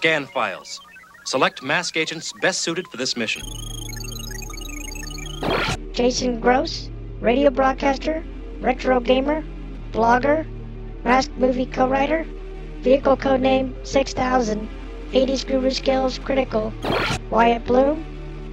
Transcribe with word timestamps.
Computer, 0.00 0.24
scan 0.24 0.26
files. 0.32 0.80
Select 1.24 1.62
mask 1.62 1.96
agents 1.96 2.32
best 2.40 2.62
suited 2.62 2.86
for 2.88 2.96
this 2.96 3.16
mission. 3.16 3.42
Jason 5.92 6.40
Gross, 6.40 6.88
radio 7.20 7.50
broadcaster, 7.50 8.24
retro 8.60 9.00
gamer, 9.00 9.44
blogger, 9.92 10.46
masked 11.04 11.36
movie 11.36 11.66
co-writer, 11.66 12.24
vehicle 12.80 13.16
codename 13.16 13.74
6000, 13.86 14.68
80s 15.12 15.46
guru 15.46 15.70
skills 15.70 16.18
critical, 16.18 16.72
Wyatt 17.30 17.64
Bloom, 17.66 18.04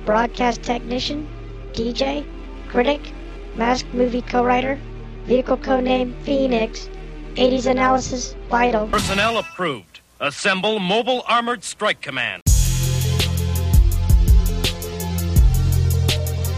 broadcast 0.05 0.63
technician, 0.63 1.27
DJ, 1.73 2.25
critic, 2.69 3.01
masked 3.55 3.93
movie 3.93 4.21
co-writer, 4.21 4.77
vehicle 5.25 5.57
codename 5.57 6.13
Phoenix, 6.23 6.89
80s 7.35 7.67
analysis 7.67 8.35
vital. 8.49 8.87
Personnel 8.87 9.37
approved. 9.37 9.86
Assemble 10.19 10.79
Mobile 10.79 11.23
Armored 11.27 11.63
Strike 11.63 12.01
Command. 12.01 12.41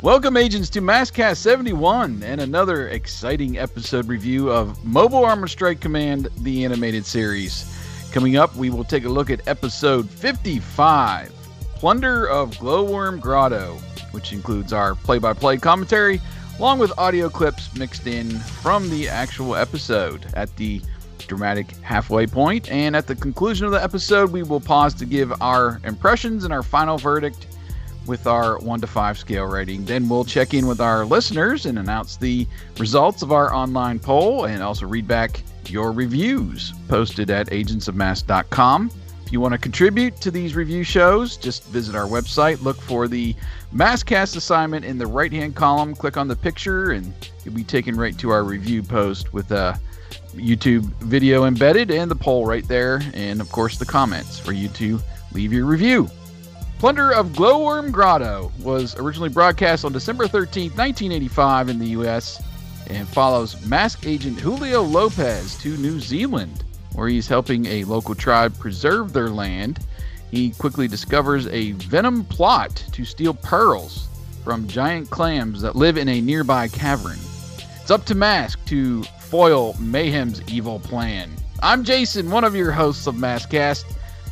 Welcome, 0.01 0.37
agents, 0.37 0.69
to 0.69 0.81
Maskcast 0.81 1.37
71 1.37 2.23
and 2.23 2.39
another 2.39 2.87
exciting 2.87 3.57
episode 3.57 4.07
review 4.07 4.49
of 4.49 4.81
Mobile 4.85 5.25
Armor 5.25 5.49
Strike 5.49 5.81
Command, 5.81 6.29
the 6.37 6.63
animated 6.63 7.05
series. 7.05 7.65
Coming 8.13 8.37
up, 8.37 8.55
we 8.55 8.69
will 8.69 8.85
take 8.85 9.03
a 9.03 9.09
look 9.09 9.29
at 9.29 9.45
episode 9.45 10.09
55 10.09 11.33
Plunder 11.75 12.29
of 12.29 12.51
Glowworm 12.51 13.19
Grotto, 13.19 13.77
which 14.11 14.31
includes 14.31 14.71
our 14.71 14.95
play 14.95 15.19
by 15.19 15.33
play 15.33 15.57
commentary 15.57 16.21
along 16.59 16.79
with 16.79 16.91
audio 16.97 17.29
clips 17.29 17.73
mixed 17.75 18.05
in 18.07 18.29
from 18.39 18.89
the 18.89 19.07
actual 19.09 19.55
episode. 19.55 20.25
At 20.33 20.53
the 20.55 20.81
dramatic 21.29 21.71
halfway 21.81 22.27
point, 22.27 22.69
and 22.69 22.95
at 22.95 23.07
the 23.07 23.15
conclusion 23.15 23.65
of 23.65 23.71
the 23.71 23.81
episode, 23.81 24.31
we 24.31 24.43
will 24.43 24.59
pause 24.59 24.93
to 24.95 25.05
give 25.05 25.31
our 25.41 25.79
impressions 25.85 26.43
and 26.43 26.51
our 26.51 26.63
final 26.63 26.97
verdict 26.97 27.47
with 28.05 28.27
our 28.27 28.57
1 28.59 28.81
to 28.81 28.87
5 28.87 29.17
scale 29.17 29.45
rating. 29.45 29.85
Then 29.85 30.09
we'll 30.09 30.25
check 30.25 30.53
in 30.53 30.67
with 30.67 30.81
our 30.81 31.05
listeners 31.05 31.65
and 31.65 31.79
announce 31.79 32.17
the 32.17 32.47
results 32.77 33.21
of 33.21 33.31
our 33.31 33.53
online 33.53 33.99
poll 33.99 34.45
and 34.45 34.61
also 34.61 34.85
read 34.87 35.07
back 35.07 35.41
your 35.67 35.91
reviews 35.91 36.73
posted 36.87 37.29
at 37.29 37.47
agentsofmask.com. 37.47 38.91
If 39.25 39.33
you 39.33 39.39
want 39.39 39.51
to 39.51 39.59
contribute 39.59 40.19
to 40.21 40.31
these 40.31 40.55
review 40.55 40.83
shows, 40.83 41.37
just 41.37 41.63
visit 41.65 41.95
our 41.95 42.07
website, 42.07 42.63
look 42.63 42.81
for 42.81 43.07
the 43.07 43.35
Maskcast 43.71 44.35
assignment 44.35 44.83
in 44.83 44.97
the 44.97 45.05
right 45.05 45.31
hand 45.31 45.55
column, 45.55 45.93
click 45.93 46.17
on 46.17 46.27
the 46.27 46.35
picture, 46.35 46.91
and 46.93 47.13
you'll 47.45 47.53
be 47.53 47.63
taken 47.63 47.95
right 47.95 48.17
to 48.17 48.31
our 48.31 48.43
review 48.43 48.81
post 48.81 49.31
with 49.31 49.51
a 49.51 49.79
YouTube 50.35 50.85
video 51.01 51.45
embedded 51.45 51.91
and 51.91 52.09
the 52.09 52.15
poll 52.15 52.45
right 52.45 52.67
there, 52.67 53.01
and 53.13 53.41
of 53.41 53.51
course 53.51 53.77
the 53.77 53.85
comments 53.85 54.39
for 54.39 54.51
you 54.51 54.67
to 54.69 54.99
leave 55.33 55.53
your 55.53 55.65
review. 55.65 56.09
Plunder 56.79 57.11
of 57.11 57.29
Glowworm 57.29 57.91
Grotto 57.91 58.51
was 58.61 58.95
originally 58.97 59.29
broadcast 59.29 59.83
on 59.83 59.91
December 59.91 60.27
13, 60.27 60.71
1985 60.71 61.69
in 61.69 61.79
the 61.79 61.87
US 61.87 62.41
and 62.87 63.07
follows 63.07 63.63
mask 63.65 64.05
agent 64.05 64.39
Julio 64.39 64.81
Lopez 64.81 65.57
to 65.57 65.77
New 65.77 65.99
Zealand, 65.99 66.63
where 66.93 67.07
he's 67.07 67.27
helping 67.27 67.65
a 67.67 67.83
local 67.83 68.15
tribe 68.15 68.57
preserve 68.57 69.13
their 69.13 69.29
land. 69.29 69.79
He 70.31 70.51
quickly 70.51 70.87
discovers 70.87 71.47
a 71.47 71.73
venom 71.73 72.23
plot 72.25 72.83
to 72.93 73.05
steal 73.05 73.33
pearls 73.33 74.07
from 74.43 74.67
giant 74.67 75.09
clams 75.09 75.61
that 75.61 75.75
live 75.75 75.97
in 75.97 76.07
a 76.07 76.21
nearby 76.21 76.67
cavern. 76.67 77.19
It's 77.89 77.95
up 77.99 78.05
to 78.05 78.13
Mask 78.13 78.63
to 78.65 79.01
foil 79.19 79.73
Mayhem's 79.79 80.43
evil 80.47 80.79
plan. 80.79 81.31
I'm 81.63 81.83
Jason, 81.83 82.29
one 82.29 82.43
of 82.43 82.55
your 82.55 82.71
hosts 82.71 83.07
of 83.07 83.15
Maskcast. 83.15 83.83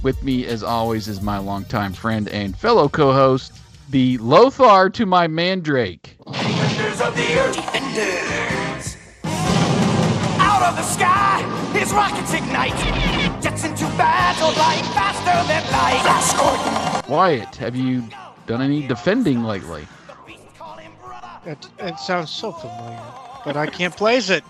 With 0.04 0.22
me, 0.22 0.46
as 0.46 0.62
always, 0.62 1.08
is 1.08 1.24
my 1.24 1.40
longtime 1.40 1.94
friend 1.94 2.30
and 2.30 2.56
fellow 2.56 2.88
co-host, 2.88 3.54
the 3.90 4.20
Lothar 4.20 4.92
to 4.92 5.08
my 5.08 5.26
Mandrake. 5.26 6.18
Defenders 6.28 7.02
of 7.02 7.16
the 7.16 7.40
earth. 7.40 7.56
Defenders. 7.56 8.98
Out 9.24 10.62
of 10.62 10.76
the 10.76 10.84
sky, 10.84 11.42
his 11.74 11.92
rockets 11.94 12.34
ignite. 12.36 12.78
Jets 13.42 13.64
into 13.64 13.86
battle, 13.98 14.52
flying 14.52 14.84
faster 14.94 15.48
than 15.48 15.64
light. 15.72 16.00
Flash 16.04 16.34
Gordon. 16.38 17.12
Wyatt, 17.12 17.56
have 17.56 17.76
you 17.76 18.04
done 18.46 18.62
any 18.62 18.86
defending 18.86 19.42
lately? 19.42 19.88
It, 21.48 21.70
it 21.80 21.98
sounds 21.98 22.30
so 22.30 22.52
familiar, 22.52 23.02
but 23.46 23.58
I 23.58 23.68
can't 23.68 23.96
place 23.96 24.30
it. 24.30 24.44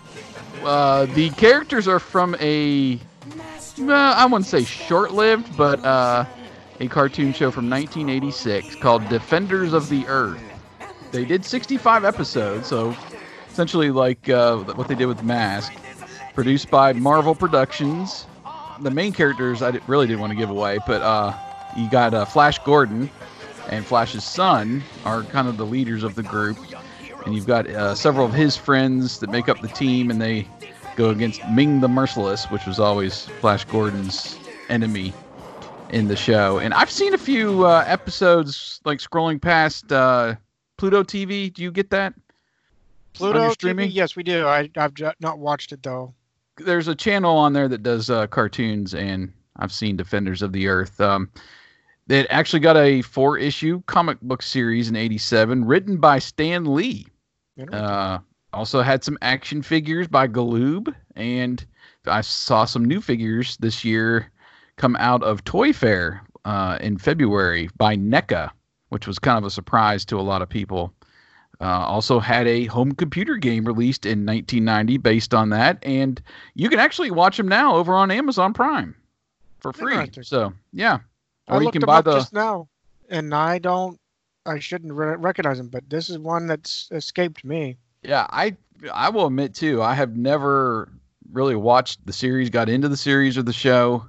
Uh, 0.62 1.06
the 1.06 1.30
characters 1.30 1.86
are 1.86 1.98
from 1.98 2.36
a, 2.40 2.98
uh, 3.80 3.92
I 3.92 4.24
wouldn't 4.26 4.46
say 4.46 4.64
short-lived, 4.64 5.56
but 5.56 5.84
uh, 5.84 6.24
a 6.80 6.88
cartoon 6.88 7.32
show 7.32 7.50
from 7.50 7.70
1986 7.70 8.76
called 8.76 9.08
Defenders 9.08 9.72
of 9.72 9.88
the 9.88 10.06
Earth. 10.06 10.40
They 11.10 11.24
did 11.24 11.44
65 11.44 12.04
episodes, 12.04 12.66
so 12.66 12.94
essentially 13.50 13.90
like 13.90 14.28
uh, 14.28 14.58
what 14.58 14.88
they 14.88 14.94
did 14.94 15.06
with 15.06 15.22
Mask. 15.22 15.72
Produced 16.34 16.70
by 16.70 16.92
Marvel 16.92 17.34
Productions. 17.34 18.26
The 18.80 18.90
main 18.90 19.12
characters 19.12 19.60
I 19.60 19.70
really 19.88 20.06
didn't 20.06 20.20
want 20.20 20.30
to 20.30 20.36
give 20.36 20.50
away, 20.50 20.78
but 20.86 21.02
uh, 21.02 21.34
you 21.76 21.90
got 21.90 22.14
uh, 22.14 22.24
Flash 22.24 22.60
Gordon 22.60 23.10
and 23.70 23.84
Flash's 23.84 24.24
son 24.24 24.82
are 25.04 25.22
kind 25.24 25.48
of 25.48 25.56
the 25.56 25.66
leaders 25.66 26.02
of 26.04 26.14
the 26.14 26.22
group, 26.22 26.56
and 27.28 27.36
you've 27.36 27.46
got 27.46 27.68
uh, 27.68 27.94
several 27.94 28.24
of 28.24 28.32
his 28.32 28.56
friends 28.56 29.18
that 29.18 29.28
make 29.28 29.50
up 29.50 29.60
the 29.60 29.68
team, 29.68 30.10
and 30.10 30.18
they 30.18 30.48
go 30.96 31.10
against 31.10 31.46
Ming 31.50 31.80
the 31.82 31.88
Merciless, 31.88 32.46
which 32.46 32.64
was 32.64 32.80
always 32.80 33.26
Flash 33.42 33.66
Gordon's 33.66 34.38
enemy 34.70 35.12
in 35.90 36.08
the 36.08 36.16
show. 36.16 36.58
And 36.58 36.72
I've 36.72 36.90
seen 36.90 37.12
a 37.12 37.18
few 37.18 37.66
uh, 37.66 37.84
episodes, 37.86 38.80
like 38.86 38.98
scrolling 38.98 39.42
past 39.42 39.92
uh, 39.92 40.36
Pluto 40.78 41.02
TV. 41.02 41.52
Do 41.52 41.62
you 41.62 41.70
get 41.70 41.90
that? 41.90 42.14
Pluto 43.12 43.40
your 43.40 43.50
TV? 43.50 43.52
streaming? 43.52 43.90
Yes, 43.90 44.16
we 44.16 44.22
do. 44.22 44.46
I, 44.46 44.70
I've 44.78 44.94
ju- 44.94 45.12
not 45.20 45.38
watched 45.38 45.72
it 45.72 45.82
though. 45.82 46.14
there's 46.56 46.88
a 46.88 46.94
channel 46.94 47.36
on 47.36 47.52
there 47.52 47.68
that 47.68 47.82
does 47.82 48.08
uh, 48.08 48.26
cartoons, 48.28 48.94
and 48.94 49.30
I've 49.56 49.72
seen 49.72 49.98
Defenders 49.98 50.40
of 50.40 50.52
the 50.52 50.66
Earth. 50.66 50.98
Um, 50.98 51.30
it 52.08 52.26
actually 52.30 52.60
got 52.60 52.78
a 52.78 53.02
four 53.02 53.36
issue 53.36 53.82
comic 53.86 54.18
book 54.22 54.40
series 54.40 54.88
in 54.88 54.96
'87, 54.96 55.66
written 55.66 55.98
by 55.98 56.18
Stan 56.18 56.64
Lee. 56.64 57.06
Uh, 57.72 58.18
also 58.52 58.82
had 58.82 59.04
some 59.04 59.18
action 59.22 59.62
figures 59.62 60.08
by 60.08 60.26
Galoob, 60.26 60.94
and 61.16 61.64
I 62.06 62.20
saw 62.20 62.64
some 62.64 62.84
new 62.84 63.00
figures 63.00 63.56
this 63.58 63.84
year 63.84 64.30
come 64.76 64.96
out 64.96 65.22
of 65.22 65.44
Toy 65.44 65.72
Fair 65.72 66.22
uh, 66.44 66.78
in 66.80 66.98
February 66.98 67.68
by 67.76 67.96
NECA, 67.96 68.50
which 68.88 69.06
was 69.06 69.18
kind 69.18 69.38
of 69.38 69.44
a 69.44 69.50
surprise 69.50 70.04
to 70.06 70.18
a 70.18 70.22
lot 70.22 70.42
of 70.42 70.48
people. 70.48 70.92
Uh, 71.60 71.64
also 71.64 72.20
had 72.20 72.46
a 72.46 72.66
home 72.66 72.92
computer 72.92 73.36
game 73.36 73.64
released 73.64 74.06
in 74.06 74.24
1990 74.24 74.96
based 74.98 75.34
on 75.34 75.48
that, 75.50 75.78
and 75.82 76.22
you 76.54 76.68
can 76.68 76.78
actually 76.78 77.10
watch 77.10 77.36
them 77.36 77.48
now 77.48 77.74
over 77.74 77.94
on 77.94 78.12
Amazon 78.12 78.54
Prime 78.54 78.94
for 79.58 79.72
free. 79.72 80.08
So 80.22 80.52
yeah, 80.72 80.98
I 81.48 81.56
or 81.56 81.62
you 81.64 81.72
can 81.72 81.82
buy 81.82 82.00
the 82.00 82.14
just 82.14 82.32
now, 82.32 82.68
and 83.10 83.34
I 83.34 83.58
don't. 83.58 83.98
I 84.48 84.58
shouldn't 84.58 84.92
re- 84.92 85.16
recognize 85.16 85.60
him, 85.60 85.68
but 85.68 85.88
this 85.88 86.10
is 86.10 86.18
one 86.18 86.46
that's 86.46 86.88
escaped 86.90 87.44
me. 87.44 87.76
Yeah, 88.02 88.26
I 88.30 88.56
I 88.92 89.10
will 89.10 89.26
admit 89.26 89.54
too, 89.54 89.82
I 89.82 89.94
have 89.94 90.16
never 90.16 90.90
really 91.32 91.56
watched 91.56 92.04
the 92.06 92.12
series, 92.12 92.50
got 92.50 92.68
into 92.68 92.88
the 92.88 92.96
series 92.96 93.36
or 93.36 93.42
the 93.42 93.52
show. 93.52 94.08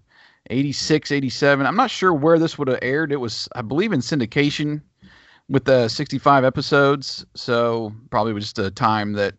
86, 0.52 1.12
87. 1.12 1.66
I'm 1.66 1.76
not 1.76 1.92
sure 1.92 2.14
where 2.14 2.40
this 2.40 2.58
would 2.58 2.70
have 2.70 2.80
aired. 2.82 3.12
It 3.12 3.18
was, 3.18 3.48
I 3.56 3.62
believe, 3.62 3.94
in 3.94 4.00
syndication 4.00 4.82
with 5.48 5.66
the 5.66 5.88
65 5.88 6.44
episodes. 6.44 7.26
So 7.36 7.94
probably 8.10 8.34
was 8.34 8.46
just 8.46 8.60
a 8.60 8.72
time 8.72 9.14
that 9.14 9.36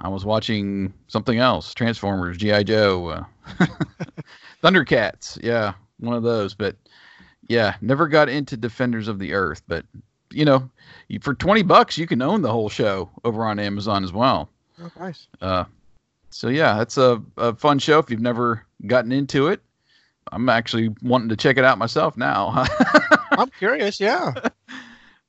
I 0.00 0.08
was 0.08 0.24
watching 0.24 0.92
something 1.06 1.38
else 1.38 1.74
Transformers, 1.74 2.36
G.I. 2.38 2.64
Joe, 2.64 3.08
uh, 3.08 3.24
Thundercats. 4.62 5.38
Yeah, 5.42 5.74
one 6.00 6.16
of 6.16 6.22
those. 6.22 6.54
But 6.54 6.76
yeah, 7.48 7.76
never 7.80 8.08
got 8.08 8.28
into 8.28 8.56
Defenders 8.56 9.08
of 9.08 9.18
the 9.18 9.34
Earth. 9.34 9.62
But, 9.68 9.84
you 10.32 10.44
know, 10.44 10.68
you- 11.08 11.20
for 11.20 11.34
20 11.34 11.62
bucks, 11.62 11.96
you 11.98 12.06
can 12.06 12.22
own 12.22 12.42
the 12.42 12.50
whole 12.52 12.68
show 12.68 13.10
over 13.24 13.44
on 13.44 13.58
Amazon 13.58 14.04
as 14.04 14.12
well. 14.12 14.48
Oh, 14.82 14.90
nice. 14.98 15.26
Uh, 15.40 15.64
so 16.30 16.48
yeah, 16.48 16.78
that's 16.78 16.96
a, 16.96 17.22
a 17.36 17.54
fun 17.54 17.78
show 17.78 17.98
if 17.98 18.10
you've 18.10 18.20
never 18.20 18.64
gotten 18.86 19.12
into 19.12 19.48
it. 19.48 19.60
I'm 20.32 20.48
actually 20.48 20.88
wanting 21.02 21.28
to 21.28 21.36
check 21.36 21.58
it 21.58 21.64
out 21.64 21.78
myself 21.78 22.16
now. 22.16 22.64
I'm 23.32 23.50
curious. 23.58 24.00
Yeah. 24.00 24.32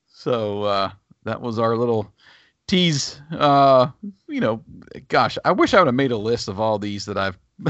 so 0.07 0.63
uh, 0.63 0.91
that 1.23 1.41
was 1.41 1.59
our 1.59 1.75
little 1.75 2.09
tease. 2.67 3.19
Uh, 3.31 3.88
you 4.27 4.39
know, 4.39 4.63
gosh, 5.09 5.38
I 5.44 5.51
wish 5.51 5.73
I 5.73 5.79
would 5.79 5.88
have 5.88 5.95
made 5.95 6.11
a 6.11 6.17
list 6.17 6.47
of 6.47 6.59
all 6.59 6.79
these 6.79 7.05
that 7.05 7.17
I've 7.17 7.38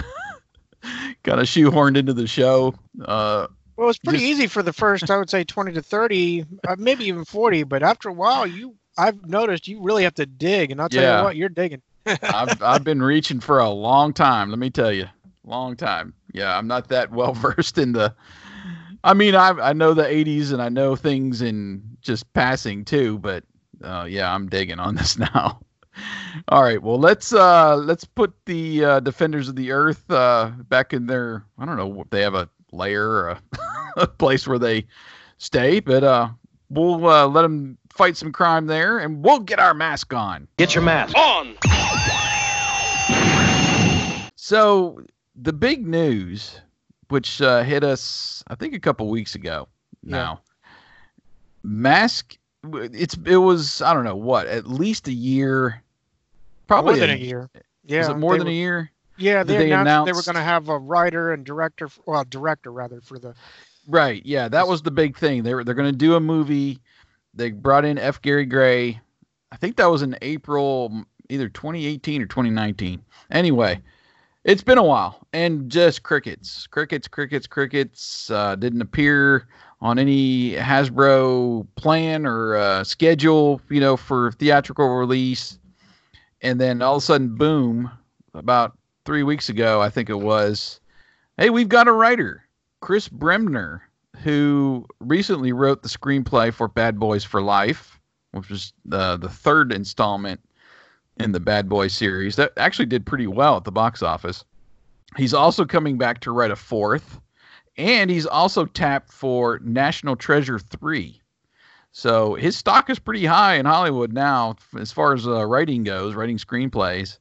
kind 1.23 1.39
of 1.39 1.47
shoehorned 1.47 1.97
into 1.97 2.13
the 2.13 2.27
show. 2.27 2.75
Uh, 3.03 3.47
Well, 3.75 3.89
it's 3.89 3.99
pretty 3.99 4.19
Just- 4.19 4.29
easy 4.29 4.47
for 4.47 4.61
the 4.63 4.73
first, 4.73 5.09
I 5.09 5.17
would 5.17 5.29
say, 5.29 5.43
20 5.43 5.73
to 5.73 5.81
30, 5.81 6.45
uh, 6.67 6.75
maybe 6.77 7.05
even 7.05 7.25
40. 7.25 7.63
But 7.63 7.81
after 7.83 8.09
a 8.09 8.13
while, 8.13 8.45
you, 8.45 8.75
I've 8.97 9.25
noticed 9.27 9.67
you 9.67 9.81
really 9.81 10.03
have 10.03 10.13
to 10.15 10.25
dig, 10.25 10.71
and 10.71 10.79
I'll 10.81 10.89
tell 10.89 11.01
Yeah. 11.01 11.17
you 11.19 11.23
what, 11.23 11.35
you're 11.35 11.49
digging. 11.49 11.81
I've 12.21 12.61
I've 12.61 12.83
been 12.83 13.01
reaching 13.01 13.39
for 13.39 13.59
a 13.59 13.69
long 13.69 14.13
time. 14.13 14.49
Let 14.49 14.59
me 14.59 14.69
tell 14.69 14.91
you. 14.91 15.07
long 15.45 15.75
time. 15.75 16.13
Yeah, 16.33 16.57
I'm 16.57 16.67
not 16.67 16.89
that 16.89 17.11
well 17.19 17.33
versed 17.33 17.77
in 17.77 17.93
the. 17.93 18.13
I 19.05 19.13
mean, 19.13 19.35
I 19.35 19.49
I 19.49 19.73
know 19.73 19.93
the 19.93 20.03
'80s 20.03 20.51
and 20.53 20.61
I 20.61 20.69
know 20.69 20.95
things 20.95 21.41
in 21.41 21.81
just 22.01 22.31
passing 22.33 22.83
too, 22.85 23.17
but 23.19 23.43
uh, 23.83 24.05
yeah, 24.09 24.33
I'm 24.33 24.47
digging 24.49 24.79
on 24.79 24.95
this 24.99 25.17
now. 25.17 25.59
All 26.49 26.61
right, 26.63 26.81
well 26.81 26.99
let's 26.99 27.33
uh 27.33 27.75
let's 27.77 28.03
put 28.05 28.33
the 28.45 28.83
uh, 28.83 28.99
defenders 28.99 29.47
of 29.47 29.55
the 29.55 29.71
earth 29.71 30.09
uh 30.11 30.51
back 30.69 30.91
in 30.93 31.05
their 31.05 31.45
I 31.57 31.65
don't 31.65 31.77
know 31.77 32.01
if 32.01 32.09
they 32.09 32.21
have 32.21 32.33
a 32.35 32.49
lair 32.73 33.09
or 33.09 33.29
a, 33.29 33.41
a 33.97 34.07
place 34.07 34.47
where 34.47 34.59
they 34.59 34.85
stay, 35.37 35.79
but 35.79 36.03
uh 36.03 36.29
we'll 36.69 37.05
uh, 37.07 37.27
let 37.27 37.43
them 37.43 37.77
fight 37.89 38.17
some 38.17 38.31
crime 38.31 38.65
there, 38.65 38.97
and 38.99 39.23
we'll 39.23 39.39
get 39.39 39.59
our 39.59 39.73
mask 39.75 40.13
on. 40.13 40.47
Get 40.57 40.73
your 40.73 40.83
mask 40.83 41.15
on. 41.15 41.55
So 44.35 45.01
the 45.35 45.53
big 45.53 45.85
news, 45.87 46.59
which 47.09 47.41
uh, 47.41 47.63
hit 47.63 47.83
us, 47.83 48.43
I 48.47 48.55
think 48.55 48.73
a 48.73 48.79
couple 48.79 49.07
weeks 49.09 49.35
ago 49.35 49.67
now, 50.03 50.41
mask. 51.63 52.37
It's 52.73 53.17
it 53.25 53.37
was 53.37 53.81
I 53.81 53.93
don't 53.93 54.05
know 54.05 54.15
what 54.15 54.47
at 54.47 54.65
least 54.67 55.07
a 55.07 55.13
year, 55.13 55.83
probably 56.67 56.93
more 56.93 56.99
than 56.99 57.09
a 57.11 57.19
year. 57.19 57.49
Yeah, 57.85 57.99
Is 58.01 58.09
it 58.09 58.17
more 58.17 58.37
than 58.37 58.47
were- 58.47 58.51
a 58.51 58.55
year? 58.55 58.91
Yeah, 59.23 59.43
they, 59.43 59.57
they 59.57 59.71
announced, 59.71 60.05
they 60.05 60.13
were 60.13 60.23
going 60.23 60.35
to 60.35 60.43
have 60.43 60.69
a 60.69 60.77
writer 60.77 61.31
and 61.31 61.45
director, 61.45 61.89
well, 62.05 62.25
director 62.29 62.71
rather 62.71 63.01
for 63.01 63.17
the. 63.17 63.33
Right. 63.87 64.25
Yeah, 64.25 64.47
that 64.49 64.67
was 64.67 64.81
the 64.81 64.91
big 64.91 65.17
thing. 65.17 65.43
They 65.43 65.53
were 65.53 65.63
they're 65.63 65.75
going 65.75 65.91
to 65.91 65.97
do 65.97 66.15
a 66.15 66.19
movie. 66.19 66.79
They 67.33 67.51
brought 67.51 67.85
in 67.85 67.97
F. 67.97 68.21
Gary 68.21 68.45
Gray. 68.45 68.99
I 69.51 69.55
think 69.55 69.77
that 69.77 69.85
was 69.85 70.01
in 70.01 70.17
April, 70.21 71.03
either 71.29 71.49
2018 71.49 72.21
or 72.21 72.25
2019. 72.25 73.03
Anyway, 73.31 73.81
it's 74.43 74.63
been 74.63 74.77
a 74.77 74.83
while, 74.83 75.25
and 75.31 75.69
just 75.69 76.03
crickets, 76.03 76.67
crickets, 76.67 77.07
crickets, 77.07 77.47
crickets. 77.47 78.29
Uh, 78.29 78.55
didn't 78.55 78.81
appear 78.81 79.47
on 79.81 79.99
any 79.99 80.51
Hasbro 80.51 81.67
plan 81.75 82.25
or 82.25 82.55
uh, 82.55 82.83
schedule, 82.83 83.61
you 83.69 83.79
know, 83.79 83.97
for 83.97 84.31
theatrical 84.33 84.87
release. 84.89 85.59
And 86.41 86.59
then 86.59 86.81
all 86.81 86.95
of 86.95 87.03
a 87.03 87.05
sudden, 87.05 87.35
boom! 87.35 87.89
About 88.33 88.77
three 89.05 89.23
weeks 89.23 89.49
ago, 89.49 89.81
I 89.81 89.89
think 89.89 90.09
it 90.09 90.19
was. 90.19 90.79
Hey, 91.37 91.49
we've 91.49 91.69
got 91.69 91.87
a 91.87 91.91
writer. 91.91 92.43
Chris 92.81 93.07
Bremner, 93.07 93.81
who 94.17 94.85
recently 94.99 95.53
wrote 95.53 95.83
the 95.83 95.89
screenplay 95.89 96.53
for 96.53 96.67
Bad 96.67 96.99
Boys 96.99 97.23
for 97.23 97.41
Life, 97.41 97.99
which 98.31 98.49
was 98.49 98.73
the 98.85 99.17
the 99.17 99.29
third 99.29 99.71
installment 99.71 100.41
in 101.17 101.31
the 101.31 101.39
Bad 101.39 101.69
Boys 101.69 101.93
series. 101.93 102.35
That 102.35 102.51
actually 102.57 102.87
did 102.87 103.05
pretty 103.05 103.27
well 103.27 103.57
at 103.57 103.63
the 103.63 103.71
box 103.71 104.01
office. 104.01 104.43
He's 105.15 105.33
also 105.33 105.65
coming 105.65 105.97
back 105.97 106.19
to 106.21 106.31
write 106.31 106.51
a 106.51 106.55
fourth, 106.55 107.19
and 107.77 108.09
he's 108.09 108.25
also 108.25 108.65
tapped 108.65 109.11
for 109.11 109.59
National 109.63 110.15
Treasure 110.15 110.59
3. 110.59 111.21
So 111.91 112.33
his 112.33 112.57
stock 112.57 112.89
is 112.89 112.97
pretty 112.97 113.25
high 113.25 113.55
in 113.55 113.67
Hollywood 113.67 114.13
now 114.13 114.55
as 114.79 114.91
far 114.91 115.13
as 115.13 115.27
uh, 115.27 115.45
writing 115.45 115.83
goes, 115.83 116.15
writing 116.15 116.37
screenplays. 116.37 117.19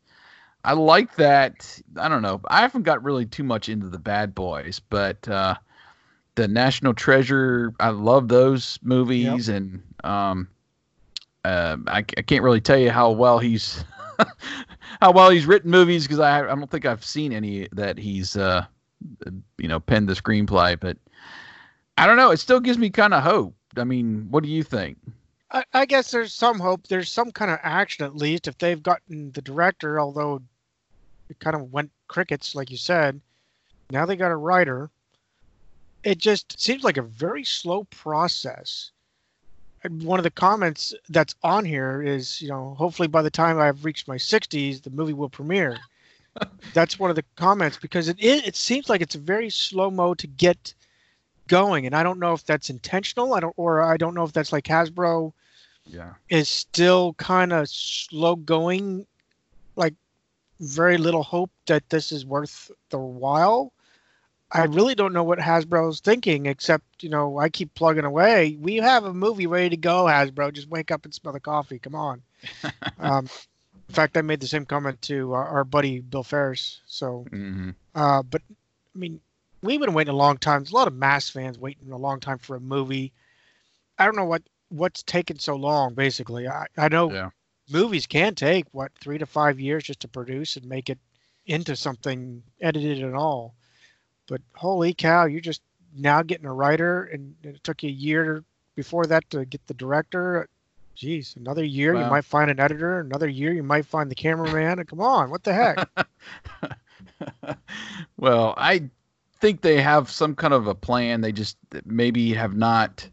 I 0.65 0.75
like 0.75 1.17
that. 1.17 1.81
I 1.97 2.09
don't 2.09 2.23
know. 2.23 2.41
I 2.49 2.61
haven't 2.61 2.83
got 2.83 3.03
really 3.03 3.27
too 3.27 3.43
much 3.43 3.69
into 3.69 3.89
the 3.89 3.99
Bad 3.99 4.35
Boys, 4.35 4.81
but 4.91 5.29
uh, 5.29 5.57
the 6.37 6.47
National 6.47 6.95
Treasure, 6.95 7.75
I 7.81 7.89
love 7.89 8.29
those 8.29 8.79
movies, 8.83 9.49
and 9.49 9.83
um, 10.05 10.49
uh, 11.45 11.77
I, 11.89 11.99
I 11.99 12.23
can't 12.23 12.45
really 12.45 12.61
tell 12.61 12.79
you 12.79 12.91
how 12.91 13.11
well 13.11 13.39
he's 13.39 13.85
how 15.01 15.11
well 15.13 15.31
he's 15.31 15.47
written 15.47 15.71
movies 15.71 16.07
because 16.07 16.21
I 16.21 16.41
I 16.41 16.55
don't 16.55 16.71
think 16.71 16.87
I've 16.87 17.05
seen 17.05 17.33
any 17.33 17.69
that 17.73 17.99
he's 17.99 18.37
uh, 18.37 18.65
you 19.59 19.69
know 19.69 19.81
penned 19.81 20.09
the 20.09 20.15
screenplay, 20.15 20.79
but 20.79 20.97
I 21.99 22.07
don't 22.07 22.17
know. 22.17 22.31
It 22.31 22.39
still 22.39 22.61
gives 22.61 22.79
me 22.79 22.91
kind 22.91 23.15
of 23.15 23.23
hope. 23.25 23.55
I 23.77 23.85
mean, 23.85 24.27
what 24.31 24.45
do 24.45 24.49
you 24.49 24.63
think? 24.63 24.99
I, 25.51 25.65
I 25.73 25.87
guess 25.87 26.11
there's 26.11 26.33
some 26.33 26.59
hope. 26.59 26.87
There's 26.87 27.11
some 27.11 27.31
kind 27.33 27.51
of 27.51 27.59
action 27.63 28.05
at 28.05 28.17
least 28.17 28.49
if 28.49 28.59
they've 28.59 28.83
gotten 28.83 29.33
the 29.33 29.43
director, 29.43 30.01
although 30.01 30.41
it 31.33 31.41
kind 31.41 31.57
of 31.57 31.73
went 31.73 31.91
crickets, 32.09 32.55
like 32.55 32.71
you 32.71 32.77
said. 32.77 33.21
Now 33.91 34.07
they 34.07 34.17
got 34.17 34.31
a 34.31 34.37
writer. 34.37 34.91
It 36.05 36.19
just 36.19 36.61
seems 36.61 36.85
like 36.85 36.97
a 36.99 37.03
very 37.03 37.45
slow 37.45 37.85
process. 37.85 38.91
And 39.85 40.05
one 40.05 40.21
of 40.21 40.25
the 40.25 40.31
comments 40.31 40.95
that's 41.09 41.35
on 41.43 41.65
here 41.65 42.03
is, 42.03 42.41
you 42.41 42.49
know, 42.49 42.75
hopefully 42.79 43.09
by 43.09 43.23
the 43.23 43.31
time 43.31 43.59
I've 43.59 43.85
reached 43.85 44.07
my 44.07 44.17
60s, 44.17 44.83
the 44.83 44.91
movie 44.91 45.13
will 45.13 45.29
premiere. 45.29 45.79
that's 46.75 46.99
one 46.99 47.11
of 47.11 47.17
the 47.17 47.25
comments 47.37 47.79
because 47.79 48.09
it 48.09 48.17
it, 48.21 48.47
it 48.47 48.57
seems 48.57 48.89
like 48.89 49.01
it's 49.01 49.15
a 49.15 49.19
very 49.19 49.51
slow 49.51 49.91
mo 49.91 50.15
to 50.15 50.27
get 50.27 50.75
going, 51.49 51.87
and 51.87 51.95
I 51.95 52.03
don't 52.03 52.21
know 52.21 52.33
if 52.33 52.45
that's 52.45 52.71
intentional. 52.71 53.35
I 53.35 53.41
don't, 53.41 53.55
or 53.57 53.83
I 53.83 53.97
don't 53.97 54.15
know 54.15 54.25
if 54.25 54.33
that's 54.33 54.53
like 54.53 54.65
Hasbro 54.65 55.33
Yeah. 55.87 56.15
is 56.29 56.49
still 56.49 57.15
kind 57.15 57.53
of 57.53 57.69
slow 57.69 58.37
going, 58.37 59.07
very 60.63 60.97
little 60.97 61.23
hope 61.23 61.51
that 61.67 61.89
this 61.91 62.13
is 62.13 62.25
worth 62.25 62.71
the 62.91 62.99
while. 62.99 63.73
I 64.55 64.65
really 64.65 64.95
don't 64.95 65.15
know 65.15 65.25
what 65.25 65.39
Hasbro's 65.39 66.01
thinking, 66.01 66.47
except 66.47 66.85
you 67.03 67.09
know 67.09 67.39
I 67.39 67.49
keep 67.49 67.75
plugging 67.75 68.05
away. 68.05 68.57
We 68.61 68.77
have 68.77 69.05
a 69.05 69.15
movie 69.15 69.47
ready 69.47 69.71
to 69.71 69.77
go, 69.77 70.05
Hasbro. 70.05 70.53
Just 70.53 70.69
wake 70.69 70.91
up 70.91 71.05
and 71.05 71.15
smell 71.15 71.33
the 71.33 71.41
coffee. 71.41 71.79
Come 71.79 71.95
on. 71.95 72.23
um, 72.99 73.29
in 73.89 73.95
fact, 73.95 74.17
I 74.17 74.23
made 74.23 74.41
the 74.41 74.47
same 74.47 74.67
comment 74.67 75.01
to 75.03 75.33
our, 75.33 75.47
our 75.47 75.65
buddy 75.65 76.01
Bill 76.01 76.23
Ferris. 76.23 76.81
So, 76.87 77.27
hmm 77.31 77.71
uh, 77.95 78.23
but 78.23 78.43
I 78.51 78.99
mean, 78.99 79.21
we've 79.63 79.81
been 79.81 79.95
waiting 79.95 80.15
a 80.15 80.17
long 80.17 80.39
time. 80.39 80.61
There's 80.61 80.73
a 80.73 80.77
lot 80.77 80.89
of 80.89 80.95
mass 80.95 81.29
fans 81.29 81.59
waiting 81.59 81.91
a 81.91 81.99
long 81.99 82.21
time 82.21 82.39
for 82.39 82.57
a 82.57 82.61
movie. 82.61 83.13
I 83.99 84.05
don't 84.05 84.17
know 84.17 84.25
what 84.25 84.43
what's 84.69 85.03
taken 85.03 85.39
so 85.39 85.57
long. 85.57 85.95
Basically, 85.95 86.47
I 86.47 86.67
I 86.77 86.89
know 86.89 87.11
Yeah. 87.11 87.31
Movies 87.73 88.07
can 88.07 88.35
take 88.35 88.67
what 88.73 88.93
three 89.01 89.19
to 89.19 89.27
five 89.27 89.59
years 89.59 89.85
just 89.85 90.01
to 90.01 90.09
produce 90.09 90.57
and 90.57 90.67
make 90.67 90.91
it 90.91 90.99
into 91.47 91.75
something 91.75 92.43
edited 92.61 93.03
and 93.03 93.17
all. 93.17 93.55
But 94.29 94.41
holy 94.55 94.95
cow, 94.95 95.25
you're 95.25 95.41
just 95.41 95.63
now 95.97 96.23
getting 96.23 96.47
a 96.47 96.53
writer, 96.53 97.05
and 97.05 97.35
it 97.43 97.63
took 97.65 97.83
you 97.83 97.89
a 97.89 97.93
year 97.93 98.45
before 98.75 99.07
that 99.07 99.29
to 99.31 99.45
get 99.45 99.67
the 99.67 99.75
director. 99.75 100.49
Jeez, 100.97 101.37
another 101.37 101.65
year 101.65 101.95
you 101.95 102.05
might 102.07 102.25
find 102.25 102.51
an 102.51 102.61
editor. 102.61 103.01
Another 103.01 103.29
year 103.29 103.53
you 103.53 103.63
might 103.63 103.87
find 103.87 104.11
the 104.11 104.15
cameraman. 104.15 104.79
And 104.79 104.89
Come 104.89 105.01
on, 105.01 105.31
what 105.31 105.43
the 105.43 105.55
heck? 105.55 105.89
well, 108.17 108.55
I 108.57 108.91
think 109.41 109.63
they 109.63 109.81
have 109.81 110.11
some 110.11 110.35
kind 110.35 110.53
of 110.53 110.67
a 110.67 110.75
plan. 110.75 111.23
They 111.23 111.33
just 111.33 111.57
maybe 111.85 112.35
have 112.35 112.55
not, 112.55 113.09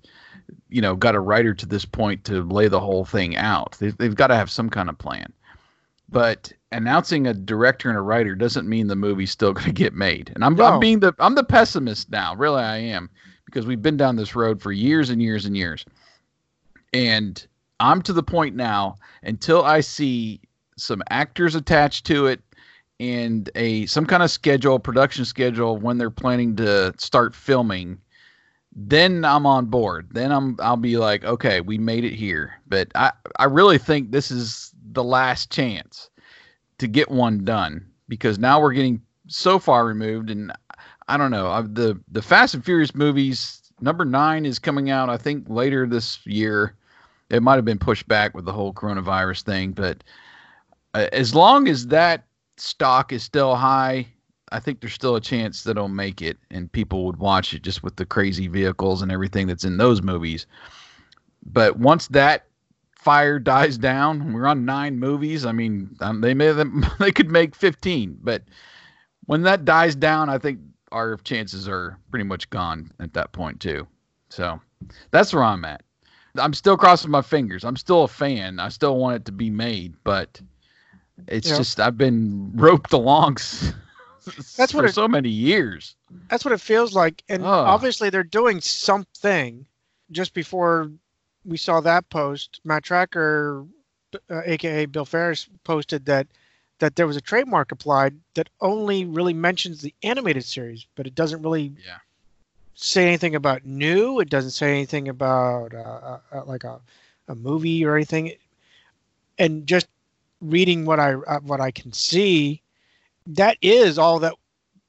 you 0.70 0.82
know, 0.82 0.96
got 0.96 1.16
a 1.16 1.20
writer 1.20 1.54
to 1.54 1.66
this 1.66 1.86
point 1.86 2.24
to 2.26 2.44
lay 2.44 2.68
the 2.68 2.80
whole 2.80 3.06
thing 3.06 3.36
out. 3.36 3.76
They've, 3.80 3.98
they've 3.98 4.16
got 4.16 4.28
to 4.28 4.36
have 4.36 4.52
some 4.52 4.70
kind 4.70 4.90
of 4.90 4.98
plan. 4.98 5.34
But 6.10 6.52
announcing 6.72 7.28
a 7.28 7.34
director 7.34 7.90
and 7.90 7.98
a 7.98 8.02
writer 8.02 8.36
doesn't 8.36 8.68
mean 8.68 8.88
the 8.88 8.96
movie's 8.96 9.32
still 9.32 9.54
going 9.54 9.68
to 9.68 9.74
get 9.74 9.94
made. 9.94 10.32
And 10.36 10.44
I'm, 10.44 10.56
No. 10.56 10.66
I'm 10.66 10.80
being 10.80 11.00
the 11.00 11.14
I'm 11.20 11.36
the 11.36 11.44
pessimist 11.44 12.10
now. 12.10 12.36
Really, 12.36 12.64
I 12.64 12.78
am 12.78 13.10
because 13.46 13.66
we've 13.66 13.82
been 13.82 13.98
down 13.98 14.16
this 14.16 14.36
road 14.36 14.62
for 14.62 14.72
years 14.72 15.10
and 15.10 15.22
years 15.22 15.46
and 15.46 15.58
years. 15.58 15.86
And 16.94 17.46
I'm 17.80 18.02
to 18.04 18.14
the 18.14 18.24
point 18.24 18.56
now 18.56 18.96
until 19.24 19.64
I 19.64 19.80
see 19.82 20.42
some 20.78 21.04
actors 21.10 21.56
attached 21.56 22.06
to 22.08 22.28
it 22.28 22.42
and 23.00 23.50
a 23.56 23.86
some 23.86 24.06
kind 24.06 24.24
of 24.24 24.32
schedule, 24.32 24.80
production 24.80 25.26
schedule 25.26 25.78
when 25.78 25.98
they're 25.98 26.10
planning 26.10 26.56
to 26.58 26.94
start 26.98 27.34
filming, 27.34 27.98
then 28.88 29.26
I'm 29.26 29.46
on 29.46 29.66
board. 29.66 30.08
Then 30.12 30.32
I'm 30.32 30.56
I'll 30.60 30.78
be 30.78 30.98
like, 30.98 31.26
okay, 31.26 31.60
we 31.60 31.78
made 31.78 32.06
it 32.06 32.14
here. 32.14 32.54
But 32.68 32.90
I 32.96 33.12
I 33.38 33.46
really 33.46 33.78
think 33.78 34.12
this 34.12 34.32
is 34.32 34.72
the 34.92 35.04
last 35.04 35.52
chance 35.52 36.10
to 36.78 36.88
get 36.88 37.12
one 37.12 37.44
done 37.44 37.86
because 38.08 38.40
now 38.40 38.62
we're 38.62 38.74
getting 38.74 39.02
so 39.28 39.60
far 39.60 39.86
removed 39.86 40.30
and 40.30 40.52
I 41.10 41.18
don't 41.18 41.32
know. 41.32 41.48
I, 41.48 41.62
the 41.62 42.00
the 42.10 42.22
Fast 42.22 42.54
and 42.54 42.64
Furious 42.64 42.96
movies 42.96 43.62
number 43.82 44.06
9 44.06 44.46
is 44.46 44.60
coming 44.60 44.90
out 44.90 45.10
I 45.10 45.18
think 45.18 45.50
later 45.50 45.86
this 45.86 46.26
year. 46.26 46.76
It 47.30 47.44
might 47.44 47.56
have 47.58 47.66
been 47.66 47.78
pushed 47.78 48.08
back 48.08 48.34
with 48.34 48.46
the 48.46 48.54
whole 48.54 48.74
coronavirus 48.74 49.44
thing, 49.44 49.72
but 49.74 50.04
uh, 50.96 51.08
as 51.14 51.36
long 51.36 51.68
as 51.68 51.86
that 51.88 52.26
stock 52.58 53.14
is 53.14 53.22
still 53.22 53.56
high, 53.56 54.08
I 54.51 54.60
think 54.60 54.82
there's 54.82 54.94
still 54.94 55.15
a 55.15 55.22
chance 55.22 55.63
that 55.63 55.72
it'll 55.72 55.88
make 55.88 56.22
it 56.22 56.38
and 56.51 56.72
people 56.72 57.06
would 57.06 57.18
watch 57.18 57.53
it 57.53 57.62
just 57.62 57.84
with 57.84 57.96
the 57.96 58.06
crazy 58.06 58.48
vehicles 58.48 59.01
and 59.01 59.12
everything 59.12 59.48
that's 59.48 59.63
in 59.63 59.77
those 59.77 60.01
movies. 60.01 60.46
But 61.46 61.77
once 61.77 62.08
that 62.10 62.46
fire 62.98 63.39
dies 63.39 63.77
down, 63.77 64.34
we're 64.34 64.48
on 64.48 64.65
nine 64.65 65.00
movies. 65.00 65.46
I 65.46 65.51
mean, 65.51 65.96
um, 66.01 66.22
they 66.22 66.34
may 66.34 66.51
they 67.00 67.12
could 67.12 67.29
make 67.29 67.56
15, 67.56 68.20
but 68.22 68.44
when 69.25 69.41
that 69.44 69.65
dies 69.65 69.96
down, 69.96 70.29
I 70.29 70.38
think 70.38 70.60
our 70.91 71.18
chances 71.18 71.68
are 71.68 71.98
pretty 72.10 72.25
much 72.25 72.50
gone 72.50 72.91
at 73.00 73.13
that 73.13 73.32
point 73.32 73.60
too. 73.60 73.88
So 74.29 74.60
that's 75.12 75.34
where 75.34 75.44
I'm 75.44 75.65
at. 75.65 75.84
I'm 76.38 76.53
still 76.53 76.77
crossing 76.77 77.12
my 77.12 77.22
fingers. 77.22 77.63
I'm 77.63 77.75
still 77.75 78.03
a 78.03 78.08
fan. 78.08 78.60
I 78.60 78.70
still 78.70 78.98
want 78.98 79.15
it 79.15 79.25
to 79.25 79.32
be 79.32 79.50
made, 79.50 79.96
but 80.03 80.41
it's 81.27 81.50
Yeah. 81.50 81.58
just 81.58 81.79
I've 81.79 81.98
been 81.98 82.51
roped 82.56 82.94
along 82.94 83.38
That's 84.58 84.74
what 84.74 84.82
for 84.82 84.86
it- 84.86 84.94
so 84.96 85.08
many 85.08 85.30
years. 85.30 85.96
That's 86.30 86.46
what 86.46 86.54
it 86.54 86.62
feels 86.62 86.94
like. 86.94 87.24
And 87.30 87.44
Oh. 87.44 87.48
obviously 87.66 88.10
they're 88.10 88.24
doing 88.24 88.62
something. 88.62 89.66
Just 90.12 90.34
before 90.34 90.92
we 91.46 91.58
saw 91.58 91.82
that 91.82 92.10
post, 92.10 92.60
Matt 92.64 92.84
Trakker, 92.84 93.68
uh, 94.30 94.42
aka 94.46 94.86
Bill 94.86 95.06
Ferris, 95.06 95.48
posted 95.64 96.06
that 96.06 96.28
that 96.80 96.96
there 96.96 97.06
was 97.08 97.18
a 97.18 97.22
trademark 97.22 97.72
applied 97.74 98.16
that 98.36 98.50
only 98.62 99.04
really 99.06 99.34
mentions 99.34 99.82
the 99.82 99.94
animated 100.02 100.46
series, 100.46 100.86
but 100.96 101.06
it 101.06 101.14
doesn't 101.14 101.42
really 101.42 101.74
Yeah. 101.86 101.98
say 102.74 103.06
anything 103.06 103.36
about 103.36 103.66
new. 103.66 104.20
It 104.22 104.30
doesn't 104.30 104.52
say 104.52 104.72
anything 104.72 105.10
about 105.10 105.74
uh, 105.74 105.78
uh, 105.78 106.20
uh, 106.32 106.46
like 106.46 106.64
a, 106.64 106.80
a 107.28 107.36
movie 107.36 107.84
or 107.86 107.96
anything. 107.96 108.34
And 109.38 109.68
just 109.68 109.88
reading 110.42 110.86
what 110.86 111.00
I 111.00 111.14
uh, 111.14 111.40
what 111.42 111.60
I 111.62 111.72
can 111.72 111.92
see, 111.94 112.62
that 113.30 113.58
is 113.62 113.98
all 113.98 114.20
that 114.20 114.34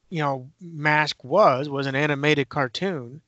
you 0.09 0.21
know 0.21 0.49
Mask 0.61 1.23
was 1.25 1.69
was 1.69 1.87
an 1.87 1.95
animated 1.95 2.49
cartoon. 2.49 3.21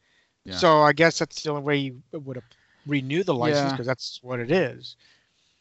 Yeah. 0.45 0.57
So 0.57 0.83
I 0.83 0.93
guess 0.93 1.19
that's 1.19 1.43
the 1.43 1.51
only 1.51 1.63
way 1.63 1.77
you 1.77 2.03
would 2.13 2.37
have 2.37 2.45
renew 2.87 3.23
the 3.23 3.35
license 3.35 3.67
Yeah. 3.67 3.71
because 3.73 3.87
that's 3.87 4.19
what 4.23 4.41
it 4.41 4.51
is. 4.51 4.97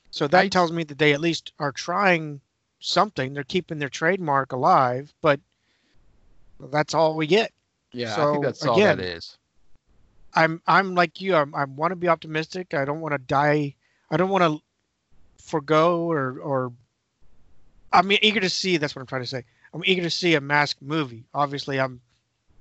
So 0.10 0.28
that 0.28 0.46
I- 0.46 0.50
tells 0.50 0.72
me 0.72 0.84
that 0.86 0.98
they 0.98 1.14
at 1.14 1.22
least 1.22 1.54
are 1.60 1.72
trying 1.72 2.42
something. 2.80 3.34
They're 3.34 3.44
keeping 3.44 3.78
their 3.78 3.90
trademark 3.90 4.52
alive, 4.52 5.14
but 5.22 5.40
that's 6.72 6.94
all 6.94 7.16
we 7.16 7.28
get. 7.28 7.52
Yeah, 7.94 8.14
I 8.14 8.32
think 8.32 8.44
that's 8.44 8.66
all 8.66 8.80
that 8.80 9.00
is. 9.00 9.38
I'm 10.34 10.62
I'm 10.66 10.96
like 10.96 11.20
you. 11.20 11.36
I'm, 11.36 11.54
I 11.54 11.66
want 11.66 11.92
to 11.92 11.96
be 11.96 12.08
optimistic. 12.08 12.74
I 12.74 12.86
don't 12.86 13.02
want 13.02 13.12
to 13.14 13.18
die. 13.18 13.76
I 14.10 14.18
don't 14.18 14.30
want 14.30 14.44
to 14.44 14.62
forego 15.44 16.10
or 16.10 16.40
or. 16.40 16.72
I'm 17.94 18.12
eager 18.12 18.40
to 18.40 18.50
see. 18.50 18.78
That's 18.78 18.96
what 18.96 19.02
I'm 19.02 19.08
trying 19.08 19.24
to 19.24 19.28
say. 19.28 19.44
I'm 19.74 19.84
eager 19.86 20.02
to 20.04 20.10
see 20.10 20.36
a 20.36 20.42
mask 20.42 20.78
movie. 20.82 21.24
Obviously, 21.34 21.80
I'm 21.80 22.00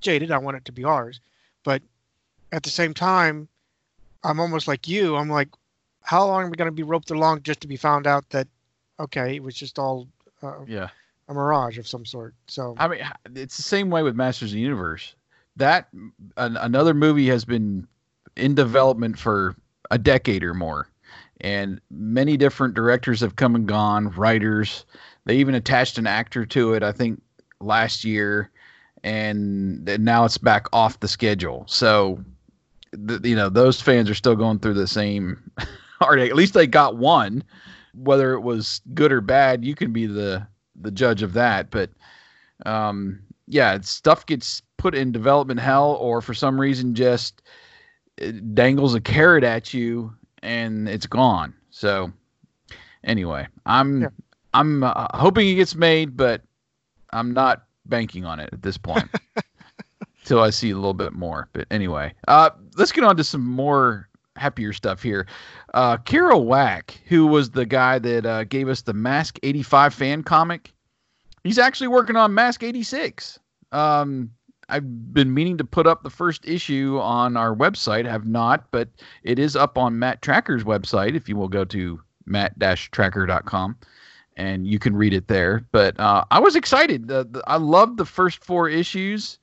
jaded. 0.01 0.31
I 0.31 0.39
want 0.39 0.57
it 0.57 0.65
to 0.67 0.73
be 0.73 0.85
ours, 0.85 1.21
but 1.65 1.83
at 2.53 2.63
the 2.63 2.71
same 2.71 2.95
time, 2.95 3.49
I'm 4.25 4.41
almost 4.41 4.67
like 4.69 4.89
you. 4.89 5.17
I'm 5.17 5.29
like, 5.31 5.49
how 6.03 6.27
long 6.27 6.43
are 6.45 6.51
we 6.51 6.57
going 6.57 6.71
to 6.71 6.75
be 6.75 6.83
roped 6.83 7.11
along 7.11 7.43
just 7.43 7.61
to 7.61 7.69
be 7.69 7.77
found 7.77 8.07
out 8.07 8.29
that 8.31 8.49
okay, 8.99 9.37
it 9.37 9.43
was 9.43 9.55
just 9.55 9.79
all 9.79 10.07
uh, 10.43 10.65
Yeah. 10.67 10.89
a 11.29 11.35
mirage 11.35 11.79
of 11.79 11.89
some 11.89 12.05
sort. 12.05 12.35
So 12.49 12.75
I 12.79 12.89
mean, 12.89 13.01
it's 13.35 13.57
the 13.57 13.63
same 13.63 13.91
way 13.91 14.03
with 14.03 14.15
Masters 14.15 14.51
of 14.51 14.55
the 14.55 14.61
Universe. 14.61 15.15
That 15.57 15.89
an, 16.37 16.57
another 16.57 16.95
movie 16.95 17.29
has 17.29 17.45
been 17.45 17.87
in 18.37 18.55
development 18.55 19.19
for 19.19 19.57
a 19.91 19.99
decade 19.99 20.43
or 20.45 20.55
more, 20.55 20.89
and 21.41 21.81
many 21.91 22.37
different 22.37 22.75
directors 22.75 23.21
have 23.21 23.37
come 23.37 23.55
and 23.55 23.67
gone. 23.67 24.11
Writers, 24.11 24.85
they 25.25 25.37
even 25.37 25.55
attached 25.55 25.99
an 25.99 26.07
actor 26.07 26.47
to 26.47 26.75
it. 26.75 26.83
I 26.83 26.93
think 26.93 27.21
last 27.61 28.05
year, 28.05 28.51
and 29.05 29.85
now 30.03 30.25
it's 30.25 30.39
back 30.39 30.67
off 30.73 31.01
the 31.01 31.09
schedule. 31.09 31.65
So, 31.67 32.23
you 33.23 33.37
know, 33.37 33.49
those 33.49 33.81
fans 33.81 34.11
are 34.11 34.15
still 34.15 34.37
going 34.37 34.59
through 34.59 34.75
the 34.75 34.87
same 34.87 35.51
heartache. 36.01 36.31
At 36.31 36.37
least 36.37 36.55
they 36.55 36.67
got 36.67 36.97
one. 36.97 37.43
Whether 37.95 38.35
it 38.35 38.41
was 38.41 38.81
good 38.95 39.13
or 39.13 39.21
bad, 39.21 39.65
you 39.65 39.75
can 39.75 39.93
be 39.93 40.07
the 40.07 40.47
the 40.81 40.91
judge 40.91 41.23
of 41.23 41.33
that. 41.35 41.71
But 41.71 41.91
um, 42.65 43.21
yeah, 43.49 43.81
stuff 43.81 44.27
gets 44.27 44.63
put 44.77 44.95
in 44.95 45.13
development 45.13 45.61
hell, 45.61 45.97
or 46.01 46.21
for 46.23 46.35
some 46.35 46.61
reason 46.61 46.95
just 46.95 47.43
dangles 48.55 48.95
a 48.95 49.01
carrot 49.01 49.45
at 49.45 49.73
you 49.73 50.15
and 50.43 50.89
it's 50.89 51.07
gone. 51.07 51.55
So 51.71 52.13
anyway, 53.05 53.47
I'm 53.67 54.03
Yeah. 54.03 54.09
I'm 54.55 54.83
uh, 54.83 55.07
hoping 55.15 55.49
it 55.49 55.55
gets 55.55 55.75
made, 55.75 56.17
but 56.17 56.43
I'm 57.13 57.33
not 57.33 57.65
banking 57.87 58.25
on 58.25 58.41
it 58.41 58.51
at 58.53 58.63
this 58.63 58.79
point. 58.79 59.09
Till 60.25 60.41
I 60.41 60.51
see 60.51 60.71
a 60.71 60.77
little 60.77 60.95
bit 60.95 61.13
more. 61.13 61.49
But 61.53 61.67
anyway, 61.71 62.15
uh, 62.29 62.51
let's 62.77 62.93
get 62.93 63.05
on 63.05 63.17
to 63.17 63.25
some 63.25 63.45
more 63.45 64.09
happier 64.37 64.73
stuff 64.73 65.03
here. 65.03 65.27
Uh, 65.75 65.97
Carol 65.99 66.45
Wack, 66.45 67.01
who 67.07 67.27
was 67.27 67.51
the 67.51 67.67
guy 67.67 67.99
that 67.99 68.27
uh, 68.27 68.45
gave 68.45 68.69
us 68.69 68.83
the 68.83 68.93
Mask 68.93 69.39
85 69.43 69.95
fan 69.95 70.23
comic, 70.23 70.73
he's 71.43 71.59
actually 71.59 71.89
working 71.89 72.17
on 72.17 72.35
Mask 72.35 72.63
86. 72.63 73.39
Um, 73.73 74.31
I've 74.69 75.13
been 75.13 75.35
meaning 75.35 75.59
to 75.59 75.65
put 75.65 75.87
up 75.87 76.03
the 76.03 76.11
first 76.11 76.47
issue 76.47 76.99
on 77.01 77.37
our 77.37 77.55
website, 77.55 78.05
have 78.05 78.27
not, 78.27 78.71
but 78.71 78.89
it 79.25 79.39
is 79.39 79.57
up 79.57 79.77
on 79.77 79.99
Matt 79.99 80.23
Trakker's 80.23 80.65
website 80.65 81.17
if 81.17 81.29
you 81.29 81.37
will 81.37 81.49
go 81.49 81.65
to 81.65 82.01
matt-trakker.com 82.27 83.77
and 84.37 84.67
you 84.67 84.79
can 84.79 84.97
read 84.97 85.13
it 85.13 85.29
there. 85.29 85.67
But 85.73 85.99
uh, 86.01 86.25
I 86.31 86.41
was 86.41 86.57
excited. 86.57 87.09
The, 87.09 87.27
the, 87.31 87.43
I 87.47 87.57
loved 87.57 87.99
the 87.99 88.05
first 88.05 88.45
four 88.45 88.69
issues, 88.69 89.39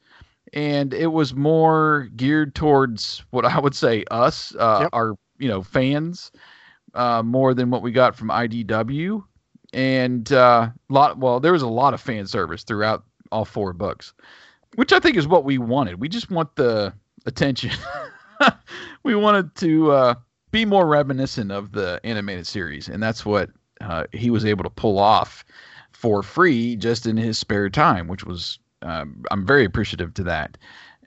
and 0.53 0.94
it 0.94 1.08
was 1.08 1.34
more 1.36 2.10
geared 2.15 2.56
towards 2.56 3.24
what 3.32 3.46
I 3.46 3.60
would 3.60 3.75
say 3.75 4.03
us, 4.12 4.56
uh, 4.56 4.79
Yep. 4.84 4.89
our 4.94 5.15
you 5.39 5.48
know 5.48 5.62
fans, 5.62 6.32
uh, 6.94 7.22
more 7.24 7.53
than 7.53 7.70
what 7.70 7.82
we 7.82 7.91
got 7.91 8.15
from 8.15 8.29
IDW. 8.29 9.24
And 9.74 10.32
uh, 10.32 10.70
lot 10.89 11.17
well, 11.17 11.39
there 11.39 11.51
was 11.51 11.62
a 11.62 11.67
lot 11.67 11.94
of 11.94 12.01
fan 12.01 12.25
service 12.27 12.63
throughout 12.63 13.03
all 13.32 13.46
four 13.46 13.74
books, 13.74 14.13
which 14.75 14.94
I 14.94 15.00
think 15.00 15.17
is 15.17 15.27
what 15.27 15.44
we 15.44 15.58
wanted. 15.58 16.00
We 16.00 16.08
just 16.10 16.32
want 16.32 16.56
the 16.56 16.94
attention. 17.25 17.72
we 19.03 19.13
wanted 19.15 19.53
to 19.56 19.91
uh, 19.91 20.15
be 20.51 20.63
more 20.65 20.88
reminiscent 20.88 21.51
of 21.51 21.74
the 21.74 22.00
animated 22.06 22.48
series, 22.48 22.88
and 22.88 23.03
that's 23.03 23.25
what 23.25 23.50
uh, 23.81 24.05
he 24.13 24.29
was 24.29 24.46
able 24.46 24.63
to 24.63 24.69
pull 24.69 25.00
off 25.00 25.46
for 25.91 26.24
free 26.24 26.75
just 26.75 27.05
in 27.05 27.17
his 27.17 27.38
spare 27.38 27.69
time, 27.69 28.07
which 28.07 28.25
was 28.25 28.60
um, 28.81 29.24
I'm 29.31 29.46
very 29.46 29.65
appreciative 29.65 30.13
to 30.15 30.24
that. 30.24 30.57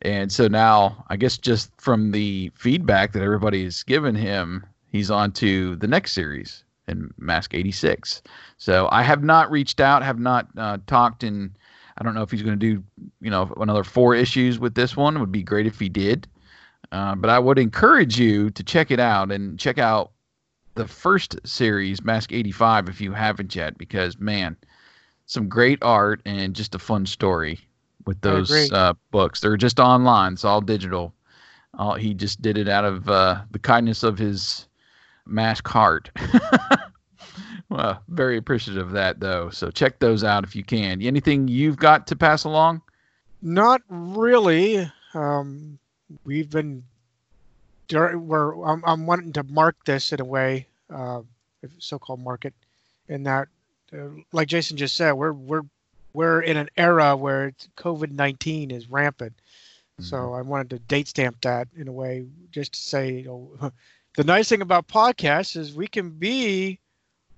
And 0.02 0.32
so 0.32 0.48
now, 0.48 1.04
I 1.08 1.16
guess 1.16 1.36
just 1.36 1.70
from 1.78 2.10
the 2.10 2.50
feedback 2.54 3.12
that 3.12 3.22
everybody 3.22 3.64
has 3.64 3.82
given 3.82 4.14
him, 4.14 4.64
he's 4.90 5.10
on 5.10 5.32
to 5.32 5.76
the 5.76 5.86
next 5.86 6.12
series 6.12 6.64
in 6.88 7.12
Mask 7.18 7.54
86. 7.54 8.22
So 8.56 8.88
I 8.90 9.02
have 9.02 9.22
not 9.22 9.50
reached 9.50 9.80
out, 9.80 10.02
have 10.02 10.18
not 10.18 10.48
uh, 10.56 10.78
talked, 10.86 11.22
and 11.22 11.50
I 11.98 12.04
don't 12.04 12.14
know 12.14 12.22
if 12.22 12.30
he's 12.30 12.42
going 12.42 12.58
to 12.58 12.74
do, 12.74 12.82
you 13.20 13.30
know, 13.30 13.52
another 13.60 13.84
four 13.84 14.14
issues 14.14 14.58
with 14.58 14.74
this 14.74 14.96
one. 14.96 15.16
It 15.16 15.20
would 15.20 15.32
be 15.32 15.42
great 15.42 15.66
if 15.66 15.78
he 15.78 15.88
did. 15.88 16.26
Uh, 16.92 17.14
but 17.14 17.30
I 17.30 17.38
would 17.38 17.58
encourage 17.58 18.18
you 18.18 18.50
to 18.50 18.64
check 18.64 18.90
it 18.90 18.98
out 18.98 19.30
and 19.30 19.58
check 19.58 19.78
out 19.78 20.12
the 20.74 20.86
first 20.86 21.38
series, 21.44 22.02
Mask 22.02 22.32
85, 22.32 22.88
if 22.88 23.00
you 23.00 23.12
haven't 23.12 23.54
yet, 23.54 23.76
because 23.78 24.18
man, 24.18 24.56
some 25.26 25.48
great 25.48 25.78
art 25.82 26.20
and 26.24 26.54
just 26.54 26.74
a 26.74 26.78
fun 26.78 27.06
story 27.06 27.60
with 28.06 28.20
those 28.20 28.72
uh, 28.72 28.94
books. 29.10 29.40
They're 29.40 29.56
just 29.56 29.78
online, 29.78 30.34
it's 30.34 30.44
all 30.44 30.60
digital. 30.60 31.14
All, 31.78 31.94
he 31.94 32.14
just 32.14 32.42
did 32.42 32.58
it 32.58 32.68
out 32.68 32.84
of 32.84 33.08
uh, 33.08 33.42
the 33.50 33.58
kindness 33.58 34.02
of 34.02 34.18
his 34.18 34.66
mask 35.26 35.68
heart. 35.68 36.10
well, 37.68 38.02
very 38.08 38.36
appreciative 38.36 38.88
of 38.88 38.92
that, 38.92 39.20
though. 39.20 39.50
So 39.50 39.70
check 39.70 39.98
those 40.00 40.24
out 40.24 40.44
if 40.44 40.56
you 40.56 40.64
can. 40.64 41.00
Anything 41.00 41.46
you've 41.48 41.76
got 41.76 42.06
to 42.08 42.16
pass 42.16 42.44
along? 42.44 42.82
Not 43.42 43.82
really. 43.88 44.90
Um, 45.14 45.78
we've 46.24 46.50
been. 46.50 46.84
We're, 47.92 48.62
I'm, 48.64 48.82
I'm 48.86 49.06
wanting 49.06 49.32
to 49.34 49.42
mark 49.44 49.76
this 49.84 50.12
in 50.12 50.20
a 50.20 50.24
way, 50.24 50.66
uh, 50.92 51.22
so-called 51.78 52.20
market, 52.20 52.54
in 53.08 53.22
that, 53.24 53.48
uh, 53.92 54.08
like 54.32 54.48
Jason 54.48 54.76
just 54.76 54.96
said, 54.96 55.12
we're 55.12 55.32
we're 55.32 55.62
we're 56.12 56.40
in 56.40 56.56
an 56.56 56.68
era 56.76 57.16
where 57.16 57.52
COVID 57.76 58.12
nineteen 58.12 58.70
is 58.70 58.88
rampant. 58.88 59.34
So 60.02 60.32
I 60.32 60.40
wanted 60.40 60.70
to 60.70 60.78
date 60.78 61.08
stamp 61.08 61.42
that 61.42 61.68
in 61.76 61.86
a 61.86 61.92
way, 61.92 62.24
just 62.50 62.72
to 62.72 62.80
say, 62.80 63.18
you 63.18 63.24
know, 63.24 63.72
the 64.16 64.24
nice 64.24 64.48
thing 64.48 64.62
about 64.62 64.88
podcasts 64.88 65.56
is 65.58 65.74
we 65.74 65.86
can 65.86 66.08
be 66.08 66.78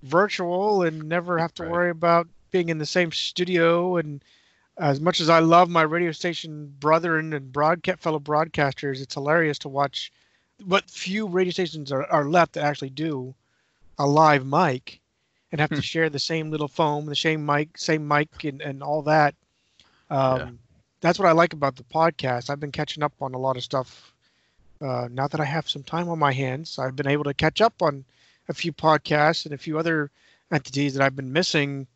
virtual 0.04 0.82
and 0.82 1.08
never 1.08 1.38
have 1.38 1.52
to 1.54 1.64
Right. 1.64 1.72
worry 1.72 1.90
about 1.90 2.28
being 2.52 2.68
in 2.68 2.78
the 2.78 2.86
same 2.86 3.10
studio 3.10 3.96
and 3.96 4.22
as 4.78 5.00
much 5.00 5.20
as 5.20 5.28
I 5.28 5.40
love 5.40 5.68
my 5.70 5.82
radio 5.82 6.12
station 6.12 6.72
brethren 6.78 7.32
and 7.32 7.52
broadcast 7.52 8.00
fellow 8.00 8.20
broadcasters, 8.20 9.00
it's 9.00 9.14
hilarious 9.14 9.58
to 9.58 9.68
watch 9.68 10.12
what 10.66 10.90
few 10.90 11.26
radio 11.26 11.50
stations 11.52 11.92
are, 11.92 12.04
are 12.06 12.24
left 12.28 12.54
that 12.54 12.64
actually 12.64 12.90
do 12.90 13.34
a 13.98 14.06
live 14.06 14.46
mic 14.46 15.00
and 15.52 15.60
have 15.60 15.72
Hmm. 15.72 15.74
to 15.74 15.82
share 15.82 16.08
the 16.10 16.18
same 16.18 16.50
little 16.50 16.68
foam, 16.68 17.06
the 17.06 17.16
same 17.16 17.44
mic, 17.44 17.78
same 17.78 18.06
mic, 18.06 18.28
and, 18.44 18.60
and 18.62 18.82
all 18.82 19.02
that. 19.02 19.34
Um, 20.10 20.42
Yeah. 20.42 20.50
That's 21.00 21.18
what 21.18 21.28
I 21.28 21.32
like 21.32 21.52
about 21.52 21.76
the 21.76 21.84
podcast. 21.84 22.50
I've 22.50 22.60
been 22.60 22.72
catching 22.72 23.02
up 23.02 23.12
on 23.20 23.34
a 23.34 23.38
lot 23.38 23.56
of 23.56 23.62
stuff. 23.64 24.14
Uh, 24.80 25.08
now 25.10 25.26
that 25.28 25.40
I 25.40 25.44
have 25.44 25.68
some 25.68 25.82
time 25.82 26.08
on 26.08 26.18
my 26.18 26.32
hands, 26.32 26.78
I've 26.78 26.96
been 26.96 27.06
able 27.06 27.24
to 27.24 27.34
catch 27.34 27.60
up 27.60 27.82
on 27.82 28.04
a 28.48 28.54
few 28.54 28.72
podcasts 28.72 29.44
and 29.44 29.54
a 29.54 29.58
few 29.58 29.78
other 29.78 30.10
entities 30.52 30.94
that 30.94 31.04
I've 31.04 31.16
been 31.16 31.32
missing 31.32 31.86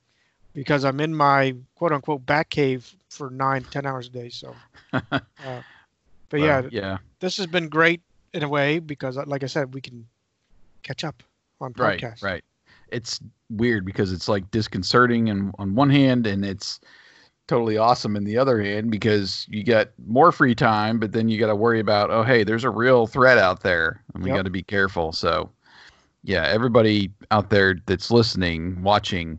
because 0.54 0.84
I'm 0.84 1.00
in 1.00 1.14
my 1.14 1.54
quote 1.74 1.92
unquote 1.92 2.26
back 2.26 2.50
cave 2.50 2.96
for 3.08 3.30
nine, 3.30 3.64
ten 3.64 3.86
hours 3.86 4.06
a 4.08 4.10
day. 4.10 4.28
So, 4.28 4.60
uh, 5.42 5.62
but 6.28 6.40
yeah, 6.40 6.62
yeah, 6.70 6.98
this 7.20 7.36
has 7.38 7.46
been 7.46 7.68
great 7.68 8.02
in 8.36 8.42
a 8.42 8.48
way 8.48 8.78
because, 8.78 9.16
like 9.16 9.42
I 9.42 9.46
said, 9.46 9.74
we 9.74 9.80
can 9.80 10.06
catch 10.82 11.04
up 11.04 11.22
on 11.60 11.72
right, 11.74 12.00
podcasts. 12.00 12.22
right. 12.22 12.44
It's 12.92 13.20
weird 13.50 13.84
because 13.84 14.12
it's 14.12 14.28
like 14.28 14.48
disconcerting 14.50 15.28
and 15.28 15.52
on 15.58 15.74
one 15.74 15.90
hand, 15.90 16.26
and 16.26 16.44
it's 16.44 16.80
totally 17.48 17.78
awesome 17.78 18.16
in 18.16 18.24
the 18.24 18.36
other 18.36 18.60
hand 18.60 18.90
because 18.90 19.46
you 19.48 19.62
get 19.62 19.92
more 20.06 20.32
free 20.32 20.54
time, 20.54 20.98
but 20.98 21.12
then 21.12 21.28
you 21.28 21.38
got 21.38 21.46
to 21.46 21.56
worry 21.56 21.80
about, 21.80 22.10
oh, 22.10 22.22
hey, 22.22 22.44
there's 22.44 22.64
a 22.64 22.70
real 22.70 23.06
threat 23.06 23.38
out 23.38 23.62
there 23.62 24.02
and 24.14 24.22
we 24.22 24.30
Yep. 24.30 24.36
got 24.36 24.42
to 24.42 24.50
be 24.50 24.62
careful. 24.62 25.12
So, 25.12 25.50
yeah, 26.24 26.44
everybody 26.46 27.10
out 27.30 27.50
there 27.50 27.76
that's 27.86 28.10
listening, 28.10 28.82
watching, 28.82 29.38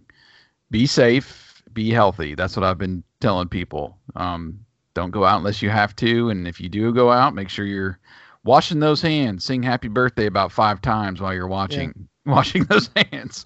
be 0.71 0.85
safe, 0.85 1.61
be 1.73 1.89
healthy. 1.89 2.33
That's 2.33 2.55
what 2.55 2.63
I've 2.63 2.77
been 2.77 3.03
telling 3.19 3.49
people. 3.49 3.97
Um, 4.15 4.59
don't 4.93 5.11
go 5.11 5.25
out 5.25 5.37
unless 5.37 5.61
you 5.61 5.69
have 5.69 5.95
to. 5.97 6.29
And 6.29 6.47
if 6.47 6.61
you 6.61 6.69
do 6.69 6.93
go 6.93 7.11
out, 7.11 7.35
make 7.35 7.49
sure 7.49 7.65
you're 7.65 7.99
washing 8.47 8.79
those 8.79 9.01
hands. 9.01 9.43
Sing 9.43 9.61
happy 9.61 9.87
birthday 9.89 10.25
about 10.25 10.51
five 10.51 10.81
times 10.81 11.21
while 11.21 11.33
you're 11.33 11.47
watching, 11.47 12.07
washing 12.25 12.63
those 12.65 12.89
hands. 12.95 13.43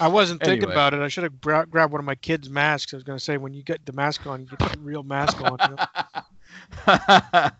I 0.00 0.08
wasn't 0.08 0.40
thinking 0.40 0.64
Anyway. 0.64 0.72
about 0.74 0.92
it. 0.92 1.00
I 1.00 1.08
should 1.08 1.24
have 1.24 1.40
gra- 1.40 1.66
grabbed 1.66 1.92
one 1.92 2.00
of 2.00 2.04
my 2.04 2.14
kids' 2.16 2.50
masks. 2.50 2.92
I 2.92 2.96
was 2.98 3.04
going 3.04 3.18
to 3.18 3.24
say, 3.24 3.38
when 3.38 3.54
you 3.54 3.62
get 3.62 3.86
the 3.86 3.92
mask 3.92 4.26
on, 4.26 4.40
you 4.42 4.46
get 4.46 4.72
the 4.72 4.78
real 4.80 5.02
mask 5.02 5.40
on. 5.40 5.58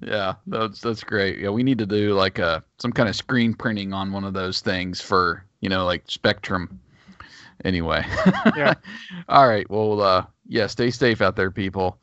yeah, 0.00 0.34
that's 0.46 0.80
that's 0.80 1.04
great. 1.04 1.38
Yeah, 1.38 1.50
we 1.50 1.62
need 1.62 1.78
to 1.78 1.86
do 1.86 2.14
like 2.14 2.38
a 2.38 2.62
some 2.78 2.92
kind 2.92 3.08
of 3.08 3.16
screen 3.16 3.54
printing 3.54 3.92
on 3.92 4.12
one 4.12 4.24
of 4.24 4.32
those 4.34 4.60
things 4.60 5.00
for 5.00 5.44
you 5.60 5.68
know 5.68 5.84
like 5.84 6.04
Spectrum. 6.08 6.80
Anyway, 7.64 8.04
Yeah. 8.56 8.74
All 9.30 9.48
right. 9.48 9.68
Well, 9.70 10.00
uh, 10.02 10.26
yeah, 10.46 10.66
stay 10.66 10.90
safe 10.90 11.22
out 11.22 11.36
there, 11.36 11.50
people. 11.50 11.98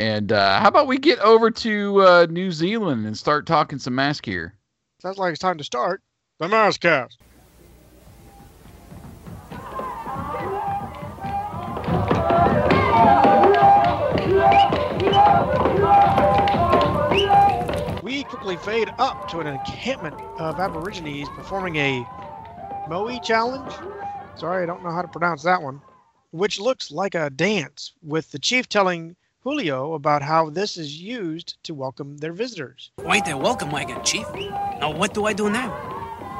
And 0.00 0.32
uh, 0.32 0.60
how 0.60 0.68
about 0.68 0.86
we 0.86 0.96
get 0.96 1.18
over 1.18 1.50
to 1.50 2.00
uh, 2.00 2.26
New 2.30 2.52
Zealand 2.52 3.04
and 3.04 3.14
start 3.14 3.44
talking 3.46 3.78
some 3.78 3.94
mask 3.94 4.24
here? 4.24 4.54
Sounds 5.02 5.18
like 5.18 5.32
it's 5.32 5.38
time 5.38 5.58
to 5.58 5.64
start 5.64 6.00
the 6.38 6.46
Maskcast. 6.46 7.18
We 18.02 18.24
quickly 18.24 18.56
fade 18.56 18.88
up 18.98 19.28
to 19.28 19.40
an 19.40 19.48
encampment 19.48 20.18
of 20.38 20.58
Aborigines 20.58 21.28
performing 21.36 21.76
a 21.76 22.06
Moe 22.88 23.18
challenge. 23.18 23.70
Sorry, 24.36 24.62
I 24.62 24.66
don't 24.66 24.82
know 24.82 24.92
how 24.92 25.02
to 25.02 25.08
pronounce 25.08 25.42
that 25.42 25.60
one. 25.60 25.82
Which 26.30 26.58
looks 26.58 26.90
like 26.90 27.14
a 27.14 27.28
dance, 27.28 27.92
with 28.02 28.30
the 28.30 28.38
chief 28.38 28.66
telling 28.66 29.14
Julio 29.42 29.94
about 29.94 30.20
how 30.20 30.50
this 30.50 30.76
is 30.76 31.00
used 31.00 31.56
to 31.62 31.72
welcome 31.72 32.18
their 32.18 32.34
visitors. 32.34 32.90
Wait 32.98 33.26
a 33.26 33.34
welcome 33.34 33.70
wagon, 33.70 34.02
Chief. 34.04 34.26
Now 34.34 34.92
what 34.92 35.14
do 35.14 35.24
I 35.24 35.32
do 35.32 35.48
now? 35.48 35.70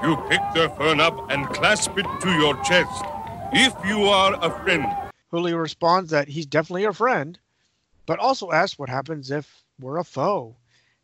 You 0.03 0.17
pick 0.29 0.41
the 0.55 0.69
fern 0.77 1.01
up 1.01 1.31
and 1.31 1.49
clasp 1.49 1.97
it 1.97 2.07
to 2.21 2.31
your 2.33 2.63
chest. 2.63 3.03
If 3.53 3.75
you 3.87 4.05
are 4.05 4.39
a 4.43 4.51
friend, 4.65 4.87
Julio 5.31 5.57
responds 5.57 6.11
that 6.11 6.29
he's 6.29 6.45
definitely 6.45 6.85
a 6.85 6.93
friend, 6.93 7.39
but 8.05 8.19
also 8.19 8.53
asks 8.53 8.79
what 8.79 8.91
happens 8.91 9.31
if 9.31 9.65
we're 9.81 9.97
a 9.97 10.05
foe. 10.05 10.55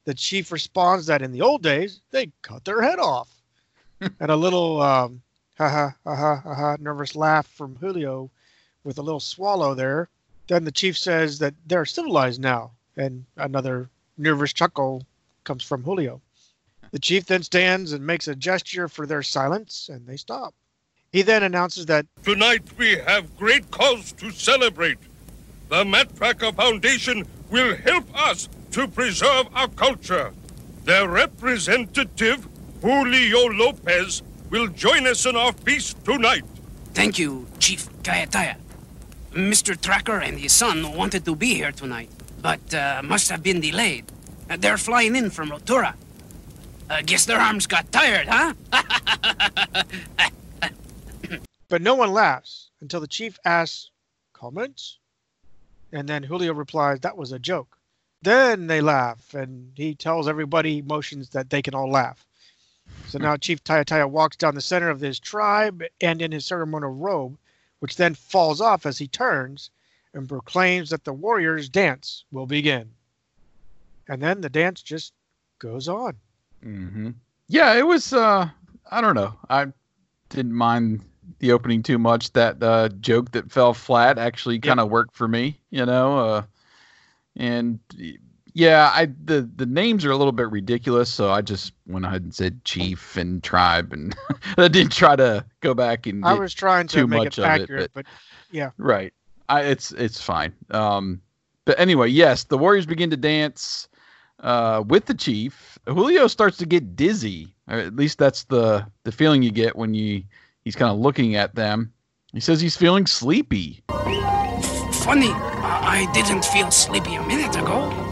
The 0.05 0.13
chief 0.13 0.53
responds 0.53 1.07
that 1.07 1.23
in 1.23 1.33
the 1.33 1.41
old 1.41 1.63
days, 1.63 2.03
they 2.11 2.31
cut 2.43 2.67
their 2.67 2.83
head 2.83 2.99
off. 2.99 3.31
and 4.01 4.31
a 4.31 4.37
little 4.37 4.83
um, 4.83 5.23
ha 5.57 5.71
ha 5.71 5.97
ha 6.05 6.15
ha 6.15 6.41
ha 6.45 6.55
ha 6.55 6.77
nervous 6.79 7.17
laugh 7.17 7.47
from 7.47 7.75
Julio 7.77 8.31
with 8.85 8.99
a 8.99 9.03
little 9.03 9.21
swallow 9.21 9.75
there. 9.75 10.11
Then 10.49 10.65
the 10.65 10.73
chief 10.73 10.97
says 10.97 11.39
that 11.41 11.55
they're 11.67 11.85
civilized 11.85 12.41
now, 12.41 12.73
and 12.97 13.25
another 13.37 13.91
nervous 14.17 14.53
chuckle 14.53 15.05
comes 15.45 15.65
from 15.65 15.83
Julio. 15.83 16.21
The 16.93 16.99
chief 16.99 17.27
then 17.27 17.43
stands 17.43 17.93
and 17.93 18.07
makes 18.07 18.29
a 18.29 18.35
gesture 18.35 18.89
for 18.89 19.07
their 19.07 19.23
silence, 19.23 19.89
and 19.93 20.07
they 20.07 20.17
stop. 20.17 20.55
He 21.13 21.23
then 21.23 21.43
announces 21.43 21.87
that 21.87 22.07
tonight 22.23 22.63
we 22.79 22.97
have 22.97 23.37
great 23.37 23.71
cause 23.71 24.13
to 24.13 24.31
celebrate. 24.31 24.99
The 25.69 25.85
Matt 25.85 26.15
Trakker 26.15 26.55
Foundation 26.55 27.27
will 27.51 27.77
help 27.77 28.05
us 28.17 28.49
to 28.73 28.87
preserve 28.87 29.47
our 29.55 29.69
culture. 29.69 30.33
Their 30.85 31.09
representative, 31.09 32.47
Julio 32.83 33.47
Lopez, 33.47 34.23
will 34.51 34.69
join 34.69 35.07
us 35.07 35.27
in 35.27 35.35
our 35.35 35.53
feast 35.53 36.05
tonight. 36.05 36.45
Thank 36.95 37.19
you, 37.19 37.47
Chief 37.59 37.89
Kayataya. 38.03 38.57
Mr. 39.37 39.77
Trakker 39.77 40.23
and 40.27 40.39
his 40.39 40.53
son 40.53 40.97
wanted 40.97 41.25
to 41.27 41.37
be 41.37 41.55
here 41.55 41.73
tonight, 41.73 42.11
but 42.41 42.75
uh, 42.75 43.03
must 43.05 43.29
have 43.29 43.43
been 43.43 43.61
delayed. 43.61 44.05
Uh, 44.49 44.57
they're 44.57 44.79
flying 44.79 45.15
in 45.15 45.31
from 45.31 45.51
Rotorua. 45.51 45.95
Uh, 46.89 47.03
guess 47.05 47.27
their 47.27 47.39
arms 47.39 47.67
got 47.67 47.91
tired, 47.93 48.27
huh? 48.29 48.55
But 51.69 51.83
no 51.83 51.97
one 51.97 52.13
laughs 52.13 52.71
until 52.81 53.01
the 53.01 53.09
chief 53.09 53.39
asks, 53.45 53.91
Comments? 54.33 54.99
And 55.93 56.09
then 56.09 56.23
Julio 56.23 56.55
replies, 56.55 57.01
That 57.01 57.17
was 57.17 57.33
a 57.33 57.39
joke. 57.39 57.77
Then 58.23 58.69
they 58.69 58.81
laugh, 58.81 59.35
and 59.35 59.73
he 59.75 59.95
tells 59.95 60.29
everybody, 60.29 60.81
motions 60.81 61.31
that 61.31 61.51
they 61.51 61.63
can 61.63 61.75
all 61.75 61.91
laugh. 61.91 62.25
So 63.09 63.19
now 63.19 63.37
Chief 63.37 63.63
Tayataya 63.65 64.09
walks 64.09 64.37
down 64.37 64.55
the 64.55 64.61
center 64.61 64.89
of 64.89 65.01
his 65.01 65.19
tribe 65.19 65.83
and 66.01 66.23
in 66.23 66.31
his 66.33 66.47
ceremonial 66.47 66.93
robe, 66.93 67.37
which 67.81 67.97
then 67.97 68.15
falls 68.15 68.61
off 68.61 68.87
as 68.87 68.99
he 68.99 69.09
turns 69.09 69.71
and 70.15 70.29
proclaims 70.29 70.91
that 70.91 71.05
the 71.05 71.13
warriors' 71.13 71.69
dance 71.69 72.25
will 72.31 72.47
begin. 72.47 72.91
And 74.09 74.23
then 74.23 74.41
the 74.41 74.49
dance 74.49 74.83
just 74.83 75.13
goes 75.59 75.89
on. 75.89 76.17
Mm-hmm. 76.65 77.11
Yeah, 77.49 77.75
it 77.75 77.87
was. 77.87 78.13
Uh, 78.13 78.49
I 78.91 79.01
don't 79.01 79.15
know. 79.15 79.35
I 79.51 79.67
didn't 80.31 80.53
mind 80.55 81.03
the 81.39 81.53
opening 81.53 81.83
too 81.83 81.99
much. 81.99 82.33
That 82.33 82.63
uh, 82.63 82.89
joke 83.01 83.33
that 83.33 83.51
fell 83.51 83.75
flat 83.75 84.19
actually 84.19 84.59
kind 84.59 84.81
of 84.81 84.91
worked 84.91 85.15
for 85.15 85.29
me. 85.29 85.61
You 85.71 85.87
know, 85.87 86.19
uh, 86.19 86.43
and 87.37 87.79
yeah, 88.57 88.91
I 88.95 89.05
the 89.23 89.43
the 89.55 89.67
names 89.67 90.03
are 90.07 90.11
a 90.11 90.17
little 90.17 90.33
bit 90.33 90.51
ridiculous, 90.51 91.11
so 91.11 91.31
I 91.31 91.43
just 91.43 91.75
went 91.87 92.07
ahead 92.07 92.23
and 92.23 92.35
said 92.35 92.65
chief 92.65 93.15
and 93.15 93.43
tribe, 93.43 93.93
and 93.93 94.17
I 94.57 94.69
didn't 94.69 94.93
try 94.93 95.15
to 95.15 95.45
go 95.61 95.75
back 95.75 96.07
and 96.07 96.25
I 96.25 96.33
was 96.33 96.55
trying 96.55 96.87
to 96.89 97.07
make 97.07 97.19
much 97.19 97.39
it 97.39 97.45
of 97.45 97.45
it, 97.45 97.63
accurate, 97.63 97.91
but 97.93 98.07
yeah, 98.51 98.71
Right. 98.79 99.13
I 99.51 99.61
it's 99.61 99.93
it's 99.93 100.23
fine. 100.23 100.55
Um 100.71 101.21
but 101.67 101.79
anyway, 101.79 102.09
yes, 102.09 102.45
the 102.45 102.57
Warriors 102.57 102.87
begin 102.87 103.11
to 103.11 103.17
dance 103.19 103.89
uh 104.41 104.83
with 104.87 105.05
the 105.05 105.15
chief. 105.15 105.79
Julio 105.87 106.27
starts 106.27 106.57
to 106.57 106.65
get 106.67 106.97
dizzy. 106.97 107.55
Or 107.69 107.77
at 107.77 107.95
least 107.95 108.17
that's 108.17 108.45
the 108.45 108.87
the 109.05 109.13
feeling 109.13 109.43
you 109.43 109.51
get 109.51 109.77
when 109.77 109.93
you 109.93 110.23
he's 110.65 110.77
kind 110.77 110.91
of 110.91 110.99
looking 110.99 111.37
at 111.37 111.55
them. 111.57 111.93
He 112.33 112.41
says 112.41 112.63
he's 112.63 112.77
feeling 112.77 113.07
sleepy. 113.07 113.85
Funny, 113.89 115.31
I 115.31 116.09
I 116.09 116.13
didn't 116.15 116.45
feel 116.47 116.71
sleepy 116.71 117.17
a 117.17 117.23
minute 117.27 117.55
ago. 117.55 118.06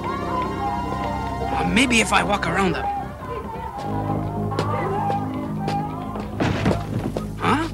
Maybe 1.72 2.00
if 2.00 2.12
I 2.12 2.22
walk 2.22 2.46
around 2.46 2.72
them. 2.72 2.84
Huh? 7.38 7.68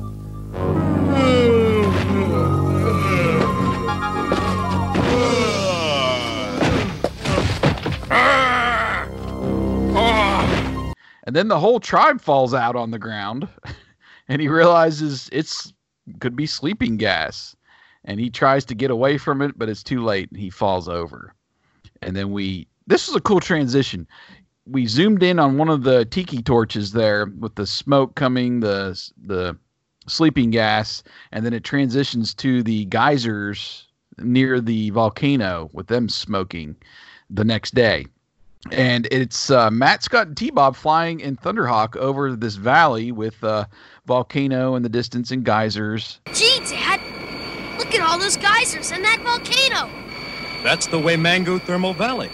And 11.25 11.37
then 11.37 11.49
the 11.49 11.59
whole 11.59 11.79
tribe 11.79 12.21
falls 12.21 12.55
out 12.55 12.77
on 12.77 12.91
the 12.91 12.99
ground 12.99 13.49
and 14.29 14.41
he 14.41 14.49
realizes 14.49 15.29
it's 15.33 15.73
could 16.19 16.35
be 16.35 16.47
sleeping 16.47 16.97
gas. 16.97 17.55
And 18.05 18.19
he 18.19 18.31
tries 18.31 18.65
to 18.65 18.75
get 18.75 18.91
away 18.91 19.19
from 19.19 19.43
it, 19.43 19.59
but 19.59 19.69
it's 19.69 19.83
too 19.83 20.03
late. 20.03 20.31
He 20.35 20.51
falls 20.51 20.89
over. 20.89 21.35
And 22.03 22.17
then 22.17 22.33
we 22.33 22.67
this 22.91 23.07
was 23.09 23.17
a 23.17 23.21
cool 23.21 23.41
transition. 23.41 24.07
We 24.67 24.87
zoomed 24.87 25.23
in 25.23 25.39
on 25.39 25.57
one 25.57 25.69
of 25.69 25.85
the 25.85 26.05
tiki 26.05 26.43
torches 26.43 26.93
there 26.93 27.27
with 27.27 27.55
the 27.55 27.67
smoke 27.67 28.15
coming, 28.15 28.61
the 28.61 29.01
the 29.25 29.57
sleeping 30.07 30.51
gas, 30.51 31.03
and 31.33 31.47
then 31.47 31.55
it 31.55 31.65
transitions 31.65 32.35
to 32.35 32.63
the 32.63 32.85
geysers 32.87 33.89
near 34.19 34.61
the 34.61 34.91
volcano 34.91 35.71
with 35.73 35.87
them 35.87 36.09
smoking 36.09 36.77
the 37.31 37.45
next 37.45 37.75
day 37.75 38.07
and 38.71 39.09
it's 39.11 39.51
uh, 39.51 39.71
Matt 39.71 40.03
Scott 40.03 40.27
and 40.29 40.37
T 40.37 40.51
Bob 40.51 40.77
flying 40.77 41.21
in 41.21 41.37
Thunderhawk 41.37 41.97
over 41.97 42.37
this 42.37 42.57
valley 42.57 43.11
with 43.13 43.43
uh, 43.43 43.65
volcano 44.07 44.75
in 44.75 44.83
the 44.83 44.89
distance 44.89 45.31
and 45.31 45.45
geysers. 45.45 46.21
Gee, 46.33 46.61
Dad, 46.69 47.01
look 47.79 47.95
at 47.95 48.01
all 48.01 48.19
those 48.19 48.37
geysers 48.37 48.93
and 48.93 49.05
that 49.05 49.21
volcano. 49.23 49.91
That's 50.63 50.87
the 50.87 50.99
Waimangu 50.99 51.63
Thermal 51.63 51.95
Valley. 51.95 52.31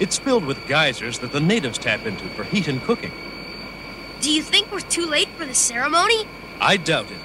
It's 0.00 0.18
filled 0.18 0.44
with 0.44 0.66
geysers 0.66 1.18
that 1.20 1.32
the 1.32 1.40
natives 1.40 1.78
tap 1.78 2.06
into 2.06 2.24
for 2.30 2.44
heat 2.44 2.68
and 2.68 2.82
cooking. 2.82 3.12
Do 4.20 4.32
you 4.32 4.42
think 4.42 4.70
we're 4.70 4.80
too 4.80 5.06
late 5.06 5.28
for 5.36 5.44
the 5.44 5.54
ceremony? 5.54 6.26
I 6.60 6.76
doubt 6.76 7.10
it. 7.10 7.18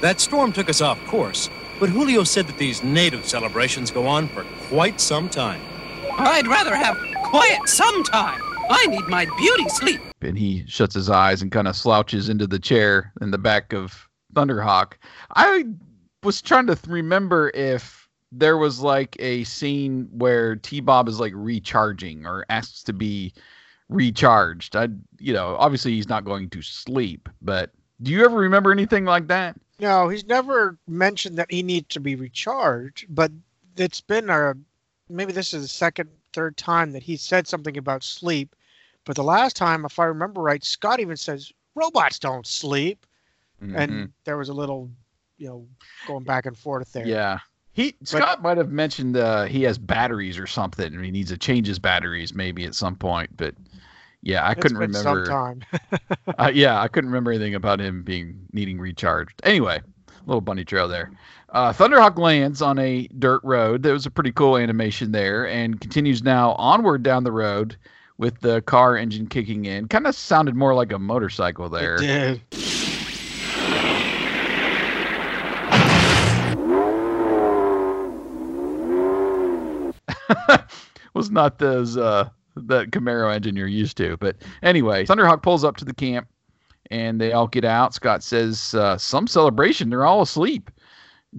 That 0.00 0.20
storm 0.20 0.52
took 0.52 0.68
us 0.68 0.80
off 0.80 1.04
course, 1.06 1.50
but 1.80 1.88
Julio 1.88 2.24
said 2.24 2.46
that 2.46 2.58
these 2.58 2.82
native 2.82 3.26
celebrations 3.26 3.90
go 3.90 4.06
on 4.06 4.28
for 4.28 4.44
quite 4.68 5.00
some 5.00 5.28
time. 5.28 5.60
I'd 6.18 6.46
rather 6.46 6.74
have 6.74 6.96
quiet 7.24 7.68
sometime. 7.68 8.40
I 8.68 8.86
need 8.86 9.06
my 9.06 9.26
beauty 9.38 9.68
sleep. 9.68 10.00
And 10.20 10.36
he 10.36 10.64
shuts 10.66 10.94
his 10.94 11.10
eyes 11.10 11.42
and 11.42 11.52
kind 11.52 11.68
of 11.68 11.76
slouches 11.76 12.28
into 12.28 12.46
the 12.46 12.58
chair 12.58 13.12
in 13.20 13.30
the 13.30 13.38
back 13.38 13.72
of 13.72 14.08
Thunderhawk. 14.34 14.94
I 15.34 15.64
was 16.22 16.42
trying 16.42 16.66
to 16.66 16.74
th- 16.74 16.86
remember 16.88 17.50
if 17.54 18.05
there 18.38 18.56
was 18.58 18.80
like 18.80 19.16
a 19.18 19.44
scene 19.44 20.08
where 20.12 20.56
T 20.56 20.80
Bob 20.80 21.08
is 21.08 21.18
like 21.18 21.32
recharging 21.34 22.26
or 22.26 22.44
asks 22.50 22.82
to 22.84 22.92
be 22.92 23.32
recharged. 23.88 24.76
I, 24.76 24.88
you 25.18 25.32
know, 25.32 25.56
obviously 25.58 25.92
he's 25.92 26.08
not 26.08 26.24
going 26.24 26.50
to 26.50 26.62
sleep, 26.62 27.28
but 27.40 27.70
do 28.02 28.10
you 28.10 28.24
ever 28.24 28.36
remember 28.36 28.72
anything 28.72 29.04
like 29.04 29.26
that? 29.28 29.56
No, 29.78 30.08
he's 30.08 30.26
never 30.26 30.76
mentioned 30.86 31.36
that 31.38 31.50
he 31.50 31.62
needs 31.62 31.88
to 31.88 32.00
be 32.00 32.14
recharged, 32.16 33.06
but 33.08 33.30
it's 33.76 34.00
been 34.00 34.28
a 34.30 34.54
maybe 35.08 35.32
this 35.32 35.54
is 35.54 35.62
the 35.62 35.68
second, 35.68 36.10
third 36.32 36.56
time 36.56 36.92
that 36.92 37.02
he 37.02 37.16
said 37.16 37.46
something 37.46 37.76
about 37.78 38.02
sleep. 38.02 38.54
But 39.04 39.16
the 39.16 39.22
last 39.22 39.54
time, 39.56 39.84
if 39.84 39.98
I 39.98 40.04
remember 40.06 40.42
right, 40.42 40.64
Scott 40.64 41.00
even 41.00 41.16
says 41.16 41.52
robots 41.74 42.18
don't 42.18 42.46
sleep, 42.46 43.06
Mhm. 43.62 43.78
and 43.78 44.12
there 44.24 44.36
was 44.36 44.48
a 44.48 44.54
little, 44.54 44.90
you 45.38 45.46
know, 45.48 45.66
going 46.06 46.24
back 46.24 46.44
and 46.46 46.58
forth 46.58 46.92
there. 46.92 47.06
yeah, 47.06 47.38
he 47.76 47.94
Scott 48.04 48.40
might 48.40 48.56
have 48.56 48.70
mentioned 48.70 49.18
uh, 49.18 49.44
he 49.44 49.62
has 49.64 49.76
batteries 49.76 50.38
or 50.38 50.46
something, 50.46 50.94
and 50.94 51.04
he 51.04 51.10
needs 51.10 51.30
to 51.30 51.36
change 51.36 51.66
his 51.66 51.78
batteries 51.78 52.32
maybe 52.32 52.64
at 52.64 52.74
some 52.74 52.96
point. 52.96 53.36
But 53.36 53.54
yeah, 54.22 54.48
I 54.48 54.54
couldn't 54.54 54.78
been 54.78 54.92
remember. 54.92 55.26
some 55.26 55.60
time. 55.60 55.62
uh, 56.38 56.50
yeah, 56.54 56.80
I 56.80 56.88
couldn't 56.88 57.10
remember 57.10 57.32
anything 57.32 57.54
about 57.54 57.78
him 57.78 58.02
being 58.02 58.40
needing 58.54 58.80
recharged. 58.80 59.42
Anyway, 59.44 59.82
little 60.24 60.40
bunny 60.40 60.64
trail 60.64 60.88
there. 60.88 61.10
Uh, 61.50 61.70
Thunderhawk 61.70 62.18
lands 62.18 62.62
on 62.62 62.78
a 62.78 63.08
dirt 63.18 63.42
road. 63.44 63.82
That 63.82 63.92
was 63.92 64.06
a 64.06 64.10
pretty 64.10 64.32
cool 64.32 64.56
animation 64.56 65.12
there, 65.12 65.46
and 65.46 65.78
continues 65.78 66.22
now 66.22 66.52
onward 66.52 67.02
down 67.02 67.24
the 67.24 67.32
road 67.32 67.76
with 68.16 68.40
the 68.40 68.62
car 68.62 68.96
engine 68.96 69.26
kicking 69.26 69.66
in. 69.66 69.86
Kind 69.88 70.06
of 70.06 70.14
sounded 70.14 70.54
more 70.54 70.72
like 70.72 70.92
a 70.92 70.98
motorcycle 70.98 71.68
there. 71.68 71.96
It 71.96 72.00
did. 72.00 72.40
was 81.14 81.30
not 81.30 81.58
those 81.58 81.96
uh 81.96 82.28
that 82.56 82.90
Camaro 82.90 83.34
engine 83.34 83.56
you're 83.56 83.66
used 83.66 83.96
to. 83.98 84.16
But 84.16 84.36
anyway, 84.62 85.04
Thunderhawk 85.04 85.42
pulls 85.42 85.64
up 85.64 85.76
to 85.76 85.84
the 85.84 85.94
camp 85.94 86.28
and 86.90 87.20
they 87.20 87.32
all 87.32 87.46
get 87.46 87.64
out. 87.64 87.94
Scott 87.94 88.22
says, 88.22 88.74
uh, 88.74 88.96
some 88.96 89.26
celebration, 89.26 89.90
they're 89.90 90.06
all 90.06 90.22
asleep. 90.22 90.70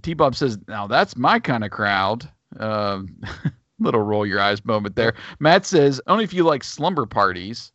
T 0.01 0.13
Bob 0.13 0.35
says, 0.35 0.57
Now 0.67 0.87
that's 0.87 1.15
my 1.15 1.39
kind 1.39 1.63
of 1.63 1.71
crowd. 1.71 2.29
Um, 2.59 3.19
little 3.79 4.01
roll 4.01 4.25
your 4.25 4.39
eyes 4.39 4.63
moment 4.65 4.95
there. 4.95 5.13
Matt 5.39 5.65
says, 5.65 6.01
Only 6.07 6.23
if 6.23 6.33
you 6.33 6.43
like 6.43 6.63
slumber 6.63 7.05
parties. 7.05 7.71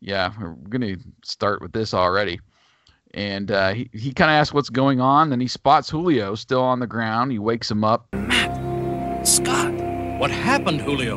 Yeah, 0.00 0.32
we're 0.40 0.54
gonna 0.68 0.96
start 1.24 1.60
with 1.60 1.72
this 1.72 1.92
already. 1.92 2.40
And 3.14 3.50
uh, 3.50 3.72
he, 3.72 3.88
he 3.92 4.12
kind 4.12 4.30
of 4.30 4.34
asks 4.34 4.52
what's 4.52 4.68
going 4.68 5.00
on. 5.00 5.30
Then 5.30 5.40
he 5.40 5.48
spots 5.48 5.88
Julio 5.88 6.34
still 6.34 6.62
on 6.62 6.80
the 6.80 6.86
ground. 6.86 7.32
He 7.32 7.38
wakes 7.38 7.70
him 7.70 7.82
up. 7.82 8.06
Matt, 8.12 9.26
Scott, 9.26 9.72
What 10.18 10.30
happened, 10.30 10.80
Julio? 10.80 11.16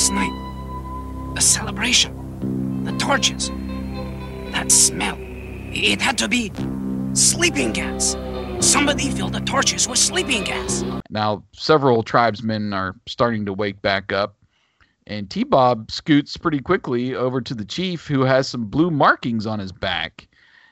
last 0.00 0.12
night, 0.12 1.34
a 1.36 1.42
celebration, 1.42 2.84
the 2.84 2.92
torches, 2.92 3.50
that 4.52 4.72
smell. 4.72 5.16
It 5.20 6.00
had 6.00 6.16
to 6.18 6.28
be 6.28 6.50
sleeping 7.12 7.72
gas. 7.72 8.16
Somebody 8.60 9.10
filled 9.10 9.34
the 9.34 9.40
torches 9.40 9.86
with 9.86 9.98
sleeping 9.98 10.44
gas. 10.44 10.82
Now, 11.10 11.44
several 11.52 12.02
tribesmen 12.02 12.72
are 12.72 12.96
starting 13.06 13.44
to 13.44 13.52
wake 13.52 13.82
back 13.82 14.10
up, 14.10 14.36
and 15.06 15.28
T 15.28 15.44
Bob 15.44 15.90
scoots 15.90 16.36
pretty 16.38 16.60
quickly 16.60 17.14
over 17.14 17.42
to 17.42 17.54
the 17.54 17.64
chief, 17.66 18.06
who 18.06 18.22
has 18.22 18.48
some 18.48 18.66
blue 18.66 18.90
markings 18.90 19.46
on 19.46 19.58
his 19.58 19.72
back. 19.72 20.28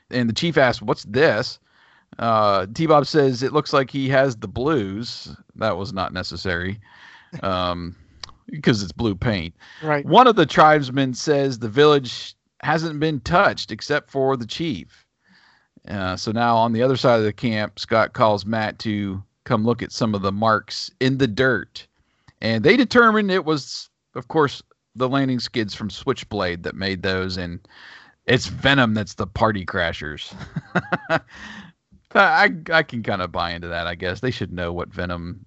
And 0.09 0.27
the 0.27 0.33
chief 0.33 0.57
asks, 0.57 0.81
What's 0.81 1.03
this? 1.03 1.59
Uh, 2.17 2.65
T 2.73 2.85
Bob 2.85 3.05
says, 3.05 3.43
It 3.43 3.53
looks 3.53 3.73
like 3.73 3.89
he 3.89 4.09
has 4.09 4.35
the 4.35 4.47
blues. 4.47 5.35
That 5.55 5.77
was 5.77 5.93
not 5.93 6.13
necessary 6.13 6.79
um, 7.43 7.95
because 8.47 8.81
it's 8.83 8.91
blue 8.91 9.15
paint. 9.15 9.53
Right. 9.83 10.05
One 10.05 10.27
of 10.27 10.35
the 10.35 10.45
tribesmen 10.45 11.13
says 11.13 11.59
the 11.59 11.69
village 11.69 12.35
hasn't 12.61 12.99
been 12.99 13.19
touched 13.21 13.71
except 13.71 14.09
for 14.09 14.35
the 14.35 14.45
chief. 14.45 15.05
Uh, 15.87 16.15
so 16.15 16.31
now 16.31 16.57
on 16.57 16.73
the 16.73 16.83
other 16.83 16.97
side 16.97 17.19
of 17.19 17.25
the 17.25 17.33
camp, 17.33 17.79
Scott 17.79 18.13
calls 18.13 18.45
Matt 18.45 18.79
to 18.79 19.23
come 19.45 19.65
look 19.65 19.81
at 19.81 19.91
some 19.91 20.13
of 20.13 20.21
the 20.21 20.31
marks 20.31 20.91
in 20.99 21.17
the 21.17 21.27
dirt. 21.27 21.87
And 22.41 22.63
they 22.63 22.77
determined 22.77 23.31
it 23.31 23.45
was, 23.45 23.89
of 24.15 24.27
course, 24.27 24.61
the 24.95 25.09
landing 25.09 25.39
skids 25.39 25.73
from 25.73 25.89
Switchblade 25.89 26.63
that 26.63 26.75
made 26.75 27.01
those. 27.01 27.37
And 27.37 27.59
it's 28.25 28.47
Venom 28.47 28.93
that's 28.93 29.15
the 29.15 29.27
party 29.27 29.65
crashers. 29.65 30.33
I, 32.15 32.49
I 32.71 32.83
can 32.83 33.03
kind 33.03 33.21
of 33.21 33.31
buy 33.31 33.51
into 33.51 33.67
that, 33.67 33.87
I 33.87 33.95
guess. 33.95 34.19
They 34.19 34.31
should 34.31 34.51
know 34.51 34.73
what 34.73 34.89
Venom, 34.89 35.45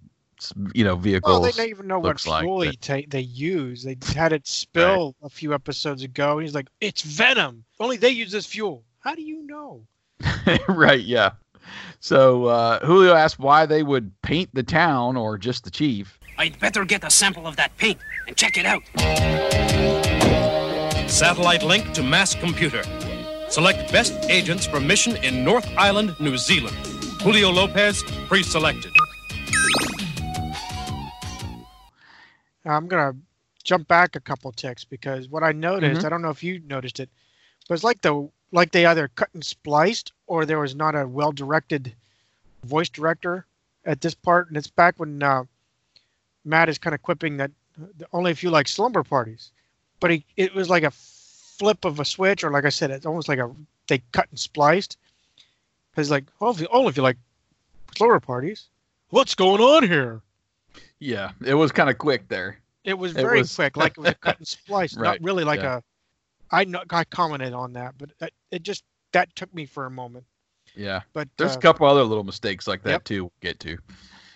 you 0.74 0.84
know, 0.84 0.96
vehicles. 0.96 1.40
Well, 1.40 1.42
they 1.42 1.50
don't 1.50 1.68
even 1.70 1.86
know 1.88 1.98
what 1.98 2.08
looks 2.08 2.26
like, 2.26 2.42
fuel 2.44 2.64
but- 2.64 2.80
ta- 2.80 3.06
they 3.08 3.20
use. 3.20 3.82
They 3.82 3.96
had 4.14 4.32
it 4.32 4.46
spill 4.46 5.16
a 5.22 5.28
few 5.28 5.54
episodes 5.54 6.02
ago. 6.02 6.38
He's 6.38 6.54
like, 6.54 6.68
"It's 6.80 7.02
Venom. 7.02 7.64
Only 7.80 7.96
they 7.96 8.10
use 8.10 8.30
this 8.30 8.46
fuel." 8.46 8.84
How 9.00 9.14
do 9.16 9.22
you 9.22 9.44
know? 9.46 9.84
right, 10.68 11.00
yeah. 11.00 11.32
So 11.98 12.46
uh, 12.46 12.84
Julio 12.84 13.14
asked 13.14 13.38
why 13.38 13.66
they 13.66 13.82
would 13.82 14.12
paint 14.22 14.50
the 14.52 14.62
town 14.62 15.16
or 15.16 15.38
just 15.38 15.64
the 15.64 15.70
chief. 15.70 16.18
I'd 16.38 16.58
better 16.60 16.84
get 16.84 17.04
a 17.04 17.10
sample 17.10 17.46
of 17.46 17.56
that 17.56 17.76
paint 17.76 17.98
and 18.26 18.36
check 18.36 18.56
it 18.56 18.66
out. 18.66 18.82
Satellite 21.10 21.62
link 21.62 21.92
to 21.92 22.02
mask 22.02 22.38
computer. 22.38 22.82
Select 23.52 23.92
best 23.92 24.14
agents 24.30 24.64
for 24.64 24.80
mission 24.80 25.14
in 25.16 25.44
North 25.44 25.68
Island, 25.76 26.16
New 26.18 26.38
Zealand. 26.38 26.74
Julio 27.20 27.50
Lopez, 27.50 28.02
pre-selected. 28.26 28.90
I'm 32.64 32.88
gonna 32.88 33.12
jump 33.62 33.88
back 33.88 34.16
a 34.16 34.20
couple 34.20 34.50
ticks 34.52 34.84
because 34.86 35.28
what 35.28 35.42
I 35.42 35.52
noticed, 35.52 36.00
Mhm. 36.00 36.04
I 36.06 36.08
don't 36.08 36.22
know 36.22 36.30
if 36.30 36.42
you 36.42 36.60
noticed 36.60 36.98
it, 36.98 37.10
but 37.68 37.74
it's 37.74 37.84
like 37.84 38.00
the 38.00 38.26
like 38.52 38.72
they 38.72 38.86
either 38.86 39.08
cut 39.08 39.28
and 39.34 39.44
spliced 39.44 40.12
or 40.26 40.46
there 40.46 40.58
was 40.58 40.74
not 40.74 40.94
a 40.94 41.06
well-directed 41.06 41.94
voice 42.64 42.88
director 42.88 43.44
at 43.84 44.00
this 44.00 44.14
part, 44.14 44.48
and 44.48 44.56
it's 44.56 44.66
back 44.68 44.98
when 44.98 45.22
uh, 45.22 45.44
Matt 46.46 46.70
is 46.70 46.78
kind 46.78 46.94
of 46.94 47.02
quipping 47.02 47.36
that 47.36 47.50
uh, 47.78 48.04
only 48.14 48.30
if 48.30 48.42
you 48.42 48.48
like 48.48 48.66
slumber 48.68 49.02
parties, 49.02 49.52
but 50.00 50.10
he, 50.10 50.24
it 50.38 50.54
was 50.54 50.70
like 50.70 50.84
a 50.84 50.90
flip 51.58 51.84
of 51.84 52.00
a 52.00 52.04
switch, 52.04 52.44
or 52.44 52.50
like 52.50 52.64
I 52.64 52.68
said, 52.70 52.90
it's 52.90 53.06
almost 53.06 53.28
like 53.28 53.38
a 53.38 53.50
they 53.88 54.02
cut 54.12 54.26
and 54.30 54.38
spliced. 54.38 54.96
It's 55.96 56.10
like, 56.10 56.24
oh, 56.40 56.50
if 56.50 56.60
you, 56.60 56.66
only 56.70 56.88
if 56.88 56.96
you 56.96 57.02
like 57.02 57.18
slower 57.96 58.20
parties. 58.20 58.68
What's 59.10 59.34
going 59.34 59.60
on 59.60 59.86
here? 59.86 60.22
Yeah, 60.98 61.32
it 61.44 61.54
was 61.54 61.70
kind 61.72 61.90
of 61.90 61.98
quick 61.98 62.28
there. 62.28 62.58
It 62.84 62.94
was 62.94 63.12
It 63.12 63.22
very 63.22 63.40
was- 63.40 63.54
quick, 63.54 63.76
like 63.76 63.92
it 63.92 64.00
was 64.00 64.14
cut 64.20 64.38
and 64.38 64.48
spliced, 64.56 64.96
Right, 64.96 65.20
not 65.20 65.26
really 65.26 65.44
like 65.44 65.60
yeah. 65.60 65.78
a. 65.78 65.82
I 66.50 66.64
know 66.64 66.82
I 66.90 67.04
commented 67.04 67.52
on 67.54 67.72
that, 67.74 67.94
but 67.98 68.10
it, 68.20 68.32
it 68.50 68.62
just 68.62 68.84
that 69.12 69.34
took 69.36 69.52
me 69.54 69.66
for 69.66 69.86
a 69.86 69.90
moment. 69.90 70.24
Yeah, 70.74 71.02
But 71.12 71.28
there's 71.36 71.54
uh, 71.54 71.58
a 71.58 71.62
couple 71.62 71.86
other 71.86 72.02
little 72.02 72.24
mistakes 72.24 72.66
like 72.66 72.82
that 72.84 72.90
Yep. 72.90 73.04
too. 73.04 73.24
We'll 73.24 73.32
get 73.42 73.60
to. 73.60 73.76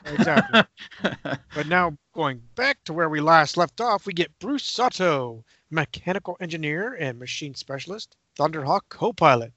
Exactly. 0.06 0.62
but 1.22 1.66
now 1.66 1.96
going 2.14 2.42
back 2.54 2.82
to 2.84 2.92
where 2.92 3.08
we 3.08 3.20
last 3.20 3.56
left 3.56 3.80
off, 3.80 4.06
we 4.06 4.12
get 4.12 4.38
Bruce 4.38 4.64
Sato, 4.64 5.44
mechanical 5.70 6.36
engineer 6.40 6.94
and 6.94 7.18
machine 7.18 7.54
specialist, 7.54 8.16
Thunderhawk 8.38 8.82
co-pilot. 8.88 9.52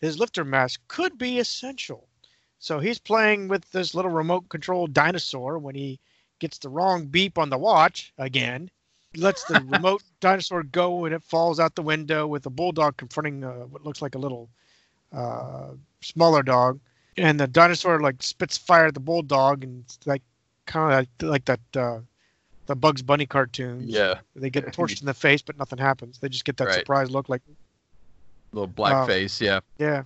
His 0.00 0.18
lifter 0.18 0.44
mask 0.44 0.80
could 0.88 1.18
be 1.18 1.38
essential, 1.38 2.08
so 2.58 2.78
he's 2.78 2.98
playing 2.98 3.48
with 3.48 3.70
this 3.72 3.94
little 3.94 4.10
remote 4.10 4.48
controlled 4.48 4.92
dinosaur 4.92 5.58
when 5.58 5.74
he 5.74 5.98
gets 6.38 6.58
the 6.58 6.68
wrong 6.68 7.06
beep 7.06 7.38
on 7.38 7.50
the 7.50 7.58
watch 7.58 8.12
again. 8.18 8.70
He 9.12 9.20
lets 9.20 9.44
the 9.44 9.60
remote 9.68 10.02
dinosaur 10.20 10.62
go 10.62 11.04
and 11.04 11.14
it 11.14 11.22
falls 11.22 11.58
out 11.58 11.74
the 11.74 11.82
window 11.82 12.26
with 12.26 12.46
a 12.46 12.50
bulldog 12.50 12.96
confronting 12.96 13.44
uh, 13.44 13.64
what 13.66 13.84
looks 13.84 14.02
like 14.02 14.14
a 14.14 14.18
little 14.18 14.48
uh, 15.12 15.70
smaller 16.00 16.42
dog. 16.42 16.80
And 17.18 17.38
the 17.40 17.46
dinosaur 17.46 18.00
like 18.00 18.22
spits 18.22 18.56
fire 18.56 18.86
at 18.86 18.94
the 18.94 19.00
bulldog 19.00 19.64
and 19.64 19.84
it's 19.84 19.98
like 20.06 20.22
kind 20.66 20.92
of 20.92 20.98
like, 21.00 21.30
like 21.30 21.44
that 21.46 21.60
uh, 21.76 22.00
the 22.66 22.76
Bugs 22.76 23.02
Bunny 23.02 23.26
cartoons. 23.26 23.84
yeah, 23.86 24.20
They 24.36 24.50
get 24.50 24.64
torched 24.72 25.00
in 25.00 25.06
the 25.06 25.14
face, 25.14 25.42
but 25.42 25.58
nothing 25.58 25.78
happens. 25.78 26.18
They 26.18 26.28
just 26.28 26.44
get 26.44 26.56
that 26.58 26.68
Right. 26.68 26.74
surprise 26.80 27.10
look 27.10 27.28
like 27.28 27.42
little 28.52 28.66
black 28.66 28.94
Uh, 28.94 29.06
face. 29.06 29.40
Yeah, 29.40 29.60
yeah. 29.78 30.04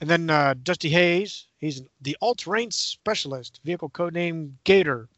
And 0.00 0.10
then 0.10 0.28
uh, 0.30 0.54
Dusty 0.62 0.90
Hayes, 0.90 1.46
he's 1.58 1.82
the 2.02 2.16
all-terrain 2.20 2.70
specialist, 2.70 3.60
vehicle 3.64 3.88
codename 3.90 4.52
Gator. 4.64 5.08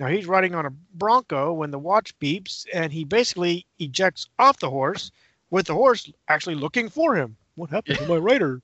Now 0.00 0.08
he's 0.08 0.26
riding 0.26 0.54
on 0.54 0.66
a 0.66 0.70
Bronco 0.94 1.52
when 1.52 1.70
the 1.70 1.78
watch 1.78 2.16
beeps, 2.18 2.66
and 2.74 2.92
he 2.92 3.04
basically 3.04 3.64
ejects 3.78 4.28
off 4.38 4.58
the 4.58 4.70
horse, 4.70 5.10
with 5.50 5.66
the 5.66 5.74
horse 5.74 6.10
actually 6.28 6.56
looking 6.56 6.88
for 6.88 7.14
him. 7.14 7.36
What 7.54 7.70
happened 7.70 7.98
to 7.98 8.06
my 8.06 8.16
rider? 8.30 8.60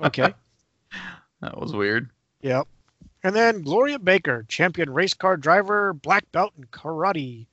Okay. 0.00 0.34
that 1.44 1.58
was 1.60 1.72
weird. 1.74 2.10
Yep. 2.42 2.66
And 3.22 3.34
then 3.34 3.62
Gloria 3.62 3.98
Baker, 3.98 4.44
champion 4.48 4.90
race 4.90 5.14
car 5.14 5.36
driver, 5.36 5.92
black 5.94 6.30
belt 6.32 6.52
in 6.58 6.64
karate. 6.64 7.46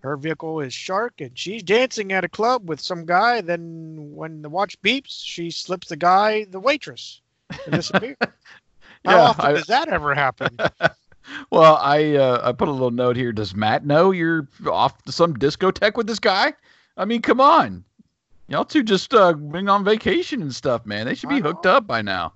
Her 0.00 0.16
vehicle 0.16 0.60
is 0.60 0.74
Shark, 0.74 1.20
and 1.20 1.38
she's 1.38 1.62
dancing 1.62 2.12
at 2.12 2.24
a 2.24 2.28
club 2.28 2.68
with 2.68 2.80
some 2.80 3.06
guy. 3.06 3.40
Then, 3.40 4.14
when 4.14 4.42
the 4.42 4.48
watch 4.48 4.80
beeps, 4.82 5.22
she 5.24 5.50
slips 5.50 5.88
the 5.88 5.96
guy 5.96 6.44
the 6.50 6.58
waitress 6.60 7.20
and 7.64 7.74
disappears. 7.76 8.16
How 8.20 8.30
Yeah, 9.16 9.20
often 9.20 9.44
I- 9.46 9.52
does 9.52 9.66
that 9.68 9.88
ever 9.88 10.14
happen? 10.14 10.58
Well, 11.50 11.76
I 11.80 12.16
uh, 12.16 12.40
I 12.42 12.50
put 12.52 12.66
a 12.66 12.72
little 12.72 12.90
note 12.90 13.14
here. 13.14 13.30
Does 13.32 13.54
Matt 13.54 13.86
know 13.86 14.10
you're 14.10 14.48
off 14.66 15.00
to 15.04 15.12
some 15.12 15.34
discotheque 15.34 15.96
with 15.96 16.08
this 16.08 16.18
guy? 16.18 16.52
I 16.96 17.04
mean, 17.04 17.22
come 17.22 17.40
on. 17.40 17.84
Y'all 18.48 18.64
two 18.64 18.82
just 18.82 19.14
uh, 19.14 19.32
been 19.32 19.68
on 19.68 19.84
vacation 19.84 20.42
and 20.42 20.52
stuff, 20.52 20.84
man. 20.84 21.06
They 21.06 21.14
should 21.14 21.28
be 21.28 21.38
hooked 21.40 21.64
up 21.64 21.86
by 21.86 22.02
now. 22.02 22.34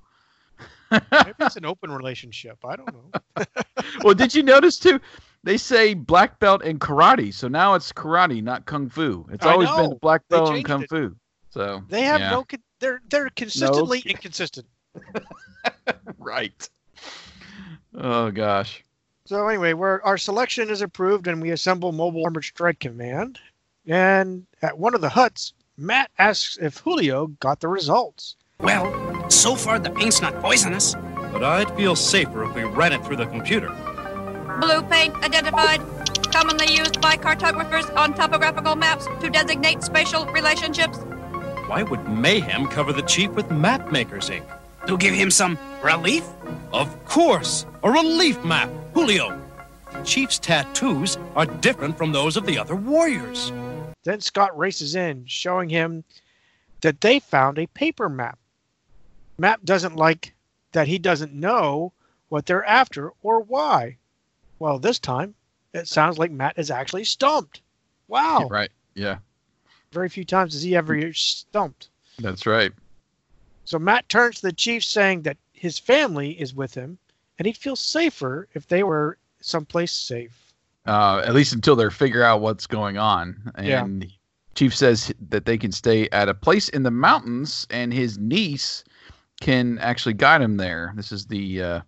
Maybe 0.90 1.35
it's 1.40 1.57
an 1.57 1.64
open 1.64 1.90
relationship. 1.90 2.59
I 2.64 2.77
don't 2.77 2.92
know. 2.92 3.44
well, 4.05 4.14
did 4.14 4.35
you 4.35 4.42
notice 4.42 4.79
too? 4.79 5.01
They 5.44 5.57
say 5.57 5.94
black 5.94 6.40
belt 6.40 6.64
in 6.64 6.79
karate, 6.79 7.33
so 7.33 7.49
now 7.49 7.75
it's 7.75 7.92
karate, 7.92 8.42
not 8.42 8.66
kung 8.66 8.88
fu. 8.88 9.27
It's 9.31 9.46
I 9.46 9.53
always 9.53 9.70
been 9.70 9.96
black 9.99 10.27
belt 10.29 10.55
and 10.55 10.64
kung 10.64 10.83
it. 10.83 10.88
fu. 10.88 11.14
So 11.51 11.83
They 11.88 12.03
have 12.03 12.20
yeah. 12.20 12.31
no. 12.31 12.44
Con- 12.44 12.62
they're 12.81 13.01
they're 13.09 13.31
consistently 13.31 14.01
inconsistent. 14.05 14.66
right. 16.18 16.68
Oh 17.94 18.31
gosh. 18.31 18.83
So 19.25 19.49
anyway, 19.49 19.72
we're, 19.72 20.01
our 20.03 20.18
selection 20.18 20.70
is 20.70 20.83
approved, 20.83 21.27
and 21.27 21.42
we 21.42 21.51
assemble 21.51 21.90
Mobile 21.90 22.25
Armored 22.25 22.44
Strike 22.44 22.79
Command. 22.79 23.40
And 23.87 24.46
at 24.62 24.79
one 24.79 24.94
of 24.94 25.01
the 25.01 25.09
huts, 25.09 25.53
Matt 25.77 26.11
asks 26.18 26.59
if 26.61 26.79
Julio 26.79 27.27
got 27.40 27.59
the 27.61 27.68
results. 27.68 28.37
Well, 28.61 28.85
so 29.28 29.54
far 29.54 29.78
the 29.78 29.90
paint's 29.90 30.20
not 30.20 30.40
poisonous. 30.40 30.94
But 31.32 31.44
I'd 31.44 31.74
feel 31.76 31.96
safer 31.96 32.44
if 32.44 32.54
we 32.54 32.64
ran 32.64 32.92
it 32.92 33.04
through 33.04 33.16
the 33.16 33.26
computer. 33.26 33.68
Blue 34.60 34.82
paint 34.82 35.14
identified. 35.22 35.80
Commonly 36.32 36.74
used 36.74 37.00
by 37.00 37.16
cartographers 37.16 37.86
on 37.90 38.14
topographical 38.14 38.76
maps 38.76 39.06
to 39.20 39.30
designate 39.30 39.82
spatial 39.82 40.26
relationships. 40.26 40.98
Why 41.66 41.82
would 41.82 42.08
Mayhem 42.08 42.68
cover 42.68 42.92
the 42.92 43.02
chief 43.02 43.30
with 43.32 43.48
mapmaker's 43.50 44.30
ink? 44.30 44.44
To 44.86 44.96
give 44.96 45.14
him 45.14 45.30
some 45.30 45.58
relief? 45.82 46.24
Of 46.72 47.04
course, 47.06 47.66
a 47.82 47.90
relief 47.90 48.42
map, 48.44 48.70
Julio. 48.94 49.40
The 49.92 50.02
chief's 50.02 50.38
tattoos 50.38 51.18
are 51.34 51.46
different 51.46 51.98
from 51.98 52.12
those 52.12 52.36
of 52.36 52.46
the 52.46 52.58
other 52.58 52.76
warriors. 52.76 53.52
Then 54.04 54.20
Scott 54.20 54.56
races 54.56 54.94
in, 54.94 55.24
showing 55.26 55.68
him 55.68 56.04
that 56.82 57.00
they 57.00 57.18
found 57.18 57.58
a 57.58 57.66
paper 57.66 58.08
map. 58.08 58.38
Map 59.38 59.61
doesn't 59.64 59.96
like 59.96 60.35
that 60.72 60.88
he 60.88 60.99
doesn't 60.99 61.33
know 61.33 61.92
what 62.29 62.46
they're 62.46 62.64
after 62.64 63.12
or 63.22 63.40
why. 63.40 63.96
Well, 64.59 64.79
this 64.79 64.99
time, 64.99 65.35
it 65.75 65.88
sounds 65.88 66.18
like 66.18 66.31
Matt 66.31 66.59
is 66.59 66.70
actually 66.70 67.05
stumped. 67.05 67.61
Wow. 68.09 68.49
Right. 68.51 68.70
Yeah. 68.94 69.18
Very 69.92 70.09
few 70.09 70.25
times 70.25 70.53
does 70.53 70.62
he 70.62 70.77
ever 70.77 71.12
stumped. 71.12 71.88
That's 72.18 72.46
right. 72.46 72.72
So 73.64 73.79
Matt 73.79 74.09
turns 74.09 74.37
to 74.37 74.42
the 74.42 74.53
chief 74.53 74.85
saying 74.85 75.22
that 75.22 75.37
his 75.53 75.79
family 75.79 76.31
is 76.31 76.55
with 76.55 76.75
him 76.75 76.99
and 77.38 77.46
he'd 77.46 77.57
feel 77.57 77.77
safer 77.77 78.49
if 78.55 78.66
they 78.68 78.83
were 78.83 79.18
someplace 79.40 79.92
safe. 79.92 80.55
Uh, 80.87 81.22
at 81.25 81.35
least 81.35 81.53
until 81.53 81.77
they 81.77 81.90
figure 81.90 82.22
out 82.22 82.40
what's 82.40 82.66
going 82.66 82.96
on. 82.96 83.53
Yeah. 83.61 83.85
And 83.85 84.11
Chief 84.57 84.75
says 84.75 85.12
that 85.29 85.44
they 85.44 85.59
can 85.59 85.70
stay 85.70 86.09
at 86.12 86.31
a 86.31 86.35
place 86.35 86.70
in 86.70 86.83
the 86.83 86.90
mountains, 86.90 87.66
and 87.68 87.92
his 87.92 88.16
niece 88.18 88.85
can 89.40 89.79
actually 89.79 90.14
guide 90.14 90.42
him 90.42 90.57
there. 90.57 90.92
This 90.96 91.12
is 91.12 91.27
the, 91.27 91.62
uh, 91.62 91.81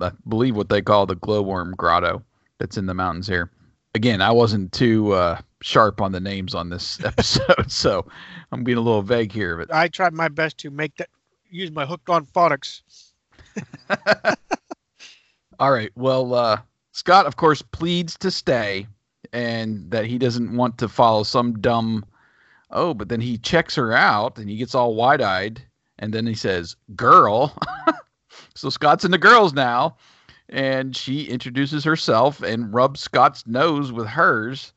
I 0.00 0.12
believe, 0.28 0.56
what 0.56 0.68
they 0.68 0.82
call 0.82 1.06
the 1.06 1.16
glowworm 1.16 1.74
grotto 1.76 2.22
that's 2.58 2.76
in 2.76 2.86
the 2.86 2.94
mountains 2.94 3.26
here. 3.26 3.50
Again, 3.94 4.20
I 4.20 4.30
wasn't 4.30 4.72
too 4.72 5.12
uh, 5.12 5.40
sharp 5.62 6.00
on 6.00 6.12
the 6.12 6.20
names 6.20 6.54
on 6.54 6.70
this 6.70 7.00
episode, 7.04 7.70
so 7.70 8.06
I'm 8.52 8.64
being 8.64 8.78
a 8.78 8.82
little 8.82 9.02
vague 9.02 9.32
here. 9.32 9.56
But 9.56 9.74
I 9.74 9.88
tried 9.88 10.12
my 10.12 10.28
best 10.28 10.58
to 10.58 10.70
make 10.70 10.96
that 10.96 11.08
use 11.50 11.70
my 11.70 11.86
hooked 11.86 12.08
on 12.08 12.26
phonics. 12.26 12.82
All 15.58 15.72
right. 15.72 15.90
Well, 15.96 16.34
uh, 16.34 16.60
Scott, 16.92 17.26
of 17.26 17.36
course, 17.36 17.62
pleads 17.62 18.16
to 18.18 18.30
stay 18.30 18.86
and 19.32 19.90
that 19.90 20.06
he 20.06 20.18
doesn't 20.18 20.56
want 20.56 20.78
to 20.78 20.88
follow 20.88 21.22
some 21.22 21.60
dumb. 21.60 22.04
Oh, 22.70 22.94
but 22.94 23.08
then 23.08 23.20
he 23.20 23.38
checks 23.38 23.74
her 23.74 23.92
out 23.92 24.38
and 24.38 24.48
he 24.48 24.56
gets 24.56 24.74
all 24.74 24.94
wide 24.94 25.22
eyed. 25.22 25.62
And 25.98 26.12
then 26.12 26.26
he 26.26 26.34
says, 26.34 26.76
Girl. 26.96 27.56
so 28.54 28.70
Scott's 28.70 29.04
into 29.04 29.18
girls 29.18 29.52
now. 29.52 29.96
And 30.50 30.96
she 30.96 31.24
introduces 31.24 31.84
herself 31.84 32.42
and 32.42 32.72
rubs 32.72 33.00
Scott's 33.00 33.46
nose 33.46 33.92
with 33.92 34.06
hers. 34.06 34.72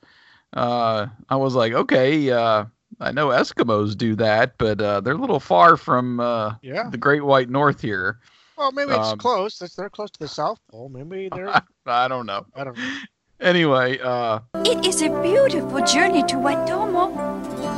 Uh, 0.54 1.08
I 1.30 1.38
was 1.38 1.56
like, 1.56 1.72
okay, 1.72 2.30
uh, 2.30 2.66
I 3.00 3.12
know 3.14 3.28
Eskimos 3.30 3.96
do 3.98 4.16
that, 4.16 4.58
but 4.58 4.82
uh, 4.82 5.00
they're 5.00 5.14
a 5.14 5.18
little 5.18 5.40
far 5.40 5.78
from 5.78 6.20
uh, 6.20 6.56
Yeah. 6.62 6.90
the 6.90 6.98
Great 6.98 7.24
White 7.24 7.50
North 7.50 7.80
here. 7.80 8.20
Well, 8.58 8.74
maybe 8.74 8.92
it's 8.92 9.08
Um, 9.14 9.18
close. 9.18 9.58
That's 9.60 9.76
they're 9.76 9.90
close 9.90 10.12
to 10.12 10.20
the 10.20 10.28
South 10.28 10.60
Pole. 10.70 10.90
Maybe 10.90 11.30
they're. 11.34 11.50
I 11.86 12.08
don't 12.10 12.26
know. 12.26 12.46
I 12.54 12.66
don't 12.66 12.78
know. 12.78 12.98
Anyway, 13.40 13.98
uh, 14.04 14.40
It 14.66 14.86
is 14.86 15.02
a 15.02 15.10
beautiful 15.22 15.82
journey 15.86 16.22
to 16.24 16.36
Waitomo. 16.36 17.16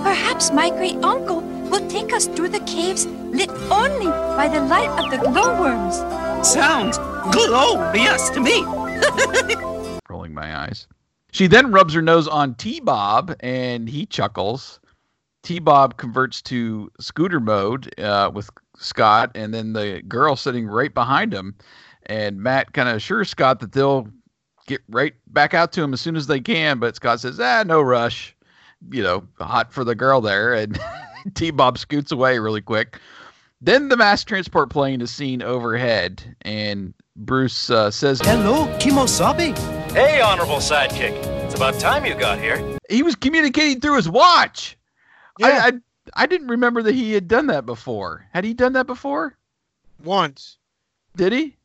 Perhaps 0.04 0.52
my 0.52 0.72
great 0.72 0.98
uncle 1.04 1.42
will 1.74 1.90
take 1.90 2.14
us 2.14 2.28
through 2.28 2.50
the 2.50 2.60
caves 2.60 3.08
lit 3.08 3.50
only 3.72 4.06
by 4.06 4.48
the 4.48 4.62
light 4.62 4.90
of 5.04 5.10
the 5.10 5.18
glowworms. 5.18 5.96
Sounds 6.48 7.00
glorious 7.32 8.30
to 8.30 8.40
me. 8.40 8.64
rolling 10.08 10.36
my 10.36 10.56
eyes. 10.56 10.88
She 11.32 11.48
then 11.48 11.72
rubs 11.72 11.96
her 11.96 12.02
nose 12.04 12.28
on 12.28 12.54
T 12.54 12.80
Bob 12.80 13.36
and 13.40 13.90
he 13.90 14.06
chuckles. 14.06 14.80
T 15.42 15.58
Bob 15.58 15.98
converts 15.98 16.44
to 16.44 16.92
scooter 17.00 17.40
mode 17.40 17.92
uh, 18.00 18.30
with 18.32 18.52
Scott, 18.78 19.32
and 19.34 19.52
then 19.52 19.74
the 19.74 20.04
girl 20.08 20.36
sitting 20.36 20.68
right 20.68 20.94
behind 20.94 21.34
him. 21.34 21.56
And 22.06 22.40
Matt 22.40 22.74
kind 22.74 22.88
of 22.88 22.98
assures 22.98 23.32
Scott 23.32 23.60
that 23.62 23.72
they'll 23.72 24.08
get 24.68 24.82
right 24.90 25.16
back 25.28 25.56
out 25.56 25.72
to 25.72 25.82
him 25.82 25.92
as 25.94 26.02
soon 26.02 26.16
as 26.16 26.28
they 26.28 26.40
can. 26.40 26.78
But 26.78 26.96
Scott 26.96 27.20
says, 27.20 27.40
ah, 27.40 27.64
no 27.66 27.82
rush. 27.82 28.36
You 28.92 29.02
know, 29.02 29.24
hot 29.40 29.74
for 29.74 29.84
the 29.84 29.96
girl 29.96 30.22
there. 30.22 30.54
And 30.54 30.80
T 31.36 31.52
Bob 31.52 31.78
scoots 31.78 32.12
away 32.12 32.40
really 32.40 32.62
quick. 32.62 33.00
Then 33.62 33.88
the 33.88 33.96
mass 33.98 34.24
transport 34.24 34.70
plane 34.70 35.00
is 35.02 35.10
seen 35.12 35.42
overhead, 35.42 36.36
and 36.42 36.94
Bruce 37.16 37.70
uh, 37.70 37.90
says, 37.92 38.20
Hello, 38.22 38.68
Kimosabi. 38.78 39.58
Hey, 39.94 40.20
honorable 40.20 40.58
sidekick. 40.58 41.14
It's 41.46 41.56
about 41.56 41.80
time 41.80 42.06
you 42.06 42.14
got 42.16 42.40
here. 42.40 42.78
he 42.90 43.04
was 43.04 43.16
communicating 43.16 43.80
through 43.80 43.96
his 43.96 44.10
watch. 44.10 44.78
Yeah. 45.40 45.48
I, 45.48 45.68
I 45.68 45.72
I 46.16 46.26
didn't 46.26 46.50
remember 46.50 46.84
that 46.84 46.94
he 46.94 47.14
had 47.14 47.28
done 47.30 47.48
that 47.48 47.66
before. 47.66 48.28
Had 48.34 48.44
he 48.44 48.54
done 48.54 48.74
that 48.74 48.86
before? 48.88 49.38
Once 50.04 50.58
Did 51.16 51.32
he? 51.32 51.56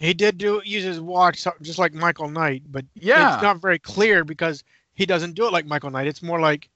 he 0.00 0.12
did 0.12 0.36
do 0.38 0.60
use 0.64 0.82
his 0.82 1.00
watch, 1.00 1.46
just 1.62 1.78
like 1.78 1.94
Michael 1.94 2.28
Knight, 2.28 2.64
but 2.68 2.84
Yeah. 2.94 3.34
it's 3.34 3.42
not 3.42 3.62
very 3.62 3.78
clear 3.78 4.24
because 4.24 4.64
he 4.94 5.06
doesn't 5.06 5.34
do 5.34 5.46
it 5.46 5.52
like 5.52 5.66
Michael 5.66 5.90
Knight. 5.90 6.08
It's 6.08 6.22
more 6.22 6.40
like 6.40 6.68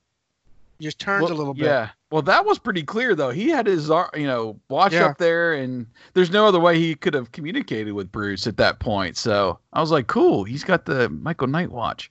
he 0.78 0.84
just 0.84 1.00
turns 1.00 1.24
Well, 1.24 1.32
a 1.32 1.34
little 1.34 1.54
bit. 1.54 1.64
Yeah. 1.64 1.88
Well, 2.10 2.22
that 2.22 2.46
was 2.46 2.58
pretty 2.58 2.82
clear 2.82 3.14
though. 3.14 3.30
He 3.30 3.48
had 3.50 3.66
his 3.66 3.90
ar- 3.90 4.10
you 4.16 4.26
know 4.26 4.58
watch 4.70 4.92
Yeah. 4.94 5.06
up 5.06 5.18
there, 5.18 5.52
and 5.52 5.86
there's 6.14 6.30
no 6.30 6.46
other 6.46 6.60
way 6.60 6.78
he 6.78 6.94
could 6.94 7.14
have 7.14 7.32
communicated 7.32 7.92
with 7.92 8.10
Bruce 8.10 8.46
at 8.46 8.56
that 8.56 8.78
point. 8.78 9.16
So 9.16 9.58
I 9.72 9.80
was 9.80 9.90
like, 9.90 10.06
cool. 10.06 10.44
He's 10.44 10.64
got 10.64 10.86
the 10.86 11.08
Michael 11.10 11.48
Knight 11.48 11.70
watch. 11.70 12.10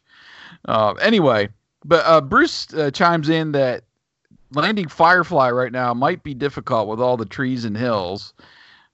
Uh, 0.65 0.93
anyway, 1.01 1.49
but 1.83 2.05
uh, 2.05 2.21
Bruce 2.21 2.71
uh, 2.73 2.91
chimes 2.91 3.29
in 3.29 3.53
that 3.53 3.83
landing 4.51 4.87
Firefly 4.87 5.49
right 5.49 5.71
now 5.71 5.93
might 5.93 6.21
be 6.23 6.33
difficult 6.33 6.87
with 6.87 7.01
all 7.01 7.17
the 7.17 7.25
trees 7.25 7.65
and 7.65 7.75
hills. 7.75 8.33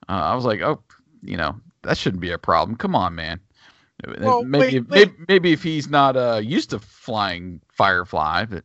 Uh, 0.08 0.14
I 0.14 0.36
was 0.36 0.46
like, 0.46 0.62
oh, 0.62 0.82
you 1.22 1.38
know, 1.38 1.56
that 1.84 1.98
shouldn't 1.98 2.22
be 2.22 2.32
a 2.32 2.38
problem. 2.38 2.78
Come 2.78 2.96
on, 2.96 3.14
man. 3.16 3.40
Well, 4.20 4.44
maybe, 4.44 4.80
wait, 4.80 4.90
maybe, 4.90 5.12
wait. 5.12 5.28
maybe 5.28 5.52
if 5.54 5.64
he's 5.64 5.90
not 5.90 6.18
uh, 6.18 6.42
used 6.44 6.72
to 6.72 6.80
flying 6.80 7.62
Firefly, 7.70 8.46
but 8.46 8.64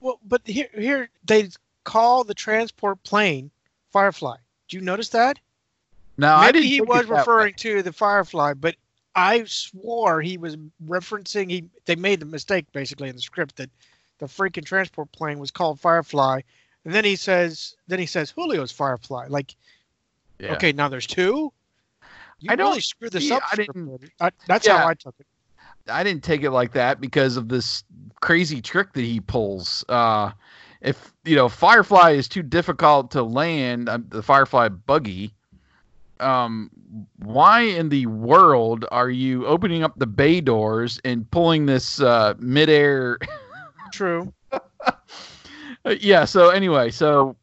Well, 0.00 0.20
but 0.24 0.42
here, 0.44 0.68
here 0.74 1.08
they 1.24 1.48
call 1.86 2.24
the 2.24 2.34
transport 2.34 3.02
plane 3.04 3.50
Firefly. 3.92 4.36
Do 4.68 4.76
you 4.76 4.82
notice 4.82 5.08
that? 5.10 5.38
no, 6.18 6.34
I 6.34 6.46
Maybe 6.46 6.58
didn't. 6.60 6.70
he 6.72 6.80
was 6.82 7.06
that 7.06 7.08
way. 7.12 7.18
referring 7.20 7.54
to 7.54 7.82
the 7.82 7.92
Firefly, 7.92 8.54
but 8.54 8.74
I 9.14 9.44
swore 9.44 10.20
he 10.20 10.36
was 10.36 10.56
referencing. 10.86 11.50
He 11.50 11.70
they 11.86 11.94
made 11.96 12.20
the 12.20 12.26
mistake 12.26 12.66
basically 12.72 13.08
in 13.08 13.16
the 13.16 13.22
script 13.22 13.56
that 13.56 13.70
the 14.18 14.26
freaking 14.26 14.64
transport 14.64 15.10
plane 15.12 15.38
was 15.38 15.50
called 15.50 15.78
Firefly, 15.80 16.40
and 16.84 16.94
then 16.94 17.04
he 17.04 17.16
says, 17.16 17.76
then 17.86 17.98
he 17.98 18.06
says 18.06 18.32
Julio's 18.32 18.72
Firefly. 18.72 19.26
Like, 19.28 19.54
Yeah. 20.38 20.52
okay, 20.54 20.72
now 20.72 20.88
there's 20.88 21.06
two. 21.06 21.52
You 22.40 22.48
I 22.50 22.56
don't 22.56 22.68
really 22.70 22.80
screwed 22.80 23.12
this 23.12 23.30
up. 23.30 23.42
I 23.50 23.56
didn't- 23.56 24.10
I, 24.20 24.30
that's 24.46 24.66
Yeah. 24.66 24.78
how 24.78 24.88
I 24.88 24.94
took 24.94 25.14
it. 25.20 25.26
I 25.88 26.02
didn't 26.02 26.24
take 26.24 26.42
it 26.42 26.50
like 26.50 26.72
that 26.72 27.00
because 27.00 27.36
of 27.36 27.48
this 27.48 27.84
crazy 28.20 28.60
trick 28.60 28.92
that 28.94 29.02
he 29.02 29.20
pulls. 29.20 29.84
Uh, 29.88 30.32
if 30.86 31.12
you 31.24 31.36
know 31.36 31.48
Firefly 31.48 32.12
is 32.12 32.28
too 32.28 32.42
difficult 32.42 33.10
to 33.10 33.22
land, 33.22 33.88
um, 33.88 34.06
the 34.08 34.22
Firefly 34.22 34.68
buggy. 34.68 35.32
Um, 36.18 36.70
why 37.18 37.60
in 37.60 37.90
the 37.90 38.06
world 38.06 38.86
are 38.90 39.10
you 39.10 39.44
opening 39.46 39.82
up 39.82 39.98
the 39.98 40.06
bay 40.06 40.40
doors 40.40 40.98
and 41.04 41.30
pulling 41.30 41.66
this 41.66 42.00
uh, 42.00 42.32
midair 42.38 43.18
True. 43.92 44.32
Uh, 45.84 45.94
yeah. 46.00 46.24
So 46.24 46.50
anyway, 46.50 46.90
so 46.90 47.36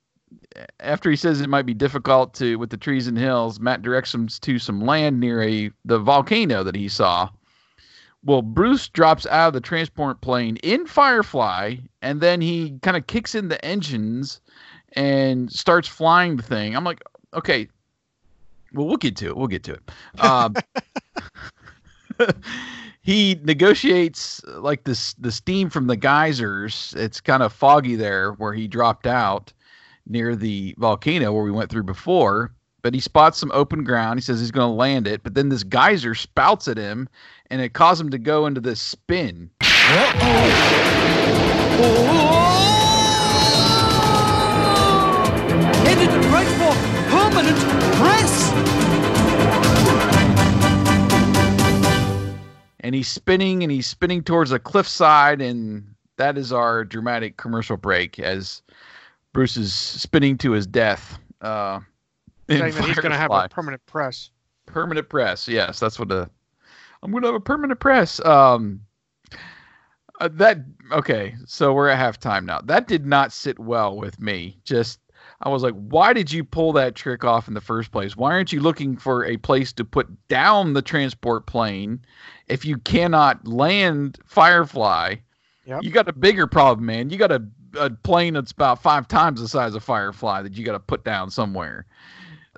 after 0.82 1.10
he 1.10 1.15
says 1.15 1.39
it 1.39 1.49
might 1.49 1.65
be 1.65 1.73
difficult 1.73 2.34
to 2.34 2.58
with 2.58 2.71
the 2.71 2.77
trees 2.77 3.08
and 3.08 3.17
hills, 3.17 3.58
Matt 3.62 3.82
directs 3.82 4.13
him 4.13 4.27
to 4.27 4.60
some 4.60 4.82
land 4.82 5.17
near 5.17 5.41
a 5.41 5.71
the 5.86 5.97
volcano 5.97 6.62
that 6.62 6.75
he 6.75 6.89
saw. 6.89 7.29
Well, 8.25 8.41
Bruce 8.41 8.88
drops 8.88 9.25
out 9.27 9.49
of 9.49 9.53
the 9.53 9.62
transport 9.62 10.21
plane 10.21 10.57
in 10.57 10.86
Firefly, 10.86 11.75
and 12.01 12.21
then 12.21 12.39
he 12.39 12.77
kind 12.81 12.95
of 12.95 13.07
kicks 13.07 13.36
in 13.36 13.49
the 13.49 13.63
engines 13.65 14.39
and 14.93 15.51
starts 15.51 15.88
flying 15.88 16.38
the 16.38 16.43
thing. 16.43 16.75
I'm 16.75 16.86
like, 16.86 17.03
okay, 17.33 17.67
well, 18.73 18.88
we'll 18.88 18.97
get 18.97 19.15
to 19.17 19.27
it. 19.27 19.38
We'll 19.38 19.47
get 19.47 19.63
to 19.63 19.73
it. 19.73 19.91
Um, 20.23 20.55
he 23.01 23.39
negotiates 23.43 24.43
like 24.45 24.86
this 24.86 25.13
the 25.15 25.31
steam 25.31 25.69
from 25.69 25.88
the 25.88 25.97
geysers. 25.97 26.93
It's 26.97 27.21
kind 27.21 27.43
of 27.43 27.51
foggy 27.51 27.95
there 27.95 28.31
where 28.33 28.53
he 28.53 28.67
dropped 28.67 29.05
out 29.05 29.51
near 30.07 30.36
the 30.36 30.75
volcano 30.77 31.31
where 31.33 31.43
we 31.43 31.51
went 31.51 31.69
through 31.69 31.83
before. 31.83 32.53
But 32.84 32.93
he 32.93 33.00
spots 33.00 33.39
some 33.39 33.52
open 33.54 33.84
ground. 33.84 34.19
He 34.19 34.24
says 34.24 34.39
he's 34.39 34.52
going 34.52 34.69
to 34.69 34.76
land 34.76 35.08
it. 35.08 35.24
But 35.24 35.34
then 35.34 35.50
this 35.50 35.63
geyser 35.63 36.13
spouts 36.13 36.67
at 36.67 36.78
him, 36.78 37.10
and 37.50 37.62
it 37.62 37.74
caused 37.74 38.00
him 38.00 38.12
to 38.12 38.19
go 38.19 38.46
into 38.46 38.62
this 38.62 38.82
spin. 38.82 39.50
Headed 45.82 46.26
right 46.26 46.48
for 46.60 46.74
permanent 47.10 47.58
press! 47.98 48.54
and 52.82 52.93
he's 52.93 53.08
spinning 53.08 53.63
and 53.63 53.72
he's 53.72 53.88
spinning 53.88 54.22
towards 54.22 54.52
a 54.52 54.60
cliffside 54.60 55.41
and 55.41 55.96
that 56.17 56.38
is 56.38 56.52
our 56.52 56.84
dramatic 56.84 57.38
commercial 57.38 57.78
break 57.78 58.19
as 58.19 58.62
Bruce 59.32 59.56
is 59.56 59.74
spinning 59.74 60.38
to 60.39 60.52
his 60.52 60.67
death. 60.67 61.17
Uh, 61.41 61.80
in 62.47 62.60
Saying 62.60 62.73
that 62.73 62.86
he's 62.86 62.95
going 62.99 63.12
to 63.12 63.17
have 63.17 63.32
a 63.32 63.47
permanent 63.49 63.86
press. 63.86 64.29
permanent 64.65 65.10
press. 65.10 65.47
Yes, 65.47 65.79
that's 65.79 65.99
what 65.99 66.10
the 66.10 66.29
I'm 67.01 67.12
going 67.12 67.23
to 67.23 67.27
have 67.27 67.36
a 67.36 67.39
permanent 67.39 67.79
press. 67.79 68.23
Um, 68.25 68.82
uh, 70.19 70.29
that 70.34 70.60
okay. 70.91 71.36
So 71.45 71.73
we're 71.73 71.89
at 71.89 71.99
halftime 71.99 72.45
now. 72.45 72.62
That 72.62 72.88
did 72.88 73.06
not 73.06 73.34
sit 73.34 73.60
well 73.60 73.97
with 73.97 74.19
me. 74.19 74.58
Just 74.63 74.99
I 75.41 75.49
was 75.49 75.63
like, 75.63 75.73
why 75.73 76.13
did 76.13 76.32
you 76.32 76.43
pull 76.43 76.71
that 76.73 76.95
trick 76.95 77.25
off 77.25 77.47
in 77.47 77.53
the 77.53 77.62
first 77.62 77.91
place? 77.91 78.15
Why 78.15 78.32
aren't 78.32 78.53
you 78.53 78.62
looking 78.62 78.95
for 78.95 79.25
a 79.25 79.38
place 79.38 79.73
to 79.73 79.84
put 79.84 80.08
down 80.29 80.73
the 80.73 80.82
transport 80.82 81.45
plane 81.45 81.99
if 82.47 82.63
you 82.63 82.77
cannot 82.77 83.45
land 83.45 84.19
Firefly? 84.25 85.15
Yep. 85.65 85.84
You 85.84 85.91
got 85.91 86.10
a 86.10 86.13
bigger 86.13 86.47
problem, 86.47 86.86
man. 86.86 87.10
You 87.10 87.17
got 87.17 87.32
a, 87.32 87.41
a 87.77 87.89
plane 87.89 88.34
that's 88.36 88.51
about 88.51 88.82
five 88.82 89.08
times 89.08 89.41
the 89.41 89.47
size 89.47 89.75
of 89.75 89.84
Firefly 89.84 90.41
that 90.41 90.53
you 90.53 90.63
got 90.65 90.73
to 90.73 90.79
put 90.79 91.03
down 91.03 91.29
somewhere. 91.32 91.86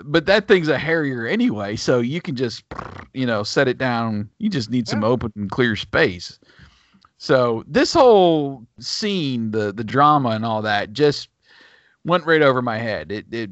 But 0.04 0.26
that 0.26 0.48
thing's 0.48 0.68
a 0.68 0.78
Harrier 0.78 1.26
anyway, 1.26 1.78
so 1.78 2.00
you 2.00 2.20
can 2.20 2.36
just, 2.36 2.64
you 3.14 3.26
know, 3.26 3.44
set 3.44 3.68
it 3.68 3.78
down. 3.78 4.30
You 4.40 4.50
just 4.50 4.70
need 4.70 4.88
some 4.88 5.04
open 5.04 5.32
and 5.36 5.50
clear 5.50 5.76
space. 5.78 6.38
So 7.18 7.64
this 7.66 7.94
whole 7.94 8.66
scene, 8.78 9.52
the 9.52 9.72
the 9.72 9.86
drama 9.86 10.30
and 10.30 10.46
all 10.46 10.62
that, 10.64 10.92
just 10.92 11.30
went 12.04 12.26
right 12.26 12.42
over 12.42 12.62
my 12.62 12.78
head. 12.78 13.12
It 13.12 13.26
it 13.32 13.50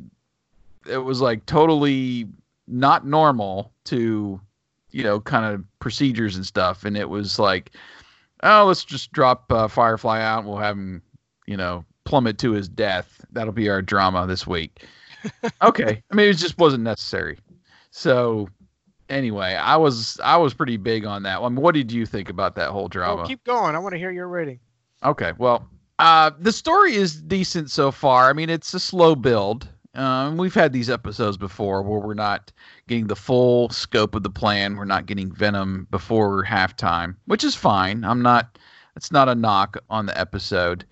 it 0.86 0.98
was 0.98 1.22
like 1.22 1.46
totally 1.46 2.28
not 2.68 3.06
normal 3.06 3.72
to, 3.86 4.40
you 4.92 5.04
know, 5.04 5.22
kind 5.22 5.46
of 5.46 5.64
procedures 5.80 6.36
and 6.36 6.46
stuff. 6.46 6.84
And 6.84 6.98
it 6.98 7.10
was 7.10 7.40
like, 7.40 7.72
oh, 8.44 8.66
let's 8.66 8.84
just 8.84 9.12
drop 9.14 9.52
uh, 9.52 9.68
Firefly 9.68 10.22
out. 10.22 10.40
And 10.40 10.48
we'll 10.48 10.58
have 10.58 10.78
him, 10.78 11.02
you 11.48 11.58
know, 11.58 11.86
plummet 12.04 12.38
to 12.40 12.52
his 12.52 12.68
death. 12.68 13.24
That'll 13.32 13.54
be 13.54 13.70
our 13.70 13.82
drama 13.82 14.28
this 14.28 14.46
week. 14.46 14.86
Okay, 15.62 16.04
I 16.12 16.16
mean, 16.16 16.30
it 16.30 16.38
just 16.38 16.58
wasn't 16.58 16.84
necessary. 16.84 17.38
So 17.92 18.50
anyway, 19.10 19.54
I 19.56 19.78
was 19.78 20.20
I 20.24 20.38
was 20.38 20.54
pretty 20.54 20.78
big 20.78 21.06
on 21.06 21.24
that 21.24 21.42
one. 21.42 21.56
What 21.56 21.76
did 21.76 21.92
you 21.92 22.06
think 22.06 22.30
about 22.30 22.56
that 22.56 22.70
whole 22.70 22.88
drama? 22.88 23.18
Well, 23.18 23.28
keep 23.28 23.44
going. 23.44 23.76
I 23.76 23.80
want 23.80 23.94
to 23.94 24.00
hear 24.00 24.12
your 24.12 24.28
rating. 24.28 24.60
Okay, 25.04 25.34
well, 25.38 25.68
uh, 26.00 26.32
the 26.40 26.52
story 26.52 26.96
is 26.96 27.22
decent 27.22 27.70
so 27.70 27.92
far. 27.92 28.30
I 28.30 28.34
mean, 28.34 28.50
it's 28.50 28.74
a 28.74 28.80
slow 28.80 29.16
build. 29.16 29.70
Um, 29.96 30.38
we've 30.38 30.54
had 30.54 30.74
these 30.74 30.90
episodes 30.90 31.38
before 31.38 31.84
where 31.84 32.00
we're 32.00 32.16
not 32.16 32.52
getting 32.88 33.08
the 33.08 33.16
full 33.16 33.70
scope 33.70 34.16
of 34.16 34.24
the 34.24 34.30
plan. 34.30 34.76
We're 34.76 34.86
not 34.86 35.06
getting 35.06 35.32
Venom 35.32 35.88
before 35.92 36.44
halftime, 36.44 37.16
which 37.26 37.44
is 37.44 37.56
fine. 37.56 38.04
I'm 38.04 38.22
not. 38.22 38.58
It's 38.96 39.12
not 39.12 39.30
a 39.30 39.36
knock 39.36 39.78
on 39.90 40.06
the 40.06 40.20
episode. 40.20 40.86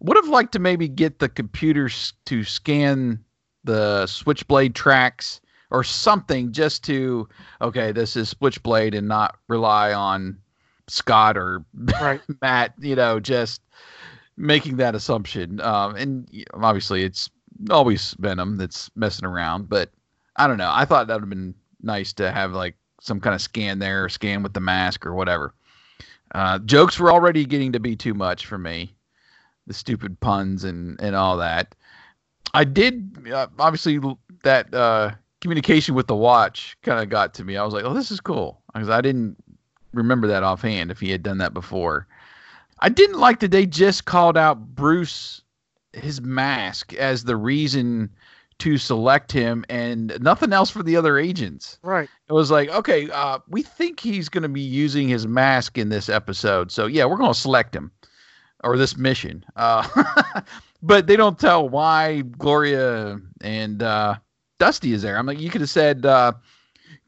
Would 0.00 0.16
have 0.16 0.28
liked 0.28 0.52
to 0.52 0.58
maybe 0.58 0.88
get 0.88 1.18
the 1.18 1.28
computers 1.28 2.12
to 2.26 2.44
scan 2.44 3.24
the 3.64 4.06
Switchblade 4.06 4.74
tracks 4.74 5.40
or 5.70 5.82
something 5.82 6.52
just 6.52 6.84
to 6.84 7.28
okay, 7.60 7.92
this 7.92 8.16
is 8.16 8.28
Switchblade 8.28 8.94
and 8.94 9.08
not 9.08 9.36
rely 9.48 9.92
on 9.92 10.38
Scott 10.88 11.36
or 11.36 11.64
Right. 11.74 12.20
Matt. 12.42 12.74
You 12.78 12.94
know, 12.96 13.20
just 13.20 13.62
making 14.36 14.76
that 14.76 14.94
assumption. 14.94 15.60
Um, 15.60 15.96
and 15.96 16.46
obviously, 16.54 17.02
it's 17.04 17.30
always 17.70 18.14
Venom 18.18 18.56
that's 18.56 18.90
messing 18.94 19.26
around. 19.26 19.68
But 19.68 19.90
I 20.36 20.46
don't 20.46 20.58
know. 20.58 20.70
I 20.72 20.84
thought 20.84 21.06
that 21.06 21.14
would 21.14 21.22
have 21.22 21.30
been 21.30 21.54
nice 21.82 22.12
to 22.14 22.30
have 22.30 22.52
like 22.52 22.76
some 23.00 23.20
kind 23.20 23.34
of 23.34 23.40
scan 23.40 23.78
there, 23.78 24.04
or 24.04 24.08
scan 24.08 24.42
with 24.42 24.54
the 24.54 24.60
mask 24.60 25.04
or 25.06 25.14
whatever. 25.14 25.54
Uh, 26.34 26.58
jokes 26.60 26.98
were 26.98 27.12
already 27.12 27.44
getting 27.44 27.72
to 27.72 27.80
be 27.80 27.94
too 27.94 28.14
much 28.14 28.46
for 28.46 28.58
me. 28.58 28.94
The 29.66 29.74
stupid 29.74 30.20
puns 30.20 30.64
and 30.64 31.00
and 31.00 31.16
all 31.16 31.36
that. 31.38 31.74
I 32.54 32.64
did 32.64 33.28
uh, 33.32 33.48
obviously 33.58 34.00
that 34.44 34.72
uh, 34.72 35.10
communication 35.40 35.94
with 35.94 36.06
the 36.06 36.14
watch 36.14 36.76
kind 36.82 37.02
of 37.02 37.08
got 37.10 37.34
to 37.34 37.44
me. 37.44 37.56
I 37.56 37.64
was 37.64 37.74
like, 37.74 37.84
oh, 37.84 37.92
this 37.92 38.10
is 38.10 38.20
cool 38.20 38.62
because 38.72 38.88
I 38.88 39.00
didn't 39.00 39.36
remember 39.92 40.26
that 40.28 40.42
offhand 40.42 40.90
if 40.90 41.00
he 41.00 41.10
had 41.10 41.22
done 41.22 41.38
that 41.38 41.52
before. 41.52 42.06
I 42.80 42.88
didn't 42.88 43.18
like 43.18 43.40
that 43.40 43.50
they 43.50 43.66
just 43.66 44.04
called 44.04 44.36
out 44.36 44.74
Bruce 44.74 45.42
his 45.92 46.20
mask 46.20 46.94
as 46.94 47.24
the 47.24 47.36
reason 47.36 48.10
to 48.58 48.78
select 48.78 49.32
him 49.32 49.64
and 49.68 50.16
nothing 50.20 50.52
else 50.52 50.70
for 50.70 50.82
the 50.82 50.96
other 50.96 51.18
agents. 51.18 51.78
Right. 51.82 52.08
It 52.28 52.32
was 52.32 52.50
like, 52.50 52.68
okay, 52.70 53.10
uh, 53.10 53.40
we 53.48 53.62
think 53.62 54.00
he's 54.00 54.28
going 54.28 54.42
to 54.42 54.48
be 54.48 54.60
using 54.60 55.08
his 55.08 55.26
mask 55.26 55.76
in 55.76 55.88
this 55.88 56.08
episode. 56.08 56.70
So, 56.70 56.86
yeah, 56.86 57.04
we're 57.04 57.16
going 57.16 57.32
to 57.32 57.38
select 57.38 57.74
him 57.74 57.90
or 58.62 58.76
this 58.76 58.96
mission. 58.96 59.44
Uh, 59.56 59.86
but 60.84 61.06
they 61.06 61.16
don't 61.16 61.38
tell 61.38 61.66
why 61.66 62.20
Gloria 62.20 63.18
and 63.40 63.82
uh, 63.82 64.16
Dusty 64.58 64.92
is 64.92 65.00
there. 65.00 65.16
I'm 65.16 65.24
like, 65.24 65.40
you 65.40 65.48
could 65.48 65.62
have 65.62 65.70
said 65.70 66.04
uh, 66.04 66.34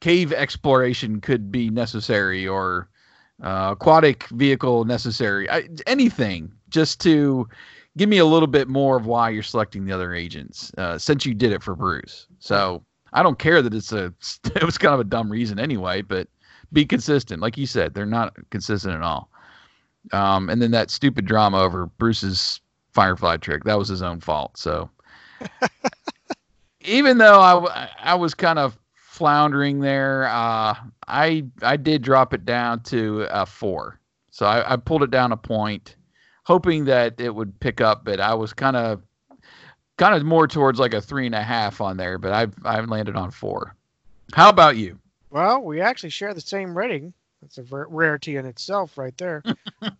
cave 0.00 0.32
exploration 0.32 1.20
could 1.20 1.52
be 1.52 1.68
necessary 1.68 2.48
or 2.48 2.88
uh, 3.42 3.68
aquatic 3.72 4.24
vehicle 4.28 4.86
necessary. 4.86 5.48
I, 5.50 5.68
anything 5.86 6.50
just 6.70 7.02
to 7.02 7.46
give 7.98 8.08
me 8.08 8.16
a 8.16 8.24
little 8.24 8.46
bit 8.46 8.66
more 8.66 8.96
of 8.96 9.04
why 9.04 9.28
you're 9.28 9.42
selecting 9.42 9.84
the 9.84 9.92
other 9.92 10.14
agents 10.14 10.72
uh, 10.78 10.96
since 10.96 11.26
you 11.26 11.34
did 11.34 11.52
it 11.52 11.62
for 11.62 11.76
Bruce. 11.76 12.26
So 12.38 12.82
I 13.12 13.22
don't 13.22 13.38
care 13.38 13.60
that 13.60 13.74
it's 13.74 13.92
a 13.92 14.06
it 14.54 14.64
was 14.64 14.78
kind 14.78 14.94
of 14.94 15.00
a 15.00 15.04
dumb 15.04 15.30
reason 15.30 15.58
anyway, 15.58 16.00
but 16.00 16.28
be 16.72 16.86
consistent. 16.86 17.42
Like 17.42 17.58
you 17.58 17.66
said, 17.66 17.92
they're 17.92 18.06
not 18.06 18.34
consistent 18.48 18.94
at 18.94 19.02
all. 19.02 19.28
Um, 20.12 20.48
and 20.48 20.62
then 20.62 20.70
that 20.70 20.90
stupid 20.90 21.26
drama 21.26 21.60
over 21.60 21.86
Bruce's 21.86 22.60
Firefly 22.97 23.36
trick 23.36 23.64
that 23.64 23.78
was 23.78 23.88
his 23.88 24.01
own 24.01 24.20
fault. 24.20 24.57
So 24.57 24.88
even 26.80 27.18
though 27.18 27.38
I, 27.38 27.90
I 28.01 28.14
was 28.14 28.32
kind 28.32 28.59
of 28.59 28.78
floundering 28.94 29.80
there, 29.80 30.24
uh, 30.28 30.74
I 31.07 31.44
I 31.61 31.76
did 31.76 32.01
drop 32.01 32.32
it 32.32 32.47
down 32.47 32.82
to 32.84 33.26
a 33.30 33.44
four. 33.44 34.01
So 34.30 34.47
I, 34.47 34.72
I 34.72 34.76
pulled 34.76 35.03
it 35.03 35.11
down 35.11 35.32
a 35.32 35.36
point, 35.36 35.97
hoping 36.44 36.86
that 36.86 37.20
it 37.20 37.34
would 37.34 37.61
pick 37.61 37.82
up. 37.82 38.03
But 38.03 38.18
I 38.18 38.32
was 38.32 38.55
kind 38.55 38.76
of 38.76 39.03
kind 39.99 40.14
of 40.14 40.24
more 40.24 40.49
towards 40.49 40.78
like 40.78 40.94
a 40.94 41.03
three 41.03 41.26
and 41.26 41.34
a 41.34 41.42
half 41.42 41.82
on 41.82 41.99
there. 41.99 42.16
But 42.16 42.32
I've 42.32 42.55
I've 42.64 42.88
landed 42.88 43.14
on 43.14 43.30
four. 43.30 43.76
How 44.32 44.49
about 44.49 44.78
you? 44.78 44.99
Well, 45.28 45.61
we 45.61 45.82
actually 45.82 46.09
share 46.09 46.32
the 46.32 46.40
same 46.40 46.74
rating. 46.74 47.12
That's 47.42 47.59
a 47.59 47.62
rarity 47.62 48.36
in 48.36 48.47
itself, 48.47 48.97
right 48.97 49.16
there. 49.18 49.42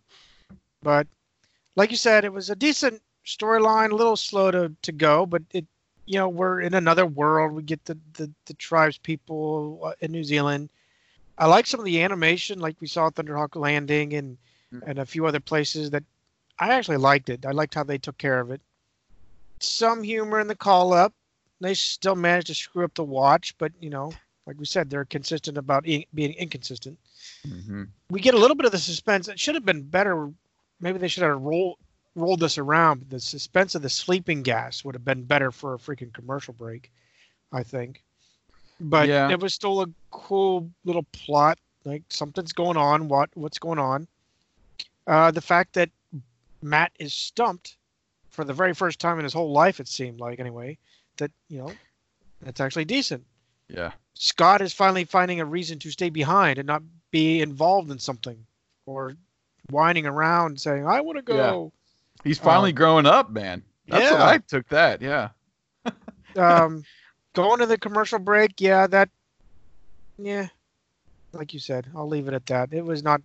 but 0.81 1.05
like 1.77 1.91
you 1.91 1.97
said, 1.97 2.25
it 2.25 2.33
was 2.33 2.49
a 2.49 2.55
decent 2.55 3.01
storyline, 3.25 3.91
a 3.91 3.95
little 3.95 4.17
slow 4.17 4.51
to, 4.51 4.73
to 4.81 4.91
go, 4.91 5.25
but 5.25 5.43
it, 5.51 5.65
you 6.05 6.17
know, 6.17 6.27
we're 6.27 6.59
in 6.59 6.73
another 6.73 7.05
world. 7.05 7.53
We 7.53 7.61
get 7.61 7.85
the, 7.85 7.97
the, 8.13 8.29
the 8.47 8.53
tribes 8.55 8.97
people 8.97 9.81
uh, 9.85 9.93
in 10.01 10.11
New 10.11 10.23
Zealand. 10.23 10.69
I 11.37 11.45
like 11.45 11.67
some 11.67 11.79
of 11.79 11.85
the 11.85 12.01
animation, 12.01 12.59
like 12.59 12.75
we 12.81 12.87
saw 12.87 13.09
Thunderhawk 13.11 13.55
Landing 13.55 14.13
and, 14.13 14.37
and 14.87 14.97
a 14.97 15.05
few 15.05 15.27
other 15.27 15.39
places 15.39 15.91
that 15.91 16.03
I 16.57 16.73
actually 16.73 16.97
liked 16.97 17.29
it. 17.29 17.45
I 17.45 17.51
liked 17.51 17.75
how 17.75 17.83
they 17.83 17.99
took 17.99 18.17
care 18.17 18.39
of 18.39 18.49
it. 18.49 18.59
Some 19.59 20.01
humor 20.01 20.39
in 20.39 20.47
the 20.47 20.55
call 20.55 20.93
up. 20.93 21.13
They 21.61 21.75
still 21.75 22.15
managed 22.15 22.47
to 22.47 22.55
screw 22.55 22.85
up 22.85 22.93
the 22.95 23.03
watch, 23.03 23.55
but 23.57 23.71
you 23.79 23.89
know, 23.89 24.13
like 24.45 24.59
we 24.59 24.65
said, 24.65 24.89
they're 24.89 25.05
consistent 25.05 25.57
about 25.57 25.83
being 25.83 26.33
inconsistent. 26.33 26.97
Mm-hmm. 27.47 27.83
We 28.09 28.19
get 28.19 28.35
a 28.35 28.37
little 28.37 28.55
bit 28.55 28.65
of 28.65 28.71
the 28.71 28.77
suspense. 28.77 29.27
It 29.27 29.39
should 29.39 29.55
have 29.55 29.65
been 29.65 29.81
better 29.81 30.31
maybe 30.79 30.97
they 30.97 31.07
should 31.07 31.23
have 31.23 31.41
roll, 31.41 31.77
rolled 32.15 32.39
this 32.39 32.57
around. 32.57 33.05
The 33.09 33.19
suspense 33.19 33.75
of 33.75 33.81
the 33.81 33.89
sleeping 33.89 34.43
gas 34.43 34.83
would 34.83 34.95
have 34.95 35.05
been 35.05 35.23
better 35.23 35.51
for 35.51 35.73
a 35.73 35.77
freaking 35.77 36.13
commercial 36.13 36.53
break, 36.53 36.91
I 37.51 37.63
think. 37.63 38.03
But 38.79 39.07
Yeah. 39.07 39.29
it 39.31 39.39
was 39.39 39.53
still 39.53 39.81
a 39.81 39.87
cool 40.11 40.69
little 40.85 41.03
plot. 41.11 41.59
Like 41.83 42.03
something's 42.09 42.53
going 42.53 42.77
on. 42.77 43.07
What 43.07 43.29
what's 43.35 43.59
going 43.59 43.79
on? 43.79 44.07
Uh, 45.07 45.31
the 45.31 45.41
fact 45.41 45.73
that 45.73 45.89
Matt 46.61 46.91
is 46.99 47.13
stumped 47.13 47.77
for 48.29 48.43
the 48.43 48.53
very 48.53 48.73
first 48.73 48.99
time 48.99 49.17
in 49.17 49.23
his 49.23 49.33
whole 49.33 49.51
life, 49.51 49.79
it 49.79 49.87
seemed 49.87 50.19
like 50.19 50.39
anyway. 50.39 50.77
That 51.17 51.31
you 51.49 51.59
know, 51.59 51.71
that's 52.41 52.59
actually 52.59 52.85
decent. 52.85 53.25
Yeah. 53.69 53.93
Scott 54.13 54.61
is 54.61 54.73
finally 54.73 55.05
finding 55.05 55.39
a 55.39 55.45
reason 55.45 55.79
to 55.79 55.91
stay 55.91 56.09
behind 56.09 56.59
and 56.59 56.67
not 56.67 56.83
be 57.11 57.41
involved 57.41 57.89
in 57.89 57.99
something 57.99 58.45
or 58.85 59.15
whining 59.69 60.05
around 60.05 60.59
saying, 60.59 60.85
I 60.87 61.01
want 61.01 61.17
to 61.17 61.21
go. 61.21 61.71
He's 62.23 62.39
finally 62.39 62.71
Um, 62.71 62.75
growing 62.75 63.05
up, 63.05 63.29
man. 63.29 63.63
That's 63.87 64.11
what 64.11 64.19
yeah. 64.19 64.25
I 64.27 64.37
took 64.39 64.67
that. 64.69 65.01
Yeah. 65.01 65.29
um, 66.35 66.83
going 67.33 67.59
to 67.59 67.65
the 67.65 67.77
commercial 67.77 68.19
break, 68.19 68.59
yeah, 68.59 68.87
that, 68.87 69.09
yeah, 70.17 70.47
like 71.33 71.53
you 71.53 71.59
said, 71.59 71.87
I'll 71.95 72.07
leave 72.07 72.27
it 72.27 72.33
at 72.33 72.45
that. 72.47 72.73
It 72.73 72.83
was 72.83 73.03
not, 73.03 73.21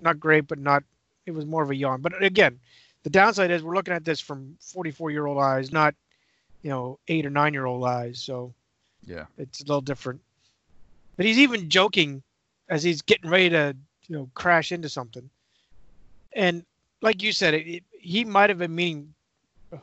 not 0.00 0.20
great, 0.20 0.46
but 0.46 0.58
not, 0.58 0.84
it 1.26 1.32
was 1.32 1.46
more 1.46 1.62
of 1.62 1.70
a 1.70 1.74
yawn. 1.76 2.00
But 2.00 2.22
again, 2.22 2.58
the 3.02 3.10
downside 3.10 3.50
is 3.50 3.62
we're 3.62 3.74
looking 3.74 3.94
at 3.94 4.04
this 4.04 4.20
from 4.20 4.56
44 4.60 5.10
year 5.10 5.26
old 5.26 5.38
eyes, 5.38 5.72
not, 5.72 5.94
you 6.62 6.70
know, 6.70 6.98
eight 7.08 7.24
or 7.26 7.30
nine 7.30 7.54
year 7.54 7.64
old 7.66 7.84
eyes. 7.84 8.20
So 8.20 8.52
Yeah. 9.06 9.26
it's 9.38 9.60
a 9.60 9.64
little 9.64 9.80
different. 9.80 10.20
But 11.16 11.26
he's 11.26 11.38
even 11.38 11.68
joking 11.70 12.22
as 12.68 12.82
he's 12.82 13.02
getting 13.02 13.30
ready 13.30 13.50
to, 13.50 13.74
you 14.06 14.16
know, 14.16 14.30
crash 14.34 14.70
into 14.72 14.88
something. 14.88 15.28
And 16.38 16.64
like 17.02 17.20
you 17.20 17.32
said, 17.32 17.52
it, 17.52 17.66
it, 17.66 17.84
he 17.98 18.24
might 18.24 18.48
have 18.48 18.60
been 18.60 18.74
meaning 18.74 19.12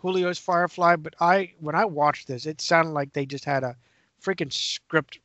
Julio's 0.02 0.40
Firefly, 0.40 0.96
but 0.96 1.14
I 1.20 1.52
when 1.60 1.76
I 1.76 1.84
watched 1.84 2.28
this, 2.28 2.46
it 2.46 2.62
sounded 2.62 2.92
like 2.92 3.12
they 3.12 3.26
just 3.26 3.44
had 3.44 3.64
a 3.64 3.76
freaking 4.24 4.52
script, 4.52 5.20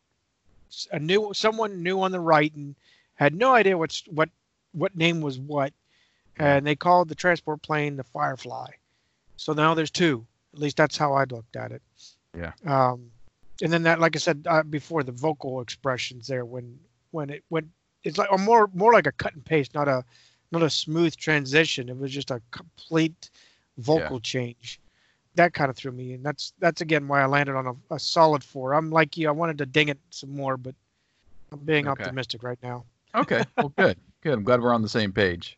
a 0.90 0.98
new 0.98 1.32
someone 1.32 1.84
new 1.84 2.02
on 2.02 2.10
the 2.10 2.20
right 2.20 2.52
and 2.54 2.74
had 3.14 3.34
no 3.34 3.54
idea 3.54 3.78
what's 3.78 4.02
what 4.08 4.28
what 4.72 4.96
name 4.96 5.20
was 5.20 5.38
what, 5.38 5.72
and 6.36 6.66
they 6.66 6.74
called 6.74 7.08
the 7.08 7.14
transport 7.14 7.62
plane 7.62 7.96
the 7.96 8.04
Firefly. 8.04 8.66
So 9.36 9.52
now 9.52 9.72
there's 9.74 9.90
two. 9.92 10.26
At 10.52 10.58
least 10.58 10.76
that's 10.76 10.96
how 10.96 11.12
I 11.12 11.24
looked 11.24 11.54
at 11.54 11.70
it. 11.70 11.82
Yeah. 12.36 12.52
Um, 12.66 13.12
and 13.62 13.72
then 13.72 13.84
that, 13.84 14.00
like 14.00 14.16
I 14.16 14.18
said 14.18 14.46
uh, 14.48 14.64
before, 14.64 15.04
the 15.04 15.12
vocal 15.12 15.60
expressions 15.60 16.26
there 16.26 16.44
when 16.44 16.76
when 17.12 17.30
it 17.30 17.44
went, 17.50 17.68
it's 18.02 18.18
like 18.18 18.32
or 18.32 18.38
more 18.38 18.68
more 18.74 18.92
like 18.92 19.06
a 19.06 19.12
cut 19.12 19.34
and 19.34 19.44
paste, 19.44 19.74
not 19.74 19.86
a 19.86 20.04
not 20.52 20.62
a 20.62 20.70
smooth 20.70 21.16
transition. 21.16 21.88
It 21.88 21.98
was 21.98 22.10
just 22.10 22.30
a 22.30 22.40
complete 22.50 23.30
vocal 23.78 24.20
change. 24.20 24.80
That 25.36 25.54
kind 25.54 25.70
of 25.70 25.76
threw 25.76 25.92
me, 25.92 26.14
and 26.14 26.24
that's 26.24 26.52
that's 26.58 26.80
again 26.80 27.06
why 27.06 27.22
I 27.22 27.26
landed 27.26 27.54
on 27.54 27.66
a, 27.66 27.94
a 27.94 27.98
solid 27.98 28.42
four. 28.42 28.74
I'm 28.74 28.90
like 28.90 29.16
you, 29.16 29.28
I 29.28 29.32
wanted 29.32 29.58
to 29.58 29.66
ding 29.66 29.88
it 29.88 29.98
some 30.10 30.34
more, 30.34 30.56
but 30.56 30.74
I'm 31.52 31.60
being 31.60 31.86
Okay. 31.88 32.02
optimistic 32.02 32.42
right 32.42 32.58
now. 32.62 32.84
Okay. 33.14 33.44
Well, 33.56 33.72
good. 33.76 33.96
Good. 34.22 34.34
I'm 34.34 34.42
glad 34.42 34.60
we're 34.60 34.74
on 34.74 34.82
the 34.82 34.88
same 34.88 35.12
page. 35.12 35.56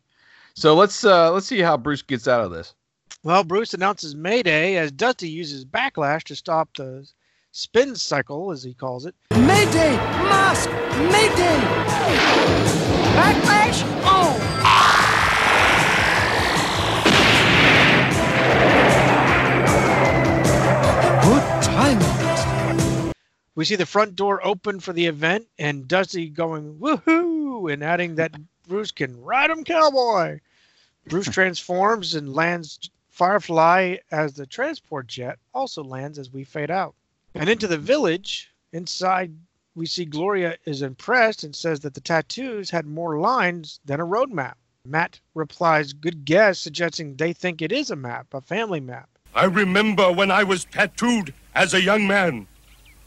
So 0.53 0.75
let's 0.75 1.03
uh 1.03 1.31
let's 1.31 1.47
see 1.47 1.59
how 1.59 1.75
Bruce 1.75 2.03
gets 2.03 2.27
out 2.27 2.41
of 2.45 2.51
this. 2.51 2.75
Well, 3.23 3.43
Bruce 3.43 3.73
announces 3.73 4.15
Mayday 4.15 4.75
as 4.75 4.91
Dusty 4.91 5.29
uses 5.29 5.65
backlash 5.65 6.23
to 6.25 6.35
stop 6.35 6.69
the 6.75 7.07
spin 7.51 7.95
cycle, 7.95 8.51
as 8.51 8.63
he 8.63 8.73
calls 8.73 9.05
it. 9.05 9.15
Mayday! 9.31 9.95
Mask! 9.95 10.69
Mayday! 10.69 11.59
Backlash 13.15 13.83
on! 14.05 14.32
We 23.55 23.65
see 23.65 23.75
the 23.75 23.85
front 23.85 24.15
door 24.15 24.45
open 24.45 24.79
for 24.79 24.93
the 24.93 25.05
event, 25.05 25.47
and 25.57 25.87
Dusty 25.87 26.29
going 26.29 26.79
woohoo 26.79 27.71
and 27.71 27.83
adding 27.83 28.15
that 28.15 28.35
Bruce 28.67 28.91
can 28.91 29.21
ride 29.21 29.49
him 29.49 29.63
cowboy. 29.63 30.39
Bruce 31.07 31.27
transforms 31.31 32.15
and 32.15 32.33
lands 32.33 32.89
Firefly 33.09 33.97
as 34.09 34.33
the 34.33 34.47
transport 34.47 35.05
jet 35.05 35.37
also 35.53 35.83
lands 35.83 36.17
as 36.17 36.33
we 36.33 36.43
fade 36.43 36.71
out. 36.71 36.95
And 37.35 37.47
into 37.47 37.67
the 37.67 37.77
village, 37.77 38.51
inside 38.71 39.35
we 39.75 39.85
see 39.85 40.05
Gloria 40.05 40.57
is 40.65 40.81
impressed 40.81 41.43
and 41.43 41.55
says 41.55 41.79
that 41.81 41.93
the 41.93 42.01
tattoos 42.01 42.71
had 42.71 42.85
more 42.87 43.19
lines 43.19 43.79
than 43.85 43.99
a 43.99 44.05
road 44.05 44.31
map. 44.31 44.57
Matt 44.85 45.19
replies, 45.35 45.93
Good 45.93 46.25
guess, 46.25 46.59
suggesting 46.59 47.15
they 47.15 47.33
think 47.33 47.61
it 47.61 47.71
is 47.71 47.91
a 47.91 47.95
map, 47.95 48.33
a 48.33 48.41
family 48.41 48.79
map. 48.79 49.09
I 49.35 49.45
remember 49.45 50.11
when 50.11 50.31
I 50.31 50.43
was 50.43 50.65
tattooed 50.65 51.33
as 51.55 51.73
a 51.73 51.81
young 51.81 52.07
man. 52.07 52.47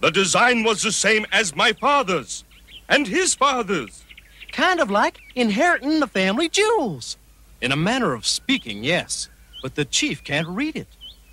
The 0.01 0.11
design 0.11 0.65
was 0.65 0.83
the 0.83 0.93
same 0.93 1.25
as 1.33 1.55
my 1.57 1.73
father's 1.73 2.45
and 2.89 3.07
his 3.07 3.35
father's. 3.35 4.05
Kind 4.53 4.81
of 4.81 4.91
like 4.91 5.19
inheriting 5.35 6.01
the 6.01 6.07
family 6.07 6.49
jewels. 6.49 7.17
In 7.61 7.73
a 7.73 7.77
manner 7.77 8.13
of 8.15 8.27
speaking, 8.27 8.85
yes. 8.85 9.29
But 9.63 9.75
the 9.75 9.85
chief 9.85 10.23
can't 10.23 10.49
read 10.49 10.77
it. 10.77 10.89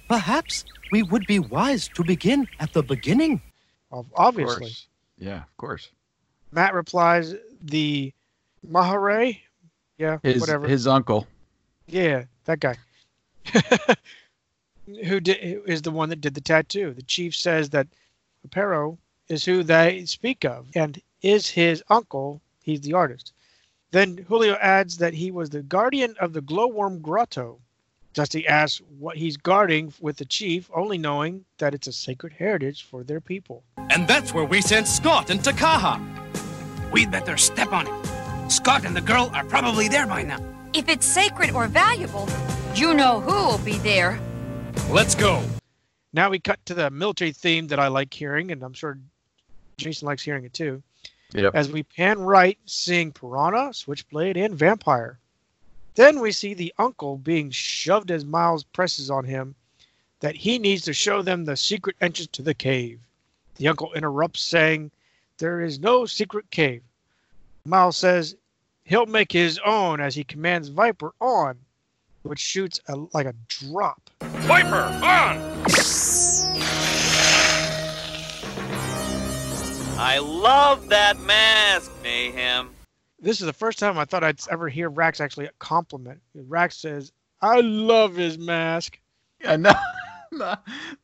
Perhaps 0.08 0.66
we 0.91 1.04
would 1.04 1.26
be 1.28 1.39
wise 1.39 1.88
to 1.89 2.04
begin 2.04 2.48
at 2.60 2.74
the 2.74 2.84
beginning. 2.84 3.41
Ob- 3.91 4.08
Obviously. 4.16 4.72
Yeah, 5.18 5.38
of 5.44 5.58
course. 5.58 5.89
Matt 6.52 6.74
replies, 6.74 7.36
the 7.62 8.14
Mahare, 8.70 9.39
yeah, 9.98 10.18
His 10.24 10.39
whatever. 10.39 10.68
his 10.68 10.88
uncle. 10.88 11.28
Yeah, 11.88 12.24
that 12.46 12.60
guy. 12.60 12.78
who 15.05 15.19
did 15.19 15.38
who 15.38 15.63
is 15.63 15.81
the 15.81 15.91
one 15.91 16.09
that 16.09 16.21
did 16.21 16.34
the 16.36 16.41
tattoo. 16.41 16.93
The 16.93 17.03
chief 17.03 17.36
says 17.36 17.69
that 17.69 17.88
Apero 18.47 18.97
is 19.27 19.45
who 19.45 19.63
they 19.63 20.05
speak 20.05 20.43
of 20.45 20.67
and 20.75 21.01
is 21.21 21.49
his 21.49 21.84
uncle. 21.89 22.41
He's 22.61 22.81
the 22.81 22.93
artist. 22.93 23.34
Then 23.91 24.17
Julio 24.27 24.55
adds 24.55 24.97
that 24.97 25.13
he 25.13 25.31
was 25.31 25.49
the 25.49 25.61
guardian 25.61 26.15
of 26.19 26.34
the 26.34 26.41
glowworm 26.41 26.99
grotto. 26.99 27.59
Dusty 28.13 28.47
asks 28.47 28.81
what 28.99 29.17
he's 29.17 29.38
guarding 29.38 29.93
with 29.99 30.17
the 30.17 30.25
chief, 30.25 30.69
only 30.73 30.97
knowing 30.97 31.45
that 31.57 31.73
it's 31.73 31.88
a 31.88 31.93
sacred 31.93 32.34
heritage 32.34 32.84
for 32.84 33.03
their 33.03 33.21
people. 33.21 33.63
And 33.89 34.07
that's 34.07 34.34
where 34.34 34.45
we 34.45 34.61
sent 34.61 34.88
Scott 34.88 35.29
and 35.29 35.39
Takaha. 35.39 36.01
We'd 36.91 37.11
better 37.11 37.38
step 37.38 37.71
on 37.71 37.88
it. 37.88 38.51
Scott 38.51 38.86
and 38.86 38.95
the 38.95 39.01
girl 39.01 39.31
are 39.34 39.43
probably 39.45 39.88
there 39.88 40.05
by 40.05 40.23
now. 40.23 40.39
If 40.73 40.89
it's 40.89 41.05
sacred 41.05 41.51
or 41.51 41.67
valuable, 41.67 42.27
you 42.75 42.93
know 42.93 43.19
who 43.19 43.31
will 43.31 43.57
be 43.59 43.77
there. 43.79 44.19
Let's 44.89 45.15
go. 45.15 45.43
Now 46.13 46.30
we 46.30 46.39
cut 46.39 46.63
to 46.65 46.74
the 46.74 46.89
military 46.91 47.32
theme 47.32 47.67
that 47.67 47.80
I 47.80 47.88
like 47.88 48.13
hearing, 48.13 48.51
and 48.51 48.61
I'm 48.63 48.74
sure 48.74 48.97
Jason 49.78 50.05
likes 50.05 50.24
hearing 50.24 50.45
it 50.45 50.53
too. 50.53 50.84
Yep. 51.34 51.55
As 51.55 51.71
we 51.71 51.84
pan 51.84 52.19
right, 52.19 52.59
seeing 52.65 53.11
Piranha, 53.11 53.74
Switchblade, 53.74 54.38
and 54.38 54.53
Vampire. 54.53 55.17
Then 55.95 56.19
we 56.19 56.32
see 56.32 56.53
the 56.53 56.74
uncle 56.78 57.17
being 57.17 57.49
shoved 57.49 58.11
as 58.11 58.26
Miles 58.26 58.63
presses 58.63 59.09
on 59.09 59.26
him 59.26 59.55
that 60.19 60.36
he 60.36 60.57
needs 60.57 60.84
to 60.84 60.93
show 60.93 61.21
them 61.21 61.45
the 61.45 61.57
secret 61.57 61.95
entrance 61.99 62.30
to 62.34 62.41
the 62.41 62.53
cave. 62.53 62.99
The 63.55 63.67
uncle 63.67 63.93
interrupts, 63.93 64.41
saying, 64.41 64.91
There 65.38 65.61
is 65.61 65.80
no 65.80 66.05
secret 66.05 66.49
cave. 66.49 66.82
Miles 67.65 67.97
says 67.97 68.36
he'll 68.84 69.05
make 69.05 69.32
his 69.32 69.59
own 69.65 69.99
as 69.99 70.15
he 70.15 70.24
commands 70.24 70.69
Viper 70.69 71.13
on, 71.19 71.57
which 72.24 72.39
shoots 72.39 72.80
a, 72.88 72.95
like 73.13 73.26
a 73.26 73.36
drop. 73.47 74.03
Viper, 74.46 74.76
on! 74.76 75.54
I 79.98 80.20
love 80.22 80.89
that 80.89 81.18
mask, 81.22 81.89
Mayhem. 82.04 82.72
This 83.22 83.39
is 83.39 83.46
the 83.46 83.54
first 83.54 83.80
time 83.80 83.98
I 83.98 84.04
thought 84.04 84.22
I'd 84.22 84.41
ever 84.52 84.68
hear 84.68 84.89
Rax 84.89 85.22
actually 85.22 85.50
compliment. 85.60 86.20
Rax 86.36 86.76
says, 86.76 87.14
I 87.41 87.62
love 87.62 88.18
his 88.18 88.38
mask. 88.38 89.00
Yeah, 89.41 89.56
no, 89.56 89.74
no, 90.34 90.56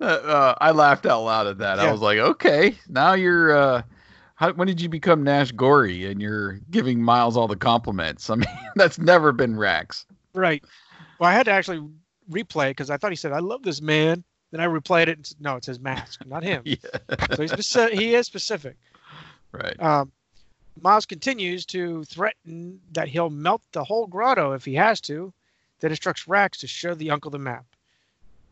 uh, 0.01 0.55
I 0.59 0.71
laughed 0.71 1.05
out 1.05 1.21
loud 1.21 1.47
at 1.47 1.59
that. 1.59 1.79
I 1.79 1.89
was 1.89 2.01
like, 2.01 2.17
okay, 2.17 2.75
now 2.89 3.13
you're. 3.13 3.55
Uh, 3.55 3.81
how, 4.35 4.51
when 4.51 4.67
did 4.67 4.81
you 4.81 4.89
become 4.89 5.23
Nash 5.23 5.53
Gorey 5.53 6.05
and 6.11 6.21
you're 6.21 6.59
giving 6.71 7.01
Miles 7.01 7.37
all 7.37 7.47
the 7.47 7.55
compliments? 7.55 8.29
I 8.29 8.35
mean, 8.35 8.49
that's 8.75 8.99
never 8.99 9.31
been 9.31 9.57
Rax. 9.57 10.05
Right. 10.33 10.61
Well, 11.19 11.29
I 11.29 11.33
had 11.33 11.45
to 11.45 11.51
actually 11.51 11.89
replay 12.29 12.69
because 12.69 12.89
I 12.89 12.97
thought 12.97 13.11
he 13.11 13.15
said, 13.15 13.31
I 13.31 13.39
love 13.39 13.63
this 13.63 13.81
man. 13.81 14.23
Then 14.51 14.61
I 14.61 14.65
replayed 14.65 15.07
it 15.07 15.17
and 15.17 15.25
said, 15.25 15.39
no, 15.39 15.55
it 15.55 15.65
says 15.65 15.79
mask, 15.79 16.25
not 16.25 16.43
him. 16.43 16.63
So 17.35 17.43
he's 17.43 17.73
he 17.91 18.15
is 18.15 18.25
specific. 18.25 18.77
Right. 19.51 19.79
Um, 19.81 20.11
Miles 20.81 21.05
continues 21.05 21.65
to 21.67 22.03
threaten 22.05 22.79
that 22.91 23.07
he'll 23.07 23.29
melt 23.29 23.61
the 23.71 23.83
whole 23.83 24.07
grotto 24.07 24.53
if 24.53 24.65
he 24.65 24.75
has 24.75 25.01
to, 25.01 25.33
then 25.79 25.91
instructs 25.91 26.27
Rax 26.27 26.59
to 26.59 26.67
show 26.67 26.93
the 26.95 27.11
uncle 27.11 27.31
the 27.31 27.39
map. 27.39 27.65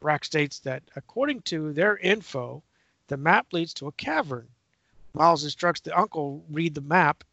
Rax 0.02 0.28
states 0.28 0.60
that 0.60 0.84
according 0.96 1.42
to 1.44 1.74
their 1.74 1.98
info, 1.98 2.64
the 3.08 3.18
map 3.18 3.48
leads 3.54 3.74
to 3.76 3.88
a 3.88 3.92
cavern. 3.94 4.48
Miles 5.14 5.44
instructs 5.44 5.82
the 5.82 5.98
uncle 5.98 6.44
read 6.50 6.76
the 6.76 6.82
map 6.82 7.24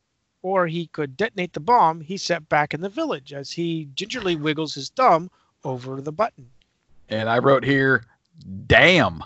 or 0.43 0.67
he 0.67 0.87
could 0.89 1.17
detonate 1.17 1.53
the 1.53 1.61
bomb 1.61 2.01
he 2.01 2.17
set 2.17 2.49
back 2.49 2.75
in 2.75 2.81
the 2.81 2.89
village 2.89 3.33
as 3.33 3.51
he 3.51 3.89
gingerly 3.95 4.37
wiggles 4.37 4.75
his 4.75 4.91
thumb 4.91 5.31
over 5.65 6.01
the 6.01 6.13
button. 6.13 6.51
And 7.09 7.29
I 7.29 7.39
wrote 7.39 7.65
here, 7.65 8.05
damn. 8.67 9.23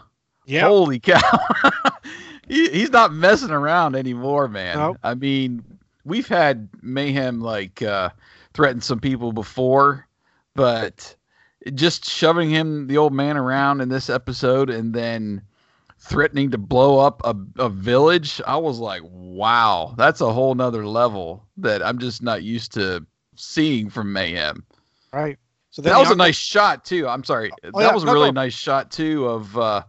Yeah. 0.46 0.62
Holy 0.62 0.98
cow. 0.98 1.20
he, 2.48 2.68
he's 2.70 2.90
not 2.90 3.12
messing 3.12 3.50
around 3.50 3.94
anymore, 3.94 4.48
man. 4.48 4.78
Nope. 4.78 4.98
I 5.02 5.14
mean, 5.14 5.62
we've 6.04 6.28
had 6.28 6.68
mayhem 6.82 7.40
like 7.40 7.82
uh, 7.82 8.10
threaten 8.54 8.80
some 8.80 9.00
people 9.00 9.32
before, 9.32 10.06
but 10.54 11.14
just 11.74 12.04
shoving 12.04 12.50
him, 12.50 12.86
the 12.86 12.96
old 12.96 13.12
man, 13.12 13.36
around 13.36 13.80
in 13.80 13.88
this 13.88 14.08
episode 14.08 14.70
and 14.70 14.94
then 14.94 15.42
threatening 15.98 16.50
to 16.50 16.58
blow 16.58 16.98
up 16.98 17.20
a, 17.24 17.36
a 17.58 17.68
village, 17.68 18.40
I 18.46 18.56
was 18.56 18.78
like, 18.78 19.02
wow, 19.04 19.94
that's 19.96 20.20
a 20.20 20.32
whole 20.32 20.54
nother 20.54 20.86
level 20.86 21.44
that 21.58 21.84
I'm 21.84 21.98
just 21.98 22.22
not 22.22 22.42
used 22.42 22.72
to 22.74 23.04
seeing 23.36 23.90
from 23.90 24.12
mayhem. 24.12 24.64
Right. 25.12 25.38
So 25.78 25.82
that 25.82 25.96
was 25.98 26.10
a 26.10 26.16
nice 26.16 26.36
shot 26.36 26.84
too. 26.84 27.06
I'm 27.06 27.22
sorry. 27.22 27.52
that 27.62 27.70
Oh, 27.72 27.80
yeah, 27.80 27.94
was 27.94 28.02
a 28.02 28.06
no, 28.06 28.12
really 28.12 28.32
no. 28.32 28.40
nice 28.42 28.52
shot 28.54 28.90
too 28.90 29.26
of 29.26 29.56
uh, 29.56 29.82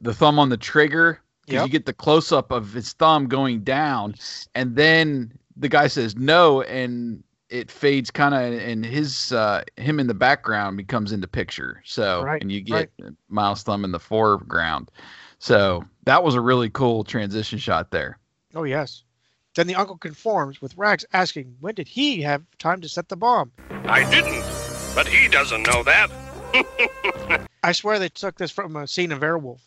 the 0.00 0.14
thumb 0.14 0.38
on 0.38 0.48
the 0.48 0.56
trigger 0.56 1.20
because 1.44 1.54
Yep. 1.60 1.66
you 1.66 1.70
get 1.72 1.84
the 1.84 1.92
close 1.92 2.32
up 2.32 2.50
of 2.50 2.72
his 2.72 2.94
thumb 2.94 3.26
going 3.28 3.60
down, 3.60 4.14
and 4.54 4.74
then 4.76 5.30
the 5.56 5.68
guy 5.68 5.88
says 5.88 6.16
no, 6.16 6.62
and 6.62 7.22
it 7.50 7.70
fades 7.70 8.10
kind 8.10 8.34
of, 8.34 8.60
and 8.60 8.84
his 8.84 9.30
uh, 9.32 9.62
him 9.76 10.00
in 10.00 10.06
the 10.06 10.14
background 10.14 10.78
becomes 10.78 11.12
into 11.12 11.28
picture. 11.28 11.82
So 11.84 12.22
Right, 12.22 12.40
and 12.40 12.50
you 12.50 12.62
get 12.62 12.90
Miles 13.28 13.62
Thumb 13.62 13.84
in 13.84 13.92
the 13.92 14.00
foreground. 14.00 14.90
So 15.38 15.84
that 16.04 16.24
was 16.24 16.34
a 16.34 16.40
really 16.40 16.70
cool 16.70 17.04
transition 17.04 17.58
shot 17.58 17.90
there. 17.90 18.18
Oh, 18.54 18.64
yes. 18.64 19.04
Then 19.54 19.66
the 19.66 19.74
uncle 19.74 19.98
conforms 19.98 20.62
with 20.62 20.74
Rax 20.78 21.04
asking, 21.12 21.56
when 21.60 21.74
did 21.74 21.88
he 21.88 22.22
have 22.22 22.42
time 22.58 22.80
to 22.80 22.88
set 22.88 23.08
the 23.10 23.16
bomb? 23.16 23.52
I 23.84 24.08
didn't, 24.10 24.42
but 24.96 25.06
he 25.06 25.28
doesn't 25.28 25.66
know 25.66 25.82
that. 25.82 26.08
I 27.62 27.72
swear 27.72 27.98
they 27.98 28.08
took 28.08 28.38
this 28.38 28.50
from 28.50 28.74
a 28.76 28.88
scene 28.88 29.12
of 29.12 29.20
Airwolf. 29.20 29.60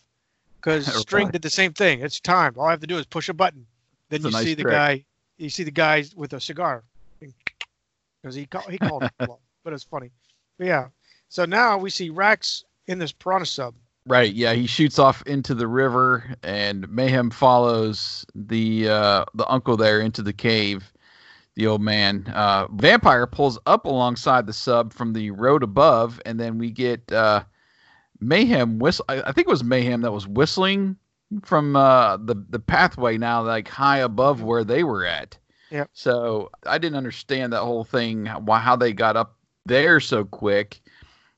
Because 0.56 0.88
String 1.02 1.30
did 1.30 1.44
the 1.44 1.52
same 1.52 1.72
thing. 1.72 2.02
It's 2.02 2.20
time. 2.20 2.56
All 2.58 2.66
I 2.66 2.72
have 2.72 2.80
to 2.82 2.88
do 2.88 2.98
is 2.98 3.06
push 3.06 3.30
a 3.30 3.34
button. 3.34 3.68
Then 4.10 4.18
It's 4.18 4.26
a 4.26 4.30
you 4.30 4.34
nice 4.34 4.44
see 4.44 4.54
the 4.56 4.64
trick. 4.64 4.74
guy. 4.74 5.06
You 5.38 5.52
see 5.52 5.64
the 5.64 5.72
guy 5.72 6.04
with 6.16 6.34
a 6.34 6.42
cigar. 6.42 6.84
Because 7.20 8.34
he 8.36 8.48
call, 8.48 8.64
he 8.64 8.78
called 8.80 9.04
it 9.04 9.12
bluff, 9.20 9.38
but 9.64 9.72
it's 9.72 9.84
funny. 9.84 10.10
But 10.58 10.66
yeah. 10.66 10.88
So 11.30 11.46
now 11.46 11.78
we 11.78 11.92
see 11.92 12.10
Rax 12.10 12.66
in 12.88 12.98
this 12.98 13.12
piranha 13.12 13.46
sub. 13.46 13.76
Right. 14.08 14.34
Yeah, 14.34 14.54
he 14.54 14.66
shoots 14.66 14.98
off 14.98 15.22
into 15.28 15.54
the 15.54 15.68
river, 15.68 16.36
and 16.42 16.90
Mayhem 16.90 17.30
follows 17.30 18.26
the 18.34 18.90
uh, 18.90 19.26
the 19.36 19.48
uncle 19.48 19.78
there 19.78 20.02
into 20.02 20.24
the 20.24 20.34
cave. 20.34 20.92
The 21.60 21.68
old 21.68 21.82
man, 21.82 22.26
uh, 22.34 22.68
vampire, 22.72 23.28
pulls 23.28 23.60
up 23.66 23.84
alongside 23.84 24.47
the 24.47 24.53
sub 24.53 24.93
from 24.93 25.12
the 25.12 25.32
road 25.32 25.62
above, 25.62 26.22
and 26.26 26.39
then 26.39 26.57
we 26.57 26.72
get 26.72 27.12
uh, 27.12 27.43
Mayhem 28.22 28.80
whistle. 28.80 29.03
I, 29.10 29.24
I 29.24 29.34
think 29.34 29.49
it 29.49 29.51
was 29.51 29.62
Mayhem 29.62 29.99
that 30.03 30.14
was 30.14 30.26
whistling 30.26 30.95
from 31.43 31.76
uh, 31.76 32.16
the 32.16 32.41
the 32.49 32.60
pathway 32.60 33.18
now, 33.18 33.43
like 33.43 33.68
high 33.68 33.97
above 33.97 34.41
where 34.41 34.64
they 34.64 34.86
were 34.86 35.03
at. 35.05 35.38
Yep. 35.70 35.89
So 35.91 36.49
I 36.66 36.78
didn't 36.78 36.95
understand 36.95 37.51
that 37.51 37.64
whole 37.64 37.84
thing, 37.84 38.28
why 38.28 38.60
how 38.60 38.78
they 38.78 38.93
got 38.93 39.18
up 39.18 39.36
there 39.66 39.99
so 39.99 40.24
quick 40.24 40.80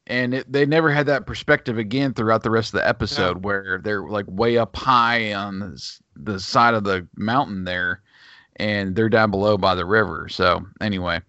and 0.05 0.35
it, 0.35 0.51
they 0.51 0.65
never 0.67 0.91
had 0.91 1.07
that 1.07 1.25
perspective 1.25 1.77
again 1.77 2.13
throughout 2.13 2.43
the 2.43 2.51
rest 2.51 2.73
of 2.73 2.79
the 2.79 2.87
episode 2.87 3.43
where 3.43 3.79
they're 3.83 4.03
like 4.03 4.25
way 4.27 4.57
up 4.57 4.75
high 4.75 5.33
on 5.33 5.75
the 6.15 6.39
side 6.39 6.73
of 6.75 6.83
the 6.83 7.07
mountain 7.15 7.63
there 7.63 8.01
and 8.61 8.95
they're 8.95 9.09
down 9.09 9.31
below 9.31 9.57
by 9.57 9.75
the 9.75 9.85
river. 9.85 10.29
So 10.29 10.65
anyway 10.79 11.21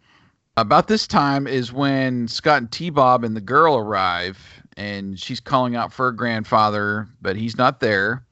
about 0.57 0.87
this 0.87 1.07
time 1.07 1.47
is 1.47 1.73
when 1.73 2.29
scott 2.29 2.59
and 2.59 2.71
t-bob 2.71 3.25
and 3.25 3.35
the 3.35 3.41
girl 3.41 3.77
arrive 3.77 4.39
and 4.77 5.19
she's 5.19 5.41
calling 5.41 5.77
out 5.77 5.93
for 5.93 6.07
her 6.07 6.13
grandfather 6.13 7.09
but 7.21 7.37
he's 7.37 7.57
not 7.57 7.81
there. 7.81 8.25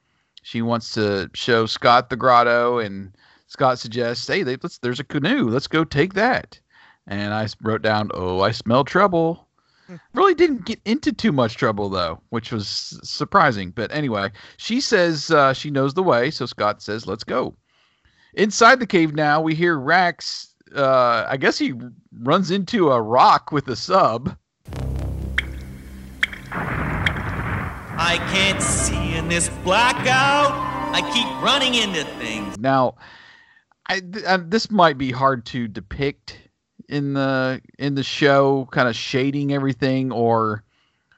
She 0.42 0.62
wants 0.62 0.92
to 0.94 1.30
show 1.34 1.66
scott 1.66 2.11
the 2.11 2.16
grotto 2.16 2.78
and 2.78 3.14
scott 3.46 3.78
suggests 3.78 4.26
hey 4.26 4.42
they, 4.42 4.57
let's, 4.62 4.78
there's 4.78 5.01
a 5.01 5.05
canoe. 5.05 5.48
Let's 5.48 5.66
go 5.66 5.84
take 5.84 6.14
that. 6.14 6.61
And 7.07 7.32
I 7.32 7.48
wrote 7.62 7.82
down 7.82 8.11
oh 8.12 8.40
i 8.40 8.51
smell 8.51 8.84
trouble. 8.84 9.46
Really 10.14 10.34
didn't 10.34 10.66
get 10.66 10.78
into 10.84 11.12
too 11.12 11.32
much 11.32 11.57
trouble 11.57 11.88
though, 11.88 12.20
which 12.28 12.53
was 12.53 12.96
surprising. 13.03 13.72
But 13.72 13.90
anyway, 13.92 14.30
she 14.57 14.80
says 14.80 15.32
uh, 15.32 15.53
she 15.53 15.68
knows 15.68 15.94
the 15.94 16.03
way, 16.05 16.30
so 16.30 16.46
Scott 16.46 16.80
says, 16.80 17.09
"Let's 17.09 17.24
go." 17.24 17.57
Inside 18.35 18.81
the 18.81 18.87
cave 18.87 19.14
now, 19.14 19.41
we 19.41 19.55
hear 19.55 19.78
Rax. 19.78 20.55
Uh, 20.74 21.26
I 21.28 21.37
guess 21.37 21.59
he 21.59 21.74
runs 22.20 22.51
into 22.51 22.91
a 22.91 23.01
rock 23.01 23.51
with 23.51 23.68
a 23.68 23.76
sub. 23.76 24.37
I 26.53 28.16
can't 28.33 28.62
see 28.62 29.14
in 29.14 29.28
this 29.28 29.49
blackout. 29.62 30.53
I 30.93 31.03
keep 31.12 31.45
running 31.45 31.74
into 31.74 32.05
things. 32.18 32.59
Now, 32.59 32.97
I, 33.87 34.01
th- 34.01 34.24
uh, 34.24 34.39
this 34.47 34.70
might 34.70 34.99
be 34.99 35.11
hard 35.11 35.45
to 35.47 35.68
depict 35.68 36.39
in 36.89 37.12
the 37.12 37.61
in 37.78 37.95
the 37.95 38.03
show, 38.03 38.68
kind 38.72 38.89
of 38.89 38.97
shading 38.97 39.53
everything 39.53 40.11
or 40.11 40.64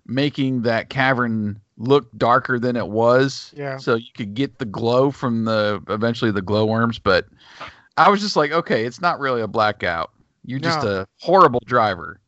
making 0.07 0.63
that 0.63 0.91
cavern 0.91 1.62
look 1.83 2.07
darker 2.16 2.59
than 2.59 2.76
it 2.76 2.89
was. 2.89 3.53
Yeah. 3.57 3.76
So 3.76 3.97
you 3.97 4.12
could 4.16 4.35
get 4.35 4.59
the 4.59 4.64
glow 4.64 5.11
from 5.11 5.45
the 5.45 5.83
eventually 5.89 6.30
the 6.30 6.43
glowworms, 6.43 6.99
but 6.99 7.26
I 7.97 8.09
was 8.09 8.20
just 8.20 8.37
like, 8.37 8.53
okay, 8.53 8.87
it's 8.87 9.01
not 9.01 9.18
really 9.18 9.43
a 9.43 9.49
blackout. 9.49 10.12
You're 10.45 10.61
just 10.61 10.85
No. 10.85 11.01
a 11.01 11.07
horrible 11.18 11.62
driver. 11.66 12.20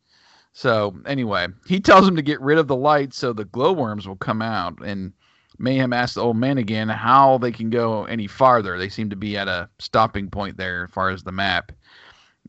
So 0.53 0.95
anyway, 1.05 1.47
he 1.67 1.79
tells 1.79 2.07
him 2.07 2.15
to 2.15 2.21
get 2.21 2.39
rid 2.41 2.57
of 2.57 2.67
the 2.67 2.75
light 2.75 3.13
so 3.13 3.33
the 3.33 3.45
glowworms 3.45 4.07
will 4.07 4.15
come 4.15 4.41
out. 4.41 4.79
And 4.85 5.11
Mayhem 5.57 5.93
asks 5.93 6.15
the 6.15 6.21
old 6.21 6.37
man 6.37 6.57
again 6.57 6.89
how 6.89 7.37
they 7.37 7.51
can 7.51 7.69
go 7.69 8.05
any 8.05 8.27
farther. 8.27 8.77
They 8.77 8.89
seem 8.89 9.09
to 9.09 9.15
be 9.15 9.37
at 9.37 9.47
a 9.47 9.69
stopping 9.79 10.29
point 10.29 10.57
there 10.57 10.85
as 10.85 10.91
far 10.91 11.09
as 11.09 11.23
the 11.23 11.31
map. 11.31 11.71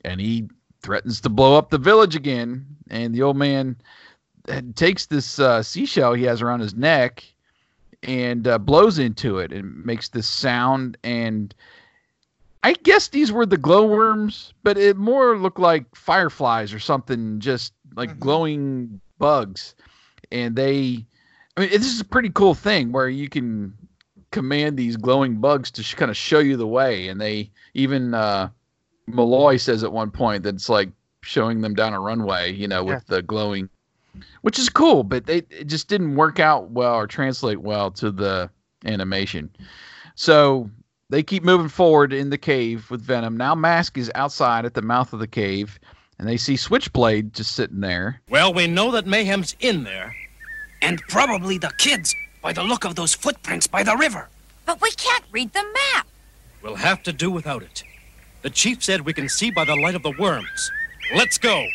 And 0.05 0.21
he 0.21 0.49
threatens 0.83 1.21
to 1.23 1.29
blow 1.29 1.57
up 1.57 1.71
the 1.71 1.79
village 1.79 2.15
again. 2.15 2.67
And 2.91 3.15
the 3.15 3.23
old 3.23 3.37
man 3.37 3.77
takes 4.77 5.07
this 5.07 5.39
uh, 5.39 5.63
seashell 5.63 6.15
he 6.15 6.25
has 6.25 6.43
around 6.43 6.61
his 6.61 6.75
neck 6.75 7.25
and 8.03 8.47
uh, 8.47 8.59
blows 8.59 8.99
into 8.99 9.39
it 9.39 9.53
and 9.53 9.85
makes 9.85 10.09
this 10.09 10.29
sound. 10.29 10.97
And 11.03 11.55
I 12.63 12.75
guess 12.75 13.09
these 13.09 13.33
were 13.33 13.47
the 13.47 13.57
glowworms, 13.57 14.53
but 14.63 14.79
it 14.79 14.97
more 14.97 15.37
looked 15.39 15.59
like 15.59 15.95
fireflies 15.95 16.73
or 16.73 16.79
something, 16.79 17.41
just 17.41 17.73
like 17.97 18.19
glowing 18.19 19.01
bugs. 19.19 19.75
And 20.31 20.57
they, 20.57 21.05
I 21.57 21.61
mean, 21.61 21.71
this 21.71 21.87
is 21.87 22.01
a 22.01 22.05
pretty 22.05 22.31
cool 22.31 22.55
thing 22.55 22.93
where 22.93 23.09
you 23.09 23.29
can 23.29 23.73
command 24.31 24.77
these 24.77 24.97
glowing 24.97 25.37
bugs 25.37 25.71
to 25.73 25.83
sh- 25.83 25.95
kind 25.95 26.11
of 26.11 26.17
show 26.17 26.41
you 26.41 26.57
the 26.57 26.67
way. 26.67 27.09
And 27.09 27.21
they 27.21 27.51
even, 27.75 28.15
uh, 28.15 28.51
Malloy 29.07 29.57
says 29.57 29.85
at 29.85 29.93
one 29.93 30.11
point 30.11 30.43
that 30.43 30.55
it's 30.57 30.69
like 30.69 30.91
showing 31.23 31.61
them 31.61 31.75
down 31.75 31.93
a 31.95 32.01
runway, 32.01 32.53
you 32.53 32.69
know, 32.69 32.85
with 32.85 33.07
the 33.07 33.23
glowing, 33.23 33.69
which 34.43 34.59
is 34.59 34.69
cool, 34.69 35.03
but 35.03 35.27
they, 35.27 35.39
it 35.51 35.67
just 35.67 35.89
didn't 35.89 36.17
work 36.17 36.41
out 36.41 36.71
well 36.71 36.95
or 36.95 37.07
translate 37.07 37.61
well 37.61 37.91
to 37.93 38.11
the 38.11 38.51
animation. 38.85 39.51
So 40.15 40.71
they 41.11 41.23
keep 41.23 41.45
moving 41.45 41.69
forward 41.69 42.13
in 42.13 42.31
the 42.31 42.39
cave 42.39 42.91
with 42.91 43.03
Venom. 43.03 43.37
Now 43.37 43.55
Mask 43.55 43.97
is 43.99 44.11
outside 44.15 44.65
at 44.65 44.75
the 44.75 44.83
mouth 44.83 45.13
of 45.13 45.19
the 45.19 45.27
cave, 45.27 45.79
and 46.19 46.29
they 46.29 46.37
see 46.37 46.57
Switchblade 46.57 47.33
just 47.35 47.53
sitting 47.53 47.81
there. 47.81 48.21
Well, 48.29 48.53
we 48.53 48.67
know 48.67 48.91
that 48.93 49.07
Mayhem's 49.07 49.55
in 49.61 49.85
there. 49.85 50.15
And 50.83 51.01
probably 51.09 51.59
the 51.59 51.73
kids, 51.79 52.15
by 52.43 52.53
the 52.53 52.63
look 52.63 52.85
of 52.85 52.95
those 52.95 53.15
footprints 53.15 53.67
by 53.67 53.83
the 53.83 53.97
river. 53.97 54.29
But 54.65 54.81
we 54.81 54.91
can't 54.93 55.25
read 55.31 55.53
the 55.53 55.63
map. 55.63 56.07
We'll 56.63 56.77
have 56.77 57.03
to 57.05 57.13
do 57.13 57.31
without 57.31 57.63
it. 57.63 57.85
The 58.43 58.51
chief 58.51 58.83
said 58.83 59.01
we 59.01 59.13
can 59.13 59.29
see 59.29 59.51
by 59.51 59.65
the 59.65 59.77
light 59.77 59.95
of 59.95 60.03
the 60.03 60.15
worms. 60.19 60.71
Let's 61.15 61.39
go. 61.39 61.67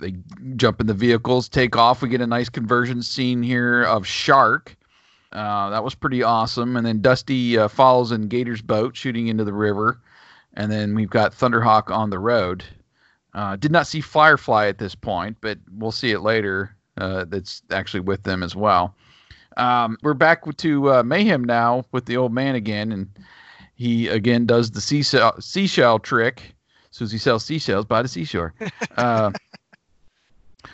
They 0.00 0.14
jump 0.56 0.80
in 0.80 0.88
the 0.88 0.94
vehicles, 0.94 1.48
take 1.48 1.76
off. 1.76 2.02
We 2.02 2.08
get 2.08 2.20
a 2.20 2.26
nice 2.26 2.48
conversion 2.48 3.02
scene 3.02 3.42
here 3.42 3.84
of 3.84 4.06
Shark. 4.06 4.76
Uh, 5.32 5.70
that 5.70 5.82
was 5.82 5.94
pretty 5.94 6.22
awesome. 6.22 6.76
And 6.76 6.84
then 6.84 7.00
Dusty 7.00 7.56
uh, 7.56 7.68
follows 7.68 8.12
in 8.12 8.28
Gator's 8.28 8.60
boat, 8.60 8.96
shooting 8.96 9.28
into 9.28 9.44
the 9.44 9.52
river. 9.52 10.00
And 10.54 10.70
then 10.70 10.94
we've 10.94 11.08
got 11.08 11.32
Thunderhawk 11.32 11.90
on 11.90 12.10
the 12.10 12.18
road. 12.18 12.64
Uh, 13.32 13.56
did 13.56 13.72
not 13.72 13.86
see 13.86 14.00
Firefly 14.00 14.66
at 14.66 14.78
this 14.78 14.94
point, 14.94 15.38
but 15.40 15.58
we'll 15.70 15.92
see 15.92 16.10
it 16.10 16.20
later. 16.20 16.76
Uh, 16.98 17.24
that's 17.26 17.62
actually 17.70 18.00
with 18.00 18.22
them 18.24 18.42
as 18.42 18.54
well. 18.54 18.94
Um, 19.56 19.98
we're 20.02 20.14
back 20.14 20.44
to 20.56 20.92
uh, 20.92 21.02
Mayhem 21.02 21.44
now 21.44 21.84
with 21.92 22.06
the 22.06 22.16
old 22.16 22.32
man 22.32 22.54
again, 22.54 22.92
and 22.92 23.08
he 23.74 24.08
again 24.08 24.46
does 24.46 24.70
the 24.70 24.80
seashell, 24.80 25.40
seashell 25.40 25.98
trick. 25.98 26.54
As 26.90 26.96
soon 26.98 27.06
as 27.06 27.12
he 27.12 27.18
sells 27.18 27.44
seashells 27.44 27.86
by 27.86 28.02
the 28.02 28.08
seashore. 28.08 28.54
Uh, 28.96 29.32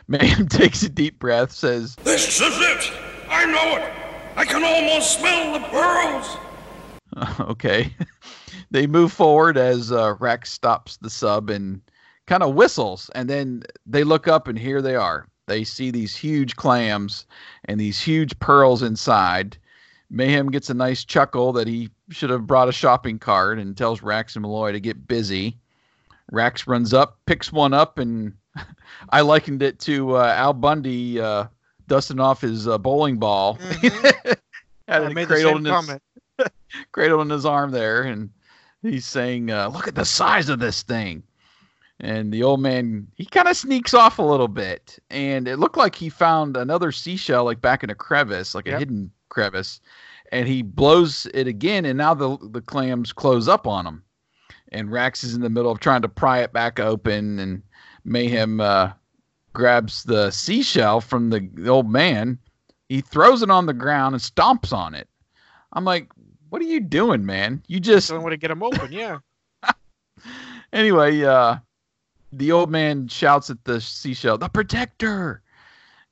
Mayhem 0.09 0.49
takes 0.49 0.83
a 0.83 0.89
deep 0.89 1.19
breath, 1.19 1.53
says, 1.53 1.95
This 1.97 2.41
is 2.41 2.59
it! 2.59 2.93
I 3.29 3.45
know 3.45 3.77
it! 3.77 3.93
I 4.37 4.45
can 4.45 4.65
almost 4.65 5.19
smell 5.19 5.53
the 5.53 5.67
pearls! 5.69 6.37
okay. 7.51 7.95
they 8.71 8.87
move 8.87 9.13
forward 9.13 9.57
as 9.57 9.93
uh, 9.93 10.15
Rax 10.19 10.51
stops 10.51 10.97
the 10.97 11.11
sub 11.11 11.51
and 11.51 11.81
kind 12.27 12.43
of 12.43 12.55
whistles. 12.55 13.11
And 13.15 13.29
then 13.29 13.63
they 13.87 14.05
look 14.05 14.29
up, 14.29 14.49
and 14.49 14.59
here 14.59 14.83
they 14.83 14.97
are. 14.97 15.27
They 15.49 15.65
see 15.65 15.91
these 15.91 16.17
huge 16.17 16.57
clams 16.57 17.27
and 17.65 17.81
these 17.81 18.01
huge 18.01 18.39
pearls 18.39 18.83
inside. 18.83 19.57
Mayhem 20.11 20.51
gets 20.51 20.71
a 20.71 20.75
nice 20.75 21.05
chuckle 21.05 21.53
that 21.55 21.67
he 21.67 21.91
should 22.11 22.31
have 22.31 22.47
brought 22.47 22.69
a 22.69 22.73
shopping 22.73 23.19
cart 23.19 23.59
and 23.59 23.77
tells 23.77 24.03
Rax 24.03 24.37
and 24.37 24.43
Malloy 24.43 24.73
to 24.73 24.81
get 24.81 25.09
busy. 25.09 25.57
Rax 26.31 26.67
runs 26.67 26.95
up, 26.95 27.19
picks 27.27 27.53
one 27.53 27.75
up, 27.75 27.99
and 27.99 28.33
I 29.11 29.23
likened 29.23 29.63
it 29.63 29.79
to 29.81 30.17
uh, 30.17 30.35
Al 30.37 30.53
Bundy 30.53 31.21
uh, 31.21 31.47
dusting 31.87 32.21
off 32.21 32.41
his 32.41 32.69
uh, 32.69 32.79
bowling 32.79 33.19
ball. 33.19 33.57
Mm-hmm. 33.57 34.33
Had 34.89 35.03
I 35.03 35.11
it 35.11 35.15
made 35.15 35.29
the 35.29 35.35
cradled 35.35 35.67
in 35.67 35.89
his, 36.39 36.49
cradled 36.93 37.23
in 37.23 37.31
his 37.31 37.45
arm 37.45 37.71
there, 37.71 38.03
and 38.03 38.31
he's 38.81 39.05
saying, 39.05 39.51
uh, 39.51 39.69
"Look 39.69 39.87
at 39.87 39.95
the 39.95 40.05
size 40.05 40.49
of 40.49 40.61
this 40.61 40.83
thing." 40.83 41.23
And 42.01 42.33
the 42.33 42.45
old 42.45 42.61
man, 42.61 43.09
he 43.17 43.25
kind 43.25 43.49
of 43.49 43.57
sneaks 43.57 43.93
off 43.93 44.19
a 44.19 44.23
little 44.23 44.49
bit, 44.49 44.99
and 45.11 45.49
it 45.49 45.57
looked 45.59 45.77
like 45.77 45.97
he 45.97 46.09
found 46.09 46.57
another 46.57 46.93
seashell, 46.93 47.45
like 47.45 47.61
back 47.61 47.83
in 47.83 47.91
a 47.91 47.95
crevice, 47.95 48.55
like 48.55 48.69
a 48.69 48.79
hidden 48.79 49.11
crevice, 49.31 49.81
and 50.31 50.47
he 50.47 50.63
blows 50.63 51.27
it 51.35 51.49
again, 51.49 51.85
and 51.85 51.99
now 51.99 52.15
the 52.15 52.39
the 52.51 52.61
clams 52.61 53.13
close 53.13 53.49
up 53.49 53.67
on 53.67 53.85
him, 53.85 54.05
and 54.71 54.93
Rax 54.93 55.25
is 55.25 55.35
in 55.35 55.41
the 55.41 55.51
middle 55.51 55.73
of 55.73 55.81
trying 55.81 56.03
to 56.03 56.09
pry 56.09 56.39
it 56.39 56.53
back 56.53 56.79
open, 56.79 57.41
and 57.41 57.63
Mayhem 58.05 58.61
uh, 58.61 58.93
grabs 59.53 60.05
the 60.05 60.31
seashell 60.31 61.01
from 61.01 61.31
the, 61.31 61.49
the 61.55 61.69
old 61.69 61.91
man, 61.91 62.39
he 62.89 63.01
throws 63.01 63.43
it 63.43 63.51
on 63.51 63.67
the 63.67 63.75
ground 63.75 64.15
and 64.15 64.23
stomps 64.23 64.73
on 64.73 64.95
it. 64.95 65.09
I'm 65.73 65.85
like, 65.85 66.09
what 66.49 66.63
are 66.63 66.67
you 66.67 66.81
doing, 66.81 67.27
man? 67.27 67.63
You 67.67 67.81
just 67.81 68.09
Don't 68.09 68.23
want 68.23 68.33
to 68.33 68.39
get 68.39 68.51
him 68.51 68.63
open. 68.63 68.93
Yeah. 68.93 69.19
anyway, 70.73 71.23
uh, 71.23 71.57
the 72.33 72.53
old 72.53 72.71
man 72.71 73.09
shouts 73.09 73.51
at 73.51 73.65
the 73.65 73.81
seashell, 73.81 74.39
"The 74.39 74.49
protector!" 74.49 75.43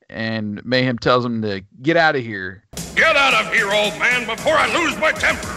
And 0.09 0.63
Mayhem 0.65 0.97
tells 0.99 1.25
him 1.25 1.41
to 1.41 1.63
get 1.81 1.97
out 1.97 2.15
of 2.15 2.23
here. 2.23 2.63
Get 2.95 3.15
out 3.15 3.33
of 3.33 3.53
here, 3.53 3.71
old 3.71 3.97
man, 3.99 4.25
before 4.25 4.55
I 4.55 4.73
lose 4.73 4.97
my 4.97 5.11
temper! 5.11 5.53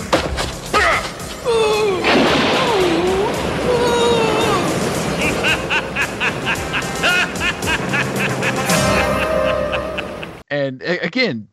And 10.53 10.83
again, 10.83 11.47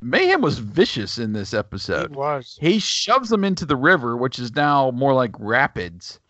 Mayhem 0.00 0.40
was 0.40 0.60
vicious 0.60 1.18
in 1.18 1.32
this 1.32 1.52
episode. 1.52 2.10
He 2.10 2.16
was. 2.16 2.56
He 2.60 2.78
shoves 2.78 3.30
them 3.30 3.42
into 3.42 3.66
the 3.66 3.74
river, 3.74 4.16
which 4.16 4.38
is 4.38 4.54
now 4.54 4.92
more 4.92 5.12
like 5.12 5.32
rapids. 5.40 6.20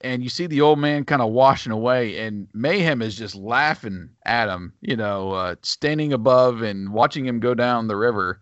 And 0.00 0.22
you 0.22 0.28
see 0.28 0.46
the 0.46 0.60
old 0.60 0.78
man 0.78 1.04
kind 1.04 1.20
of 1.20 1.30
washing 1.30 1.72
away, 1.72 2.18
and 2.18 2.46
Mayhem 2.54 3.02
is 3.02 3.16
just 3.16 3.34
laughing 3.34 4.10
at 4.24 4.48
him, 4.48 4.72
you 4.80 4.94
know, 4.94 5.32
uh, 5.32 5.56
standing 5.62 6.12
above 6.12 6.62
and 6.62 6.92
watching 6.92 7.26
him 7.26 7.40
go 7.40 7.52
down 7.52 7.88
the 7.88 7.96
river. 7.96 8.40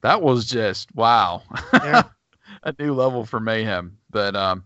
That 0.00 0.20
was 0.22 0.46
just 0.46 0.92
wow. 0.94 1.42
Yeah. 1.72 2.02
a 2.62 2.74
new 2.78 2.94
level 2.94 3.24
for 3.24 3.40
Mayhem. 3.40 3.96
But 4.10 4.36
um, 4.36 4.64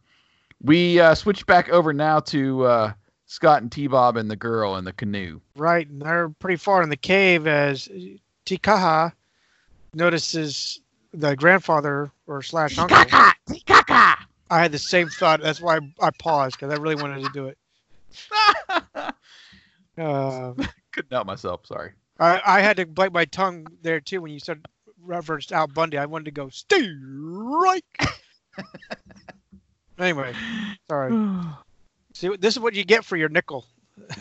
we 0.63 1.01
uh, 1.01 1.15
switch 1.15 1.47
back 1.47 1.69
over 1.69 1.93
now 1.93 2.21
to 2.21 2.65
uh, 2.65 2.93
Scott 3.27 3.63
and 3.63 3.71
T 3.71 3.87
Bob 3.87 4.17
and 4.17 4.31
the 4.31 4.37
girl 4.37 4.77
in 4.77 4.85
the 4.85 4.93
canoe. 4.93 5.41
Right, 5.57 5.89
and 5.89 6.03
they're 6.03 6.29
pretty 6.29 6.57
far 6.57 6.83
in 6.83 6.89
the 6.89 6.97
cave 6.97 7.47
as 7.47 7.89
Tikaha 8.47 9.13
notices 9.93 10.81
the 11.13 11.37
grandfather 11.37 12.11
or 12.27 12.43
slash 12.43 12.79
uncle. 12.79 12.97
I 14.55 14.63
had 14.63 14.71
the 14.71 14.79
same 14.79 15.09
thought. 15.09 15.43
That's 15.43 15.61
why 15.61 15.81
I 16.01 16.11
paused 16.11 16.57
because 16.57 16.73
I 16.73 16.81
really 16.81 16.95
wanted 16.95 17.25
to 17.25 17.31
do 17.33 17.47
it. 17.49 17.59
Uh, 19.97 20.53
Couldn't 20.93 21.13
help 21.13 21.27
myself. 21.27 21.67
Sorry. 21.67 21.91
I, 22.21 22.41
I 22.47 22.61
had 22.61 22.77
to 22.77 22.87
bite 22.87 23.13
my 23.13 23.25
tongue 23.25 23.67
there 23.83 24.01
too 24.01 24.23
when 24.23 24.31
you 24.31 24.39
said 24.39 24.61
referenced 25.03 25.51
Al 25.51 25.67
Bundy. 25.67 25.99
I 25.99 26.07
wanted 26.07 26.27
to 26.27 26.31
go 26.31 26.49
strike. 26.51 27.85
anyway, 29.99 30.33
sorry. 30.89 31.13
See, 32.15 32.37
this 32.39 32.55
is 32.55 32.61
what 32.61 32.75
you 32.75 32.85
get 32.85 33.05
for 33.05 33.17
your 33.17 33.29
nickel. 33.29 33.67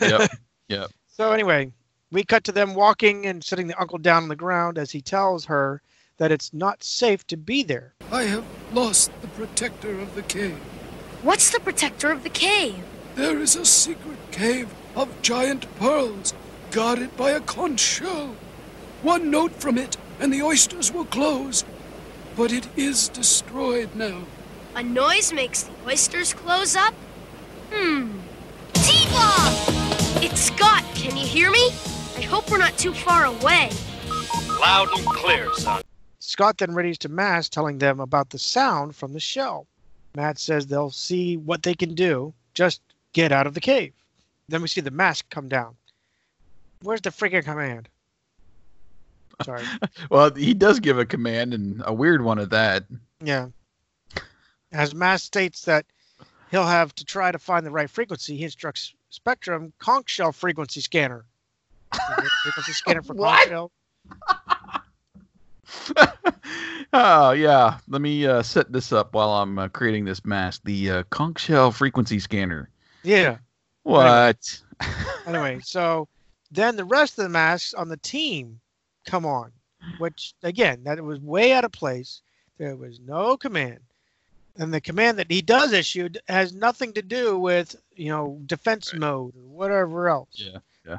yep. 0.00 0.30
Yep. 0.68 0.90
So 1.08 1.30
anyway, 1.32 1.70
we 2.10 2.24
cut 2.24 2.44
to 2.44 2.52
them 2.52 2.74
walking 2.74 3.26
and 3.26 3.44
sitting 3.44 3.66
the 3.66 3.78
uncle 3.78 3.98
down 3.98 4.22
on 4.22 4.28
the 4.30 4.36
ground 4.36 4.78
as 4.78 4.90
he 4.90 5.02
tells 5.02 5.44
her 5.44 5.82
that 6.18 6.32
it's 6.32 6.52
not 6.52 6.84
safe 6.84 7.26
to 7.26 7.36
be 7.36 7.62
there. 7.62 7.94
I 8.12 8.24
have 8.24 8.44
lost 8.72 9.10
the 9.20 9.28
protector 9.28 9.98
of 10.00 10.14
the 10.14 10.22
cave. 10.22 10.58
What's 11.22 11.50
the 11.50 11.60
protector 11.60 12.10
of 12.10 12.22
the 12.22 12.30
cave? 12.30 12.82
There 13.14 13.38
is 13.38 13.56
a 13.56 13.64
secret 13.64 14.18
cave 14.30 14.68
of 14.96 15.22
giant 15.22 15.66
pearls, 15.78 16.34
guarded 16.70 17.16
by 17.16 17.30
a 17.30 17.40
conch 17.40 17.80
shell. 17.80 18.34
One 19.02 19.30
note 19.30 19.52
from 19.52 19.78
it, 19.78 19.96
and 20.20 20.32
the 20.32 20.42
oysters 20.42 20.92
will 20.92 21.04
close. 21.04 21.64
But 22.36 22.52
it 22.52 22.66
is 22.76 23.08
destroyed 23.08 23.94
now. 23.94 24.24
A 24.74 24.82
noise 24.82 25.32
makes 25.32 25.62
the 25.62 25.72
oysters 25.86 26.34
close 26.34 26.74
up? 26.74 26.94
Hmm. 27.72 28.18
T-Bob! 28.72 29.52
It's 30.22 30.40
Scott. 30.40 30.84
Can 30.94 31.16
you 31.16 31.24
hear 31.26 31.50
me? 31.50 31.70
I 32.16 32.22
hope 32.22 32.50
we're 32.50 32.58
not 32.58 32.76
too 32.76 32.92
far 32.92 33.26
away. 33.26 33.70
Loud 34.60 34.88
and 34.98 35.06
clear, 35.06 35.52
son. 35.54 35.83
Scott 36.26 36.56
then 36.56 36.70
readies 36.70 36.96
to 36.98 37.08
Mass, 37.10 37.50
telling 37.50 37.78
them 37.78 38.00
about 38.00 38.30
the 38.30 38.38
sound 38.38 38.96
from 38.96 39.12
the 39.12 39.20
shell. 39.20 39.66
Matt 40.16 40.38
says 40.38 40.66
they'll 40.66 40.90
see 40.90 41.36
what 41.36 41.62
they 41.62 41.74
can 41.74 41.94
do. 41.94 42.32
Just 42.54 42.80
get 43.12 43.30
out 43.30 43.46
of 43.46 43.52
the 43.52 43.60
cave. 43.60 43.92
Then 44.48 44.62
we 44.62 44.68
see 44.68 44.80
the 44.80 44.90
mask 44.90 45.28
come 45.28 45.48
down. 45.48 45.76
Where's 46.82 47.02
the 47.02 47.10
freaking 47.10 47.44
command? 47.44 47.88
Sorry. 49.42 49.64
Well, 50.10 50.32
he 50.34 50.54
does 50.54 50.80
give 50.80 50.98
a 50.98 51.04
command 51.04 51.52
and 51.52 51.82
a 51.84 51.92
weird 51.92 52.22
one 52.22 52.38
at 52.38 52.50
that. 52.50 52.84
Yeah. 53.20 53.48
As 54.72 54.94
Mass 54.94 55.22
states 55.22 55.62
that 55.62 55.84
he'll 56.50 56.66
have 56.66 56.94
to 56.96 57.04
try 57.04 57.32
to 57.32 57.38
find 57.38 57.66
the 57.66 57.70
right 57.70 57.90
frequency, 57.90 58.36
he 58.36 58.44
instructs 58.44 58.94
Spectrum 59.10 59.72
conch 59.78 60.08
shell 60.08 60.32
frequency 60.32 60.80
scanner. 60.80 61.24
frequency 62.42 62.72
scanner 62.72 63.02
for 63.02 63.14
conch 63.14 63.48
shell. 63.48 63.70
Oh 66.96 67.32
yeah. 67.32 67.78
Let 67.88 68.00
me 68.00 68.24
uh, 68.24 68.42
set 68.44 68.72
this 68.72 68.92
up 68.92 69.14
while 69.14 69.30
I'm 69.30 69.58
uh, 69.58 69.68
creating 69.68 70.04
this 70.04 70.24
mask. 70.24 70.62
The 70.64 70.90
uh, 70.90 71.02
conch 71.10 71.40
shell 71.40 71.72
frequency 71.72 72.20
scanner. 72.20 72.70
Yeah. 73.02 73.38
What? 73.82 74.62
Anyway, 75.26 75.58
so 75.64 76.06
then 76.52 76.76
the 76.76 76.84
rest 76.84 77.18
of 77.18 77.24
the 77.24 77.30
masks 77.30 77.74
on 77.74 77.88
the 77.88 77.96
team 77.96 78.60
come 79.06 79.26
on, 79.26 79.50
which 79.98 80.34
again, 80.44 80.84
that 80.84 81.02
was 81.02 81.18
way 81.18 81.52
out 81.52 81.64
of 81.64 81.72
place. 81.72 82.22
There 82.58 82.76
was 82.76 83.00
no 83.00 83.36
command. 83.36 83.80
And 84.56 84.72
the 84.72 84.80
command 84.80 85.18
that 85.18 85.30
he 85.30 85.42
does 85.42 85.72
issue 85.72 86.10
has 86.28 86.54
nothing 86.54 86.92
to 86.92 87.02
do 87.02 87.36
with, 87.36 87.74
you 87.96 88.10
know, 88.10 88.40
defense 88.46 88.94
mode 88.94 89.34
or 89.34 89.48
whatever 89.48 90.08
else. 90.08 90.28
Yeah. 90.34 90.58
Yeah. 90.86 90.98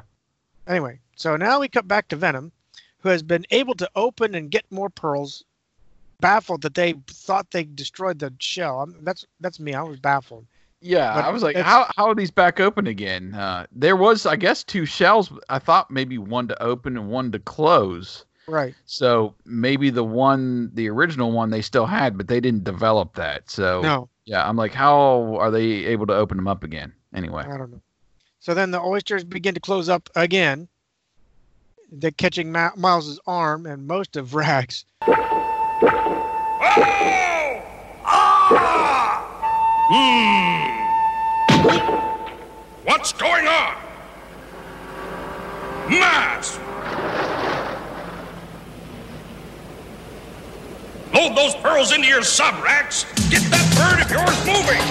Anyway, 0.66 1.00
so 1.16 1.36
now 1.36 1.60
we 1.60 1.68
cut 1.68 1.88
back 1.88 2.08
to 2.08 2.16
Venom, 2.16 2.52
who 3.00 3.08
has 3.08 3.22
been 3.22 3.44
able 3.50 3.74
to 3.74 3.88
open 3.94 4.34
and 4.34 4.50
get 4.50 4.64
more 4.70 4.90
pearls, 4.90 5.44
baffled 6.20 6.62
that 6.62 6.74
they 6.74 6.94
thought 7.08 7.50
they 7.50 7.64
destroyed 7.64 8.18
the 8.18 8.32
shell. 8.38 8.80
I'm, 8.82 8.96
that's 9.04 9.26
that's 9.40 9.60
me. 9.60 9.74
I 9.74 9.82
was 9.82 10.00
baffled. 10.00 10.46
Yeah, 10.82 11.14
But 11.14 11.24
I 11.24 11.30
was 11.30 11.42
like, 11.42 11.56
how 11.56 11.90
how 11.96 12.06
are 12.08 12.14
these 12.14 12.30
back 12.30 12.60
open 12.60 12.86
again? 12.86 13.34
Uh, 13.34 13.66
there 13.72 13.96
was, 13.96 14.26
I 14.26 14.36
guess, 14.36 14.62
two 14.62 14.84
shells. 14.84 15.32
I 15.48 15.58
thought 15.58 15.90
maybe 15.90 16.18
one 16.18 16.48
to 16.48 16.62
open 16.62 16.96
and 16.96 17.08
one 17.08 17.32
to 17.32 17.38
close. 17.38 18.24
Right. 18.46 18.74
So 18.84 19.34
maybe 19.44 19.90
the 19.90 20.04
one, 20.04 20.70
the 20.74 20.88
original 20.88 21.32
one, 21.32 21.50
they 21.50 21.62
still 21.62 21.86
had, 21.86 22.16
but 22.16 22.28
they 22.28 22.40
didn't 22.40 22.62
develop 22.62 23.14
that. 23.16 23.50
So 23.50 23.80
No. 23.80 24.08
yeah, 24.26 24.46
I'm 24.48 24.56
like, 24.56 24.72
how 24.72 25.36
are 25.40 25.50
they 25.50 25.62
able 25.86 26.06
to 26.06 26.14
open 26.14 26.36
them 26.36 26.46
up 26.46 26.62
again? 26.62 26.92
Anyway, 27.14 27.42
I 27.42 27.56
don't 27.56 27.72
know. 27.72 27.80
So 28.38 28.54
then 28.54 28.70
the 28.70 28.80
oysters 28.80 29.24
begin 29.24 29.54
to 29.54 29.60
close 29.60 29.88
up 29.88 30.08
again. 30.14 30.68
They're 31.90 32.10
catching 32.10 32.50
Ma- 32.50 32.72
Miles's 32.76 33.20
arm 33.26 33.66
and 33.66 33.86
most 33.86 34.16
of 34.16 34.34
Rax. 34.34 34.84
Ah! 38.08 39.24
Hmm. 39.88 40.66
What's 42.84 43.12
going 43.12 43.46
on? 43.46 43.76
Mask! 45.88 46.60
Load 51.14 51.36
those 51.36 51.54
pearls 51.56 51.92
into 51.92 52.08
your 52.08 52.22
sub, 52.24 52.62
Rax! 52.64 53.04
Get 53.30 53.42
that 53.50 53.66
bird 53.76 54.00
of 54.04 54.10
yours 54.10 54.38
moving! 54.44 54.82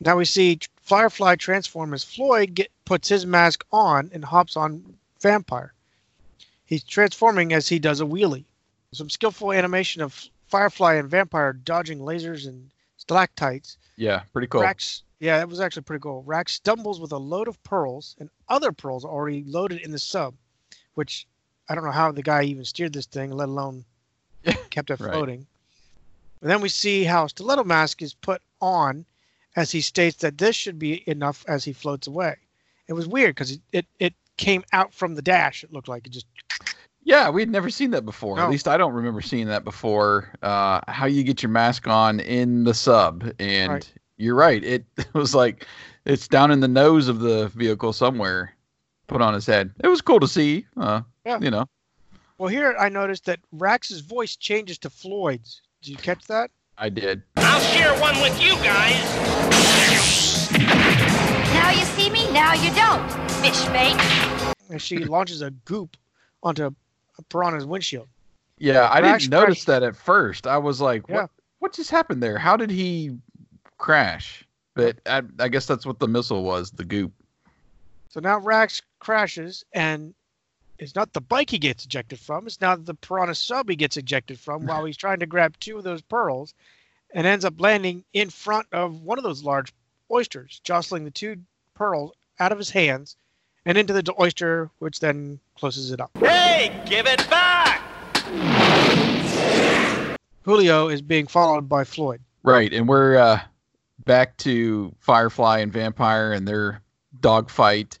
Now 0.00 0.16
we 0.16 0.24
see 0.24 0.58
Firefly 0.88 1.36
transforms 1.36 1.92
as 1.92 2.04
Floyd 2.04 2.54
get, 2.54 2.70
puts 2.86 3.10
his 3.10 3.26
mask 3.26 3.62
on 3.70 4.08
and 4.14 4.24
hops 4.24 4.56
on 4.56 4.94
Vampire. 5.20 5.74
He's 6.64 6.82
transforming 6.82 7.52
as 7.52 7.68
he 7.68 7.78
does 7.78 8.00
a 8.00 8.04
wheelie. 8.04 8.46
Some 8.92 9.10
skillful 9.10 9.52
animation 9.52 10.00
of 10.00 10.18
Firefly 10.46 10.94
and 10.94 11.10
Vampire 11.10 11.52
dodging 11.52 11.98
lasers 11.98 12.48
and 12.48 12.70
stalactites. 12.96 13.76
Yeah, 13.96 14.22
pretty 14.32 14.48
cool. 14.48 14.62
Rax, 14.62 15.02
yeah, 15.20 15.42
it 15.42 15.48
was 15.50 15.60
actually 15.60 15.82
pretty 15.82 16.00
cool. 16.00 16.22
Rax 16.22 16.54
stumbles 16.54 17.00
with 17.02 17.12
a 17.12 17.18
load 17.18 17.48
of 17.48 17.62
pearls 17.64 18.16
and 18.18 18.30
other 18.48 18.72
pearls 18.72 19.04
already 19.04 19.44
loaded 19.44 19.82
in 19.82 19.90
the 19.90 19.98
sub, 19.98 20.34
which 20.94 21.26
I 21.68 21.74
don't 21.74 21.84
know 21.84 21.90
how 21.90 22.12
the 22.12 22.22
guy 22.22 22.44
even 22.44 22.64
steered 22.64 22.94
this 22.94 23.04
thing, 23.04 23.30
let 23.30 23.50
alone 23.50 23.84
kept 24.70 24.88
it 24.88 25.00
Right. 25.00 25.12
floating. 25.12 25.46
And 26.40 26.50
then 26.50 26.62
we 26.62 26.70
see 26.70 27.04
how 27.04 27.26
Stiletto 27.26 27.64
Mask 27.64 28.00
is 28.00 28.14
put 28.14 28.40
on 28.62 29.04
as 29.58 29.72
he 29.72 29.80
states 29.80 30.18
that 30.18 30.38
this 30.38 30.54
should 30.54 30.78
be 30.78 31.02
enough 31.08 31.44
as 31.48 31.64
he 31.64 31.72
floats 31.72 32.06
away. 32.06 32.36
It 32.86 32.92
was 32.92 33.08
weird 33.08 33.34
because 33.34 33.50
it, 33.50 33.60
it, 33.72 33.86
it 33.98 34.14
came 34.36 34.62
out 34.72 34.94
from 34.94 35.16
the 35.16 35.20
dash. 35.22 35.64
It 35.64 35.72
looked 35.72 35.88
like 35.88 36.06
it 36.06 36.10
just 36.10 36.26
Yeah, 37.02 37.28
we'd 37.28 37.50
never 37.50 37.68
seen 37.68 37.90
that 37.90 38.04
before. 38.04 38.36
No. 38.36 38.44
At 38.44 38.50
least 38.50 38.68
I 38.68 38.76
don't 38.76 38.94
remember 38.94 39.20
seeing 39.20 39.48
that 39.48 39.64
before. 39.64 40.32
Uh, 40.42 40.80
how 40.86 41.06
you 41.06 41.24
get 41.24 41.42
your 41.42 41.50
mask 41.50 41.88
on 41.88 42.20
in 42.20 42.62
the 42.62 42.72
sub, 42.72 43.32
and 43.40 43.72
Right. 43.72 43.92
you're 44.16 44.36
right. 44.36 44.62
It 44.72 44.84
was 45.12 45.34
like 45.34 45.66
it's 46.04 46.28
down 46.28 46.52
in 46.52 46.60
the 46.60 46.68
nose 46.68 47.08
of 47.08 47.18
the 47.18 47.48
vehicle 47.48 47.92
somewhere, 47.92 48.54
put 49.08 49.20
on 49.20 49.34
his 49.34 49.44
head. 49.46 49.72
It 49.82 49.88
was 49.88 50.00
cool 50.00 50.20
to 50.20 50.28
see. 50.28 50.66
Uh, 50.76 51.02
Yeah. 51.26 51.40
you 51.40 51.50
know, 51.50 51.66
Well, 52.38 52.48
here 52.48 52.76
I 52.78 52.88
noticed 52.90 53.24
that 53.24 53.40
Rax's 53.50 54.02
voice 54.02 54.36
changes 54.36 54.78
to 54.78 54.88
Floyd's. 54.90 55.62
Did 55.82 55.90
you 55.90 55.96
catch 55.96 56.24
that? 56.28 56.52
I 56.78 56.88
did. 56.88 57.22
I'll 57.36 57.60
share 57.60 57.92
one 58.00 58.14
with 58.20 58.40
you 58.40 58.54
guys. 58.56 58.94
Now 61.52 61.70
you 61.70 61.84
see 61.84 62.08
me, 62.10 62.30
now 62.32 62.54
you 62.54 62.72
don't. 62.74 63.10
Fish 63.42 63.64
bait. 63.66 64.54
And 64.70 64.80
she 64.80 64.98
launches 64.98 65.42
a 65.42 65.50
goop 65.50 65.96
onto 66.42 66.66
a 66.66 67.22
piranha's 67.28 67.66
windshield. 67.66 68.08
Yeah, 68.58 68.88
I 68.90 69.00
Crash, 69.00 69.22
didn't 69.22 69.32
notice 69.32 69.64
that 69.64 69.82
at 69.82 69.96
first. 69.96 70.46
I 70.46 70.58
was 70.58 70.80
like, 70.80 71.04
Yeah. 71.08 71.22
what? 71.22 71.30
What 71.60 71.72
just 71.72 71.90
happened 71.90 72.22
there? 72.22 72.38
How 72.38 72.56
did 72.56 72.70
he 72.70 73.16
crash? 73.78 74.44
But 74.74 74.98
I, 75.06 75.22
I 75.40 75.48
guess 75.48 75.66
that's 75.66 75.84
what 75.84 75.98
the 75.98 76.06
missile 76.06 76.44
was, 76.44 76.70
the 76.70 76.84
goop. 76.84 77.12
So 78.10 78.20
now 78.20 78.38
Rax 78.38 78.80
crashes, 79.00 79.64
and 79.72 80.14
it's 80.78 80.94
not 80.94 81.12
the 81.12 81.20
bike 81.20 81.50
he 81.50 81.58
gets 81.58 81.84
ejected 81.84 82.20
from. 82.20 82.46
It's 82.46 82.60
now 82.60 82.76
the 82.76 82.94
piranha 82.94 83.34
sub 83.34 83.68
he 83.68 83.76
gets 83.76 83.96
ejected 83.96 84.38
from 84.38 84.66
while 84.66 84.84
he's 84.84 84.96
trying 84.96 85.20
to 85.20 85.26
grab 85.26 85.58
two 85.58 85.76
of 85.78 85.84
those 85.84 86.02
pearls, 86.02 86.54
and 87.14 87.26
ends 87.26 87.44
up 87.44 87.60
landing 87.60 88.04
in 88.12 88.30
front 88.30 88.66
of 88.72 89.02
one 89.02 89.18
of 89.18 89.24
those 89.24 89.42
large 89.42 89.72
oysters, 90.10 90.60
jostling 90.62 91.04
the 91.04 91.10
two 91.10 91.36
pearls 91.74 92.12
out 92.38 92.52
of 92.52 92.58
his 92.58 92.70
hands 92.70 93.16
and 93.64 93.76
into 93.76 93.92
the 93.92 94.14
oyster, 94.20 94.70
which 94.78 95.00
then 95.00 95.38
closes 95.56 95.90
it 95.90 96.00
up. 96.00 96.10
Hey, 96.18 96.72
give 96.86 97.06
it 97.06 97.28
back! 97.28 97.82
Julio 100.42 100.88
is 100.88 101.02
being 101.02 101.26
followed 101.26 101.68
by 101.68 101.84
Floyd. 101.84 102.20
Right, 102.42 102.72
and 102.72 102.88
we're 102.88 103.16
uh, 103.16 103.40
back 104.06 104.36
to 104.38 104.94
Firefly 105.00 105.58
and 105.58 105.72
Vampire 105.72 106.32
and 106.32 106.46
their 106.46 106.80
dogfight. 107.20 107.98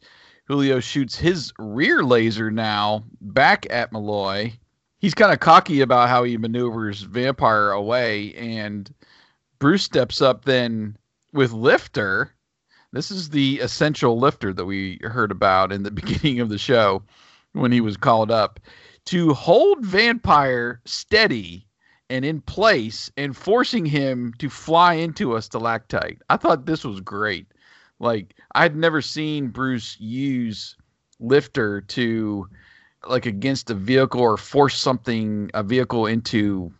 Julio 0.48 0.80
shoots 0.80 1.14
his 1.14 1.52
rear 1.58 2.02
laser 2.02 2.50
now 2.50 3.04
back 3.20 3.66
at 3.68 3.92
Malloy. 3.92 4.58
He's 4.98 5.12
kind 5.12 5.30
of 5.30 5.40
cocky 5.40 5.82
about 5.82 6.08
how 6.08 6.24
he 6.24 6.38
maneuvers 6.38 7.02
Vampire 7.02 7.70
away, 7.70 8.32
and 8.32 8.92
Bruce 9.58 9.84
steps 9.84 10.22
up 10.22 10.46
then 10.46 10.96
with 11.34 11.52
Lifter. 11.52 12.32
This 12.92 13.10
is 13.10 13.28
the 13.28 13.60
essential 13.60 14.18
lifter 14.18 14.54
that 14.54 14.64
we 14.64 14.98
heard 15.02 15.30
about 15.30 15.70
in 15.70 15.82
the 15.82 15.90
beginning 16.00 16.40
of 16.40 16.48
the 16.48 16.56
show 16.56 17.02
when 17.52 17.70
he 17.70 17.82
was 17.82 17.98
called 17.98 18.30
up 18.30 18.58
to 19.04 19.34
hold 19.34 19.84
Vampire 19.84 20.80
steady 20.86 21.66
and 22.08 22.24
in 22.24 22.40
place 22.40 23.10
and 23.18 23.36
forcing 23.36 23.84
him 23.84 24.32
to 24.38 24.48
fly 24.48 24.94
into 24.94 25.36
a 25.36 25.42
stalactite. 25.42 26.22
I 26.30 26.38
thought 26.38 26.64
this 26.64 26.84
was 26.84 27.00
great. 27.00 27.52
Like 28.00 28.34
I'd 28.54 28.76
never 28.76 29.00
seen 29.02 29.48
Bruce 29.48 29.96
use 29.98 30.76
lifter 31.20 31.80
to 31.80 32.48
like 33.06 33.26
against 33.26 33.70
a 33.70 33.74
vehicle 33.74 34.20
or 34.20 34.36
force 34.36 34.78
something 34.78 35.50
a 35.54 35.62
vehicle 35.62 36.06
into 36.06 36.72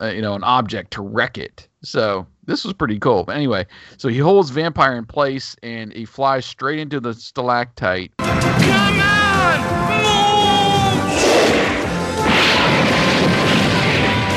uh, 0.00 0.06
you 0.06 0.22
know 0.22 0.34
an 0.34 0.44
object 0.44 0.92
to 0.92 1.02
wreck 1.02 1.38
it. 1.38 1.68
So 1.82 2.26
this 2.44 2.64
was 2.64 2.74
pretty 2.74 2.98
cool. 2.98 3.24
But 3.24 3.36
anyway, 3.36 3.66
so 3.96 4.08
he 4.08 4.18
holds 4.18 4.50
vampire 4.50 4.96
in 4.96 5.04
place 5.04 5.56
and 5.62 5.92
he 5.92 6.04
flies 6.04 6.46
straight 6.46 6.78
into 6.78 7.00
the 7.00 7.14
stalactite. 7.14 8.12
Come 8.18 9.00
on! 9.00 9.60
move! 10.02 11.12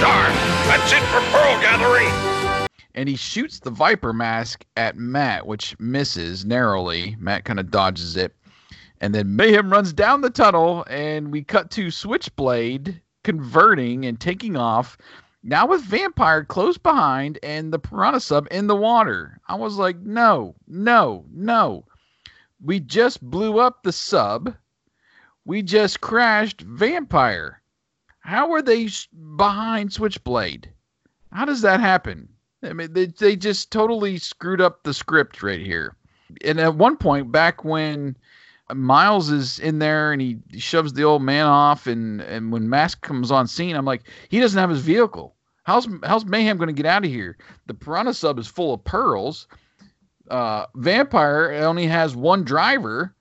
Darn! 0.01 0.34
That's 0.67 0.91
it 0.93 1.03
for! 1.09 1.20
And 3.01 3.09
he 3.09 3.15
shoots 3.15 3.59
the 3.59 3.71
viper 3.71 4.13
mask 4.13 4.63
at 4.77 4.95
Matt, 4.95 5.47
which 5.47 5.75
misses 5.79 6.45
narrowly. 6.45 7.15
Matt 7.17 7.45
kind 7.45 7.59
of 7.59 7.71
dodges 7.71 8.15
it. 8.15 8.35
And 8.99 9.15
then 9.15 9.35
Mayhem 9.35 9.71
runs 9.71 9.91
down 9.91 10.21
the 10.21 10.29
tunnel, 10.29 10.85
and 10.87 11.31
we 11.31 11.41
cut 11.41 11.71
to 11.71 11.89
Switchblade 11.89 13.01
converting 13.23 14.05
and 14.05 14.19
taking 14.19 14.55
off. 14.55 14.99
Now 15.41 15.65
with 15.65 15.81
Vampire 15.81 16.45
close 16.45 16.77
behind 16.77 17.39
and 17.41 17.73
the 17.73 17.79
Piranha 17.79 18.19
sub 18.19 18.47
in 18.51 18.67
the 18.67 18.75
water. 18.75 19.41
I 19.47 19.55
was 19.55 19.77
like, 19.77 19.97
no, 19.97 20.53
no, 20.67 21.25
no. 21.33 21.87
We 22.63 22.79
just 22.79 23.19
blew 23.19 23.57
up 23.57 23.81
the 23.81 23.91
sub. 23.91 24.53
We 25.43 25.63
just 25.63 26.01
crashed 26.01 26.61
Vampire. 26.61 27.63
How 28.19 28.51
are 28.51 28.61
they 28.61 28.89
behind 29.37 29.91
Switchblade? 29.91 30.71
How 31.31 31.45
does 31.45 31.61
that 31.61 31.79
happen? 31.79 32.29
I 32.64 32.74
mean, 32.74 32.93
they, 32.93 33.07
they 33.07 33.36
just 33.36 33.72
totally 33.72 34.18
screwed 34.18 34.62
up 34.62 34.84
the 34.84 34.93
script 34.93 35.41
right 35.41 35.59
here. 35.59 35.95
And 36.45 36.59
at 36.59 36.76
one 36.76 36.97
point, 36.97 37.32
back 37.32 37.64
when 37.66 38.16
Miles 38.74 39.30
is 39.30 39.59
in 39.59 39.80
there 39.80 40.14
and 40.14 40.22
he 40.22 40.39
shoves 40.57 40.93
the 40.93 41.03
old 41.03 41.24
man 41.24 41.45
off, 41.45 41.88
and, 41.88 42.22
and 42.22 42.51
when 42.51 42.70
Mask 42.70 43.01
comes 43.01 43.32
on 43.32 43.47
scene, 43.47 43.76
I'm 43.76 43.86
like, 43.86 44.03
he 44.30 44.39
doesn't 44.39 44.59
have 44.59 44.70
his 44.70 44.82
vehicle. 44.82 45.36
How's 45.64 45.88
how's 46.03 46.26
Mayhem 46.26 46.57
going 46.57 46.68
to 46.68 46.74
get 46.74 46.86
out 46.86 47.05
of 47.05 47.12
here? 47.12 47.38
The 47.68 47.74
Piranha 47.74 48.14
sub 48.14 48.39
is 48.39 48.47
full 48.47 48.74
of 48.74 48.84
pearls. 48.84 49.47
Uh, 50.30 50.66
Vampire 50.76 51.51
only 51.64 51.86
has 51.86 52.16
one 52.16 52.43
driver. 52.43 53.14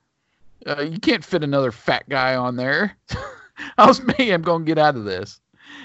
Uh, 0.67 0.83
you 0.83 0.99
can't 0.99 1.25
fit 1.25 1.43
another 1.43 1.73
fat 1.73 2.09
guy 2.09 2.37
on 2.37 2.57
there. 2.57 2.97
how's 3.79 4.01
Mayhem 4.01 4.43
going 4.43 4.65
to 4.65 4.67
get 4.67 4.79
out 4.79 4.97
of 4.97 5.05
this? 5.05 5.41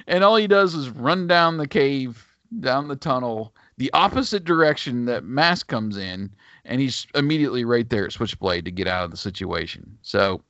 And 0.07 0.23
all 0.23 0.35
he 0.35 0.47
does 0.47 0.75
is 0.75 0.89
run 0.89 1.27
down 1.27 1.57
the 1.57 1.67
cave, 1.67 2.24
down 2.59 2.87
the 2.87 2.95
tunnel, 2.95 3.53
the 3.77 3.91
opposite 3.93 4.43
direction 4.43 5.05
that 5.05 5.23
Mask 5.23 5.67
comes 5.67 5.97
in, 5.97 6.31
and 6.65 6.81
he's 6.81 7.05
immediately 7.15 7.65
right 7.65 7.89
there 7.89 8.05
at 8.05 8.11
Switchblade 8.11 8.65
to 8.65 8.71
get 8.71 8.87
out 8.87 9.05
of 9.05 9.11
the 9.11 9.17
situation. 9.17 9.97
So 10.01 10.41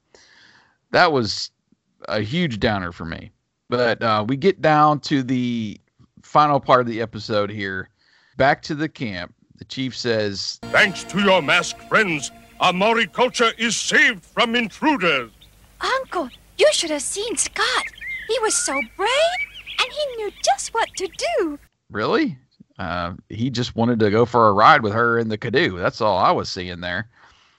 that 0.92 1.12
was 1.12 1.52
a 2.08 2.22
huge 2.22 2.60
downer 2.60 2.92
for 2.92 3.06
me. 3.06 3.32
But 3.70 4.02
uh, 4.02 4.26
we 4.28 4.38
get 4.38 4.62
down 4.62 5.00
to 5.02 5.24
the 5.24 5.80
final 6.22 6.60
part 6.60 6.82
of 6.82 6.88
the 6.88 7.02
episode 7.02 7.50
here. 7.50 7.90
Back 8.38 8.62
to 8.64 8.76
the 8.76 8.90
camp. 8.90 9.34
The 9.58 9.66
chief 9.66 9.96
says, 9.96 10.60
Thanks 10.64 11.04
to 11.06 11.20
your 11.22 11.42
masked 11.42 11.82
friends, 11.84 12.32
our 12.60 12.74
Maori 12.74 13.08
culture 13.08 13.52
is 13.58 13.76
saved 13.76 14.24
from 14.24 14.56
intruders. 14.56 15.32
Uncle, 15.82 16.30
you 16.58 16.68
should 16.74 16.90
have 16.90 17.02
seen 17.02 17.36
Scott. 17.38 17.86
He 18.28 18.38
was 18.40 18.56
so 18.56 18.74
brave, 18.98 19.10
and 19.80 19.92
he 19.92 20.16
knew 20.18 20.32
just 20.44 20.74
what 20.74 20.90
to 20.98 21.08
do. 21.38 21.60
Really? 21.96 22.38
Uh, 22.78 23.14
he 23.30 23.50
just 23.50 23.78
wanted 23.78 24.00
to 24.00 24.12
go 24.12 24.26
for 24.26 24.50
a 24.50 24.54
ride 24.54 24.84
with 24.84 24.92
her 24.92 25.18
in 25.18 25.30
the 25.30 25.38
canoe. 25.38 25.78
That's 25.78 26.02
all 26.02 26.18
I 26.18 26.30
was 26.30 26.50
seeing 26.50 26.82
there. 26.82 27.08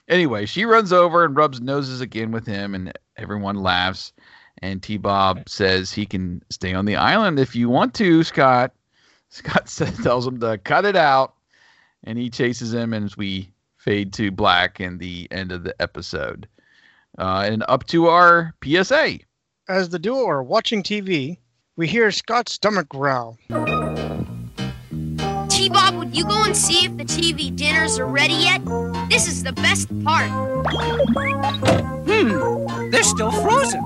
Anyway, 0.07 0.45
she 0.45 0.63
runs 0.63 0.93
over 0.93 1.25
and 1.25 1.35
rubs 1.35 1.59
noses 1.59 2.01
again 2.01 2.31
with 2.31 2.45
him, 2.45 2.75
and 2.75 2.93
everyone 3.17 3.55
laughs. 3.55 4.13
And 4.61 4.83
T 4.83 4.97
Bob 4.97 5.49
says 5.49 5.91
he 5.91 6.05
can 6.05 6.43
stay 6.51 6.75
on 6.75 6.85
the 6.85 6.97
island 6.97 7.39
if 7.39 7.55
you 7.55 7.67
want 7.67 7.95
to, 7.95 8.23
Scott. 8.23 8.73
Scott 9.29 9.67
says, 9.67 9.97
tells 10.03 10.27
him 10.27 10.39
to 10.41 10.59
cut 10.59 10.85
it 10.85 10.95
out, 10.95 11.33
and 12.03 12.19
he 12.19 12.29
chases 12.29 12.71
him 12.71 12.93
as 12.93 13.17
we 13.17 13.51
fade 13.77 14.13
to 14.13 14.29
black 14.29 14.79
in 14.79 14.99
the 14.99 15.27
end 15.31 15.51
of 15.51 15.63
the 15.63 15.73
episode. 15.81 16.47
Uh, 17.17 17.43
and 17.49 17.63
up 17.67 17.87
to 17.87 18.05
our 18.05 18.53
PSA. 18.63 19.17
As 19.67 19.89
the 19.89 19.97
duo 19.97 20.27
are 20.27 20.43
watching 20.43 20.83
TV, 20.83 21.39
we 21.75 21.87
hear 21.87 22.11
Scott's 22.11 22.53
stomach 22.53 22.87
growl. 22.87 23.39
T 25.67 25.73
Bob, 25.73 25.95
would 25.95 26.15
you 26.15 26.23
go 26.23 26.45
and 26.45 26.55
see 26.55 26.85
if 26.85 26.95
the 26.95 27.03
TV 27.03 27.53
dinners 27.53 27.99
are 27.99 28.07
ready 28.07 28.35
yet? 28.35 28.63
This 29.09 29.27
is 29.27 29.43
the 29.43 29.51
best 29.51 29.89
part. 30.05 30.29
Hmm, 32.07 32.89
they're 32.89 33.03
still 33.03 33.33
frozen. 33.33 33.81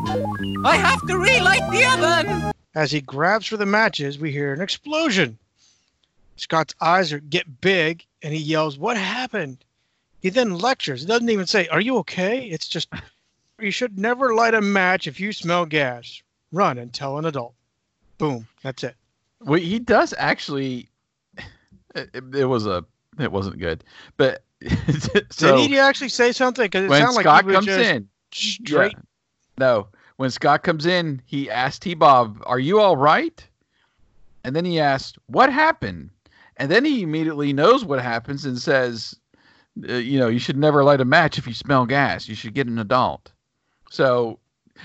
I 0.64 0.76
have 0.76 1.02
to 1.08 1.18
relight 1.18 1.68
the 1.72 1.84
oven. 1.86 2.52
As 2.76 2.92
he 2.92 3.02
grabs 3.02 3.48
for 3.48 3.58
the 3.58 3.66
matches, 3.66 4.20
we 4.20 4.32
hear 4.32 4.54
an 4.54 4.62
explosion. 4.62 5.40
Scott's 6.36 6.76
eyes 6.82 7.12
are, 7.12 7.20
get 7.20 7.62
big 7.62 8.06
and 8.22 8.32
he 8.32 8.40
yells, 8.40 8.78
What 8.78 8.96
happened? 8.96 9.58
He 10.20 10.30
then 10.30 10.60
lectures. 10.60 11.02
He 11.02 11.08
doesn't 11.08 11.32
even 11.32 11.48
say, 11.48 11.68
"Are 11.70 11.82
you 11.82 11.98
okay?" 11.98 12.46
It's 12.46 12.68
just, 12.68 12.90
"You 13.60 13.72
should 13.72 13.98
never 13.98 14.36
light 14.36 14.54
a 14.54 14.62
match 14.62 15.08
if 15.08 15.20
you 15.20 15.34
smell 15.34 15.66
gas. 15.66 16.22
Run 16.52 16.78
and 16.78 16.94
tell 16.94 17.18
an 17.18 17.26
adult." 17.26 17.56
Boom. 18.20 18.48
That's 18.62 18.84
it. 18.84 18.96
Well, 19.40 19.60
he 19.60 19.80
does 19.80 20.14
actually. 20.16 20.91
It, 21.96 22.36
it- 22.36 22.46
was 22.46 22.66
a. 22.66 22.86
It 23.20 23.32
wasn't 23.32 23.60
good, 23.60 23.84
but 24.16 24.44
so 25.32 25.58
Did 25.58 25.70
he 25.70 25.78
actually 25.78 26.10
say 26.10 26.32
something? 26.32 26.64
Because 26.66 26.86
it 26.86 26.90
sounded 26.98 27.16
like 27.16 27.24
Scott 27.24 27.46
he 27.46 27.52
comes 27.52 27.66
just 27.66 27.90
in, 27.90 28.08
straight. 28.32 28.94
Yeah. 28.94 29.02
No, 29.58 29.88
when 30.16 30.30
Scott 30.30 30.64
comes 30.64 30.86
in, 30.86 31.22
he 31.26 31.50
asked 31.50 31.82
T 31.82 31.94
Bob, 31.94 32.42
Are 32.46 32.60
you 32.60 32.80
all 32.80 32.96
right? 32.96 33.46
And 34.44 34.56
then 34.56 34.66
he 34.66 34.80
asked, 34.80 35.18
What 35.28 35.52
happened? 35.52 36.10
And 36.58 36.72
then 36.72 36.86
he 36.86 37.02
immediately 37.02 37.54
knows 37.54 37.84
what 37.84 38.02
happens 38.02 38.46
and 38.46 38.58
says, 38.58 39.16
uh, 39.90 39.94
You 39.94 40.20
know, 40.20 40.28
you 40.28 40.40
should 40.40 40.58
never 40.58 40.84
light 40.84 41.02
a 41.02 41.06
match 41.06 41.38
if 41.38 41.48
you 41.48 41.54
smell 41.54 41.86
gas. 41.86 42.28
You 42.28 42.36
should 42.36 42.54
get 42.54 42.68
an 42.68 42.80
adult. 42.80 43.32
So, 43.90 44.40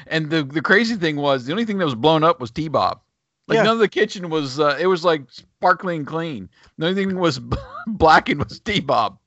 and 0.07 0.31
the, 0.31 0.43
the 0.43 0.63
crazy 0.63 0.97
thing 0.97 1.17
was, 1.17 1.45
the 1.45 1.53
only 1.53 1.65
thing 1.65 1.79
that 1.79 1.85
was 1.85 1.95
blown 1.95 2.25
up 2.25 2.41
was 2.41 2.51
T 2.51 2.69
Bob. 2.69 3.01
Like 3.49 3.57
Yeah. 3.57 3.63
none 3.63 3.75
of 3.75 3.79
the 3.79 3.89
kitchen 3.89 4.29
was, 4.29 4.59
uh, 4.59 4.77
it 4.81 4.87
was 4.87 5.05
like 5.05 5.23
sparkling 5.31 6.05
clean. 6.05 6.49
The 6.79 6.89
only 6.89 7.05
thing 7.05 7.19
was 7.19 7.41
blackened 7.87 8.45
was 8.45 8.59
T 8.61 8.81
Bob. 8.81 9.19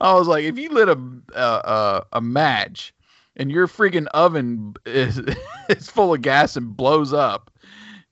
I 0.00 0.14
was 0.14 0.26
like, 0.28 0.44
if 0.44 0.56
you 0.58 0.70
lit 0.70 0.88
a, 0.88 0.98
a, 1.34 1.42
a, 1.42 2.06
a 2.14 2.20
match 2.20 2.94
and 3.36 3.50
your 3.50 3.66
freaking 3.66 4.06
oven 4.14 4.74
is, 4.86 5.20
is 5.68 5.90
full 5.90 6.14
of 6.14 6.22
gas 6.22 6.56
and 6.56 6.76
blows 6.76 7.12
up, 7.12 7.50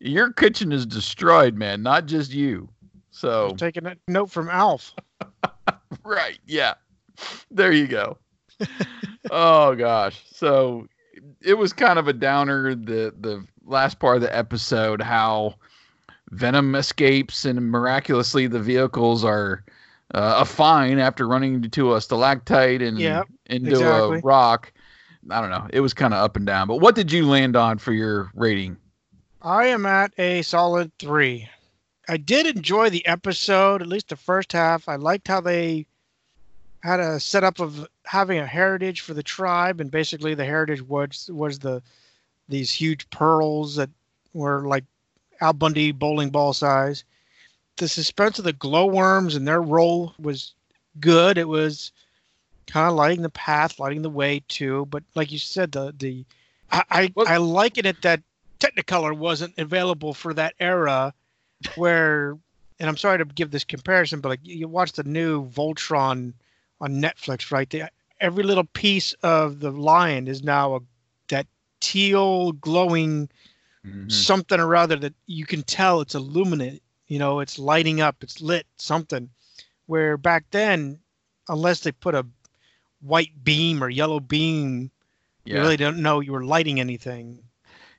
your 0.00 0.32
kitchen 0.32 0.72
is 0.72 0.84
destroyed, 0.84 1.54
man. 1.56 1.82
Not 1.82 2.06
just 2.06 2.32
you. 2.32 2.68
So 3.10 3.54
Taking 3.56 3.86
a 3.86 3.96
note 4.08 4.30
from 4.30 4.50
Alf. 4.50 4.94
right, 6.04 6.38
yeah. 6.46 6.74
There 7.50 7.72
you 7.72 7.86
go. 7.86 8.18
oh 9.30 9.74
gosh. 9.74 10.22
So 10.32 10.86
it 11.40 11.54
was 11.54 11.72
kind 11.72 11.98
of 11.98 12.08
a 12.08 12.12
downer 12.12 12.74
the 12.74 13.14
the 13.18 13.46
last 13.66 13.98
part 13.98 14.16
of 14.16 14.22
the 14.22 14.36
episode 14.36 15.02
how 15.02 15.54
Venom 16.30 16.74
escapes 16.74 17.44
and 17.44 17.70
miraculously 17.70 18.46
the 18.46 18.60
vehicles 18.60 19.24
are 19.24 19.64
uh, 20.14 20.44
fine 20.44 20.98
after 20.98 21.26
running 21.26 21.54
into 21.64 21.94
a 21.94 22.00
stalactite 22.00 22.80
and 22.82 22.98
Yep, 22.98 23.28
into 23.46 23.70
exactly. 23.70 24.18
a 24.18 24.20
rock. 24.22 24.72
I 25.30 25.40
don't 25.40 25.50
know. 25.50 25.66
It 25.72 25.80
was 25.80 25.92
kind 25.92 26.14
of 26.14 26.22
up 26.22 26.36
and 26.36 26.46
down. 26.46 26.68
But 26.68 26.80
what 26.80 26.94
did 26.94 27.10
you 27.10 27.26
land 27.26 27.56
on 27.56 27.78
for 27.78 27.92
your 27.92 28.30
rating? 28.34 28.76
I 29.42 29.66
am 29.66 29.84
at 29.86 30.12
a 30.18 30.42
solid 30.42 30.92
three. 30.98 31.48
I 32.08 32.16
did 32.16 32.46
enjoy 32.46 32.90
the 32.90 33.04
episode, 33.06 33.82
at 33.82 33.88
least 33.88 34.08
the 34.08 34.16
first 34.16 34.52
half. 34.52 34.88
I 34.88 34.94
liked 34.96 35.26
how 35.26 35.40
they 35.40 35.86
had 36.82 37.00
a 37.00 37.18
setup 37.18 37.58
of 37.58 37.86
having 38.04 38.38
a 38.38 38.46
heritage 38.46 39.00
for 39.00 39.14
the 39.14 39.22
tribe, 39.22 39.80
and 39.80 39.90
basically 39.90 40.34
the 40.34 40.44
heritage 40.44 40.82
was 40.82 41.28
was 41.32 41.58
the 41.58 41.82
these 42.48 42.70
huge 42.70 43.08
pearls 43.10 43.76
that 43.76 43.90
were 44.32 44.66
like 44.66 44.84
Al 45.40 45.52
Bundy 45.52 45.92
bowling 45.92 46.30
ball 46.30 46.52
size. 46.52 47.04
The 47.76 47.88
suspense 47.88 48.38
of 48.38 48.44
the 48.44 48.52
glowworms 48.52 49.34
and 49.34 49.46
their 49.46 49.60
role 49.60 50.14
was 50.18 50.54
good. 51.00 51.36
It 51.36 51.48
was 51.48 51.92
kind 52.66 52.88
of 52.88 52.94
lighting 52.94 53.22
the 53.22 53.30
path, 53.30 53.78
lighting 53.78 54.02
the 54.02 54.10
way 54.10 54.42
too. 54.48 54.86
But 54.86 55.02
like 55.14 55.30
you 55.32 55.38
said, 55.38 55.72
the 55.72 55.94
the 55.96 56.24
I 56.70 56.82
I, 56.90 57.12
I 57.26 57.36
liken 57.36 57.86
it 57.86 58.02
that 58.02 58.22
Technicolor 58.58 59.16
wasn't 59.16 59.54
available 59.58 60.14
for 60.14 60.32
that 60.34 60.54
era, 60.58 61.12
where 61.74 62.38
and 62.78 62.88
I'm 62.88 62.96
sorry 62.96 63.18
to 63.18 63.24
give 63.24 63.50
this 63.50 63.64
comparison, 63.64 64.20
but 64.20 64.30
like 64.30 64.40
you 64.42 64.56
you 64.56 64.68
watch 64.68 64.92
the 64.92 65.04
new 65.04 65.46
Voltron 65.48 66.32
on 66.80 67.00
Netflix, 67.00 67.50
right? 67.50 67.68
The, 67.68 67.90
every 68.20 68.44
little 68.44 68.64
piece 68.64 69.12
of 69.22 69.60
the 69.60 69.70
lion 69.70 70.28
is 70.28 70.42
now 70.42 70.74
a 70.76 70.80
teal 71.80 72.52
glowing 72.52 73.28
something 74.08 74.60
or 74.60 74.76
other 74.76 74.96
that 74.96 75.14
you 75.26 75.46
can 75.46 75.62
tell 75.62 76.00
it's 76.00 76.14
illuminate. 76.14 76.82
You 77.06 77.18
know, 77.18 77.40
it's 77.40 77.58
lighting 77.58 78.00
up, 78.00 78.22
it's 78.22 78.40
lit, 78.40 78.66
something. 78.78 79.30
Where 79.86 80.16
back 80.16 80.44
then, 80.50 80.98
unless 81.48 81.80
they 81.80 81.92
put 81.92 82.14
a 82.14 82.26
white 83.00 83.44
beam 83.44 83.82
or 83.82 83.88
yellow 83.88 84.20
beam, 84.20 84.90
you 85.44 85.58
really 85.60 85.76
don't 85.76 86.02
know 86.02 86.20
you 86.20 86.32
were 86.32 86.44
lighting 86.44 86.80
anything. 86.80 87.42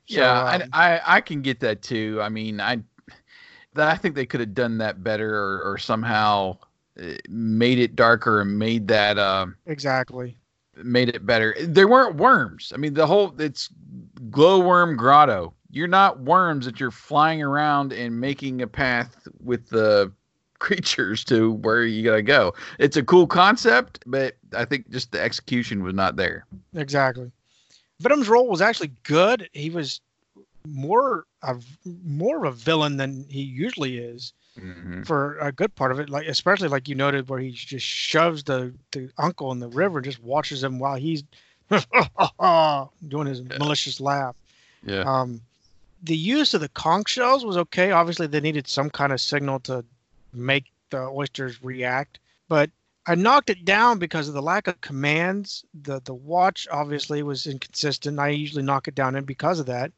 So, 0.06 0.20
yeah, 0.20 0.42
um, 0.44 0.62
I, 0.72 1.00
I 1.06 1.20
can 1.20 1.42
get 1.42 1.60
that 1.60 1.82
too. 1.82 2.18
I 2.22 2.28
mean, 2.28 2.60
I 2.60 2.82
that 3.74 3.88
I 3.90 3.96
think 3.96 4.14
they 4.14 4.26
could 4.26 4.40
have 4.40 4.54
done 4.54 4.78
that 4.78 5.02
better 5.02 5.34
or, 5.34 5.62
or 5.62 5.78
somehow 5.78 6.58
uh, 7.00 7.12
made 7.28 7.78
it 7.78 7.96
darker 7.96 8.40
and 8.40 8.58
made 8.58 8.88
that 8.88 9.18
uh, 9.18 9.46
exactly. 9.66 10.36
Made 10.84 11.08
it 11.08 11.24
better. 11.26 11.54
There 11.60 11.88
weren't 11.88 12.16
worms. 12.16 12.72
I 12.74 12.78
mean, 12.78 12.94
the 12.94 13.06
whole 13.06 13.34
it's 13.38 13.68
glowworm 14.30 14.96
grotto. 14.96 15.54
You're 15.70 15.88
not 15.88 16.20
worms 16.20 16.64
that 16.64 16.80
you're 16.80 16.90
flying 16.90 17.42
around 17.42 17.92
and 17.92 18.20
making 18.20 18.62
a 18.62 18.66
path 18.66 19.28
with 19.42 19.68
the 19.68 20.12
creatures 20.58 21.24
to 21.24 21.52
where 21.52 21.84
you 21.84 22.02
gotta 22.02 22.22
go. 22.22 22.54
It's 22.78 22.96
a 22.96 23.02
cool 23.02 23.26
concept, 23.26 24.02
but 24.06 24.36
I 24.56 24.64
think 24.64 24.90
just 24.90 25.12
the 25.12 25.20
execution 25.20 25.82
was 25.82 25.94
not 25.94 26.16
there. 26.16 26.46
Exactly. 26.74 27.30
Venom's 28.00 28.28
role 28.28 28.48
was 28.48 28.60
actually 28.60 28.92
good. 29.02 29.48
He 29.52 29.70
was 29.70 30.00
more 30.66 31.26
of 31.42 31.64
more 32.04 32.44
of 32.44 32.52
a 32.52 32.56
villain 32.56 32.96
than 32.96 33.24
he 33.28 33.42
usually 33.42 33.98
is 33.98 34.32
Mm-hmm. 34.58 35.02
for 35.02 35.38
a 35.38 35.52
good 35.52 35.74
part 35.74 35.92
of 35.92 36.00
it. 36.00 36.10
Like 36.10 36.26
especially 36.26 36.68
like 36.68 36.88
you 36.88 36.94
noted 36.94 37.28
where 37.28 37.38
he 37.38 37.52
just 37.52 37.86
shoves 37.86 38.44
the 38.44 38.74
the 38.92 39.10
uncle 39.18 39.52
in 39.52 39.60
the 39.60 39.68
river 39.68 39.98
and 39.98 40.04
just 40.04 40.22
watches 40.22 40.62
him 40.62 40.78
while 40.78 40.96
he's 40.96 41.22
doing 43.08 43.26
his 43.26 43.42
malicious 43.42 44.00
laugh. 44.00 44.34
Yeah. 44.84 45.02
Um, 45.02 45.40
the 46.02 46.16
use 46.16 46.54
of 46.54 46.60
the 46.60 46.68
conch 46.70 47.10
shells 47.10 47.44
was 47.44 47.56
okay. 47.56 47.90
Obviously, 47.90 48.26
they 48.26 48.40
needed 48.40 48.66
some 48.66 48.90
kind 48.90 49.12
of 49.12 49.20
signal 49.20 49.60
to 49.60 49.84
make 50.32 50.64
the 50.90 51.02
oysters 51.02 51.62
react, 51.62 52.18
but 52.48 52.70
I 53.06 53.14
knocked 53.14 53.50
it 53.50 53.64
down 53.64 53.98
because 53.98 54.28
of 54.28 54.34
the 54.34 54.42
lack 54.42 54.66
of 54.66 54.80
commands. 54.80 55.64
The 55.82 56.00
the 56.04 56.14
watch 56.14 56.66
obviously 56.70 57.22
was 57.22 57.46
inconsistent. 57.46 58.18
I 58.18 58.28
usually 58.28 58.62
knock 58.62 58.88
it 58.88 58.94
down 58.94 59.16
and 59.16 59.26
because 59.26 59.60
of 59.60 59.66
that. 59.66 59.92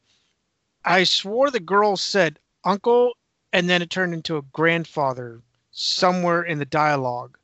I 0.85 1.03
swore 1.03 1.51
the 1.51 1.59
girl 1.59 1.97
said 1.97 2.39
uncle 2.63 3.13
and 3.53 3.69
then 3.69 3.81
it 3.81 3.89
turned 3.89 4.13
into 4.13 4.37
a 4.37 4.41
grandfather 4.53 5.41
somewhere 5.71 6.43
in 6.43 6.59
the 6.59 6.65
dialogue. 6.65 7.37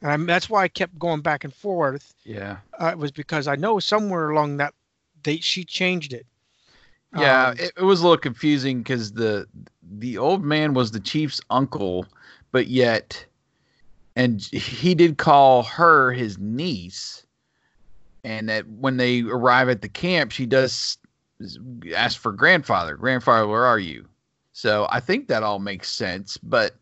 And 0.00 0.10
I'm, 0.10 0.26
that's 0.26 0.50
why 0.50 0.62
I 0.62 0.68
kept 0.68 0.98
going 0.98 1.22
back 1.22 1.44
and 1.44 1.54
forth. 1.54 2.14
Yeah. 2.24 2.58
Uh, 2.80 2.88
it 2.88 2.98
was 2.98 3.10
because 3.10 3.48
I 3.48 3.56
know 3.56 3.78
somewhere 3.78 4.30
along 4.30 4.58
that 4.58 4.74
they 5.22 5.38
she 5.38 5.64
changed 5.64 6.12
it. 6.12 6.26
Yeah, 7.16 7.48
Um, 7.48 7.56
it, 7.58 7.72
it 7.76 7.82
was 7.84 8.00
a 8.00 8.02
little 8.02 8.18
confusing 8.18 8.78
because 8.78 9.12
the 9.12 9.46
the 9.98 10.18
old 10.18 10.44
man 10.44 10.74
was 10.74 10.90
the 10.90 11.00
chief's 11.00 11.40
uncle, 11.48 12.06
but 12.50 12.66
yet, 12.66 13.24
and 14.16 14.42
he 14.42 14.94
did 14.94 15.16
call 15.16 15.62
her 15.62 16.12
his 16.12 16.38
niece, 16.38 17.24
and 18.24 18.48
that 18.48 18.66
when 18.68 18.96
they 18.96 19.22
arrive 19.22 19.68
at 19.68 19.80
the 19.80 19.88
camp, 19.88 20.32
she 20.32 20.44
does 20.44 20.98
ask 21.94 22.18
for 22.18 22.32
grandfather. 22.32 22.96
Grandfather, 22.96 23.46
where 23.46 23.64
are 23.64 23.78
you? 23.78 24.06
So 24.54 24.86
I 24.88 25.00
think 25.00 25.26
that 25.28 25.42
all 25.42 25.58
makes 25.58 25.90
sense, 25.90 26.36
but 26.38 26.76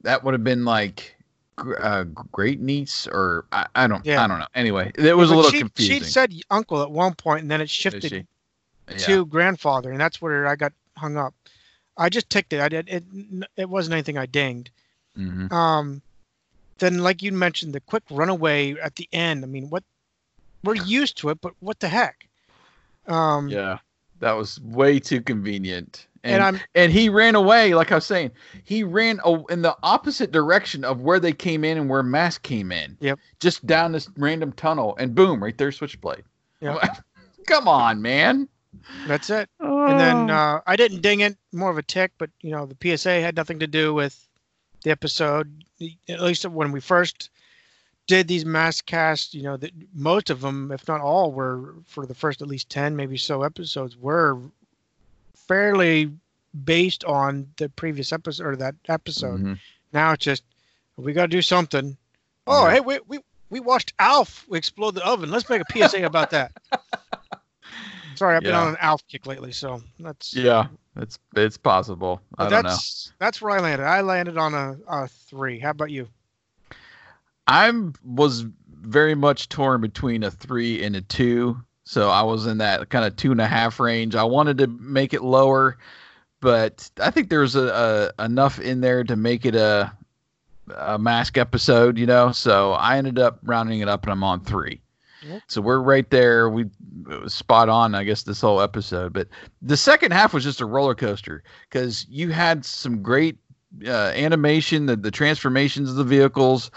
that 0.00 0.24
would 0.24 0.32
have 0.32 0.42
been 0.42 0.64
like 0.64 1.14
uh, 1.58 2.04
great 2.32 2.60
niece, 2.60 3.06
or 3.06 3.44
I, 3.52 3.66
I 3.74 3.86
don't, 3.86 4.04
Yeah. 4.06 4.24
I 4.24 4.26
don't 4.26 4.38
know. 4.38 4.46
Anyway, 4.54 4.90
it 4.94 5.14
was 5.14 5.30
a 5.30 5.36
little 5.36 5.50
she, 5.50 5.58
confusing. 5.58 5.98
She 5.98 6.04
said 6.04 6.32
uncle 6.50 6.82
at 6.82 6.90
one 6.90 7.14
point, 7.14 7.42
and 7.42 7.50
then 7.50 7.60
it 7.60 7.68
shifted 7.68 8.26
she? 8.88 9.04
to 9.04 9.26
grandfather, 9.26 9.90
and 9.90 10.00
that's 10.00 10.22
where 10.22 10.46
I 10.46 10.56
got 10.56 10.72
hung 10.96 11.18
up. 11.18 11.34
I 11.98 12.08
just 12.08 12.30
ticked 12.30 12.54
it. 12.54 12.60
I 12.60 12.70
did. 12.70 12.88
It, 12.88 13.04
it 13.54 13.68
wasn't 13.68 13.92
anything 13.92 14.16
I 14.16 14.24
dinged. 14.24 14.70
Mhm. 15.18 15.52
Um, 15.52 16.00
then, 16.78 17.00
like 17.00 17.22
you 17.22 17.32
mentioned, 17.32 17.74
the 17.74 17.80
quick 17.80 18.04
runaway 18.08 18.78
at 18.78 18.96
the 18.96 19.06
end. 19.12 19.44
I 19.44 19.46
mean, 19.46 19.68
what? 19.68 19.84
We're 20.64 20.76
used 20.76 21.18
to 21.18 21.28
it, 21.28 21.40
but 21.42 21.52
what 21.60 21.80
the 21.80 21.88
heck? 21.88 22.26
Um, 23.06 23.50
Yeah, 23.50 23.78
that 24.20 24.32
was 24.32 24.60
way 24.60 24.98
too 25.00 25.20
convenient. 25.20 26.06
And 26.22 26.34
And 26.34 26.42
I'm- 26.42 26.60
and 26.74 26.92
he 26.92 27.08
ran 27.08 27.34
away, 27.34 27.74
like 27.74 27.90
I 27.92 27.94
was 27.96 28.04
saying, 28.06 28.30
he 28.64 28.84
ran 28.84 29.20
a- 29.24 29.42
in 29.50 29.62
the 29.62 29.74
opposite 29.82 30.30
direction 30.32 30.84
of 30.84 31.00
where 31.00 31.18
they 31.18 31.32
came 31.32 31.64
in 31.64 31.78
and 31.78 31.88
where 31.88 32.02
Mask 32.02 32.42
came 32.42 32.70
in. 32.72 32.96
Yep. 33.00 33.18
Just 33.40 33.66
down 33.66 33.92
this 33.92 34.08
random 34.18 34.52
tunnel, 34.52 34.94
and 34.98 35.14
boom, 35.14 35.42
right 35.42 35.56
there, 35.56 35.72
switchblade. 35.72 36.24
Yep. 36.60 36.78
Come 37.46 37.66
on, 37.68 38.02
man. 38.02 38.48
That's 39.06 39.30
it. 39.30 39.48
And 39.58 39.98
then 39.98 40.30
Oh. 40.30 40.34
uh, 40.34 40.60
I 40.66 40.76
didn't 40.76 41.00
ding 41.00 41.20
it, 41.20 41.36
more 41.52 41.70
of 41.70 41.78
a 41.78 41.82
tick, 41.82 42.12
but 42.18 42.30
you 42.42 42.50
know, 42.50 42.66
the 42.66 42.76
PSA 42.80 43.20
had 43.22 43.34
nothing 43.34 43.58
to 43.60 43.66
do 43.66 43.94
with 43.94 44.28
the 44.84 44.90
episode. 44.90 45.64
At 46.08 46.20
least 46.20 46.44
when 46.46 46.70
we 46.70 46.80
first 46.80 47.30
did 48.10 48.26
these 48.26 48.44
Maskcasts, 48.44 49.32
you 49.34 49.42
know, 49.42 49.56
that 49.56 49.70
most 49.94 50.30
of 50.30 50.40
them, 50.40 50.72
if 50.72 50.86
not 50.88 51.00
all, 51.00 51.30
were 51.32 51.74
for 51.86 52.06
the 52.06 52.14
first 52.14 52.42
at 52.42 52.48
least 52.48 52.68
10, 52.68 52.96
maybe 52.96 53.16
so 53.16 53.42
episodes, 53.44 53.96
were 53.96 54.36
fairly 55.34 56.10
based 56.64 57.04
on 57.04 57.46
the 57.58 57.68
previous 57.68 58.12
episode 58.12 58.46
or 58.46 58.56
that 58.56 58.74
episode. 58.88 59.40
Mhm. 59.40 59.58
Now 59.92 60.12
it's 60.12 60.24
just 60.24 60.42
we 60.96 61.12
got 61.12 61.22
to 61.22 61.28
do 61.28 61.40
something. 61.40 61.96
Oh, 62.48 62.66
Yeah. 62.66 62.74
hey, 62.74 62.80
we 62.80 62.98
we 63.06 63.18
we 63.48 63.60
watched 63.60 63.92
Alf 64.00 64.44
We 64.48 64.58
explode 64.58 64.94
the 64.96 65.04
oven. 65.06 65.30
Let's 65.30 65.48
make 65.48 65.62
a 65.62 65.72
PSA 65.72 66.04
about 66.12 66.30
that. 66.30 66.52
Sorry, 68.16 68.36
I've 68.36 68.42
been 68.42 68.54
on 68.54 68.68
an 68.70 68.76
Alf 68.80 69.06
kick 69.08 69.26
lately, 69.26 69.52
so 69.52 69.82
that's 70.00 70.34
Yeah, 70.34 70.66
it's 70.96 71.18
it's 71.36 71.56
possible. 71.56 72.20
I 72.38 72.48
don't 72.48 72.64
know. 72.64 72.68
that's 72.70 73.12
that's 73.20 73.40
where 73.40 73.52
I 73.56 73.60
landed. 73.60 73.84
I 73.86 74.00
landed 74.00 74.36
on 74.36 74.52
a, 74.54 74.76
a 74.88 75.06
three. 75.08 75.60
How 75.60 75.70
about 75.70 75.90
you? 75.92 76.08
I'm 77.50 77.94
was 78.04 78.46
very 78.82 79.16
much 79.16 79.48
torn 79.48 79.80
between 79.80 80.22
a 80.22 80.30
three 80.30 80.82
and 80.82 80.94
a 80.94 81.00
two. 81.00 81.60
So 81.84 82.08
I 82.08 82.22
was 82.22 82.46
in 82.46 82.58
that 82.58 82.88
kind 82.90 83.04
of 83.04 83.16
two 83.16 83.32
and 83.32 83.40
a 83.40 83.46
half 83.46 83.80
range. 83.80 84.14
I 84.14 84.22
wanted 84.22 84.58
to 84.58 84.68
make 84.68 85.12
it 85.12 85.22
lower, 85.22 85.76
but 86.40 86.88
I 87.02 87.10
think 87.10 87.28
there's 87.28 87.56
a, 87.56 88.12
a 88.16 88.24
enough 88.24 88.60
in 88.60 88.80
there 88.80 89.02
to 89.02 89.16
make 89.16 89.44
it 89.44 89.56
a 89.56 89.92
a 90.76 90.98
mask 90.98 91.36
episode, 91.36 91.98
you 91.98 92.06
know. 92.06 92.30
So 92.30 92.72
I 92.72 92.96
ended 92.96 93.18
up 93.18 93.40
rounding 93.42 93.80
it 93.80 93.88
up, 93.88 94.04
and 94.04 94.12
I'm 94.12 94.22
on 94.22 94.44
three. 94.44 94.80
Yep. 95.26 95.42
So 95.48 95.60
we're 95.60 95.80
right 95.80 96.08
there. 96.08 96.48
We 96.48 96.66
spot 97.26 97.68
on, 97.68 97.96
I 97.96 98.04
guess, 98.04 98.22
this 98.22 98.40
whole 98.40 98.60
episode. 98.60 99.12
But 99.12 99.26
the 99.60 99.76
second 99.76 100.12
half 100.12 100.32
was 100.32 100.44
just 100.44 100.60
a 100.60 100.66
roller 100.66 100.94
coaster 100.94 101.42
because 101.68 102.06
you 102.08 102.30
had 102.30 102.64
some 102.64 103.02
great 103.02 103.38
uh, 103.84 104.12
animation, 104.14 104.86
the, 104.86 104.96
the 104.96 105.10
transformations 105.10 105.90
of 105.90 105.96
the 105.96 106.04
vehicles, 106.04 106.70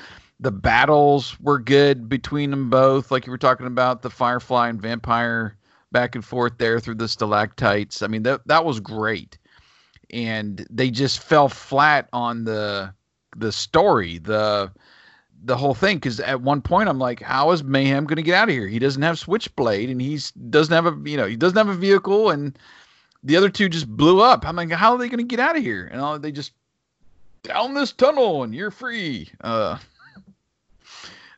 the 0.44 0.52
battles 0.52 1.40
were 1.40 1.58
good 1.58 2.10
between 2.10 2.52
them 2.52 2.70
both. 2.70 3.12
Like 3.12 3.26
you 3.26 3.32
were 3.32 3.38
talking 3.38 3.66
about 3.66 4.02
the 4.02 4.10
Firefly 4.10 4.68
and 4.68 4.82
Vampire 4.82 5.56
back 5.94 6.16
and 6.16 6.26
forth 6.26 6.58
there 6.58 6.82
through 6.82 6.96
the 6.96 7.08
stalactites. 7.08 8.02
I 8.02 8.08
mean, 8.08 8.24
that 8.24 8.46
that 8.48 8.66
was 8.66 8.82
great, 8.82 9.38
and 10.12 10.68
they 10.70 10.92
just 10.92 11.20
fell 11.20 11.48
flat 11.48 12.10
on 12.12 12.44
the 12.44 12.94
the 13.38 13.54
story, 13.54 14.18
the 14.18 14.70
the 15.46 15.56
whole 15.56 15.74
thing. 15.74 15.96
Because 15.96 16.20
at 16.20 16.42
one 16.42 16.62
point, 16.62 16.90
I'm 16.90 17.00
like, 17.00 17.22
how 17.22 17.52
is 17.52 17.64
Mayhem 17.64 18.04
going 18.04 18.18
to 18.18 18.22
get 18.22 18.36
out 18.36 18.50
of 18.50 18.54
here? 18.54 18.68
He 18.68 18.80
doesn't 18.80 19.02
have 19.02 19.18
Switchblade, 19.18 19.90
and 19.90 20.02
he's 20.02 20.32
doesn't 20.32 20.74
have 20.74 20.86
a 20.86 21.10
you 21.10 21.16
know 21.16 21.26
he 21.26 21.38
doesn't 21.38 21.58
have 21.58 21.70
a 21.70 21.74
vehicle, 21.74 22.32
and 22.32 22.60
the 23.24 23.38
other 23.38 23.50
two 23.50 23.70
just 23.70 23.88
blew 23.88 24.20
up. 24.20 24.46
I'm 24.46 24.58
like, 24.58 24.72
how 24.72 24.92
are 24.92 24.98
they 24.98 25.08
going 25.08 25.26
to 25.26 25.36
get 25.36 25.40
out 25.40 25.56
of 25.56 25.64
here? 25.64 25.88
And 25.90 26.02
all, 26.02 26.20
they 26.20 26.34
just 26.34 26.52
down 27.44 27.76
this 27.76 27.94
tunnel, 27.94 28.44
and 28.44 28.54
you're 28.54 28.72
free. 28.72 29.30
Uh, 29.40 29.78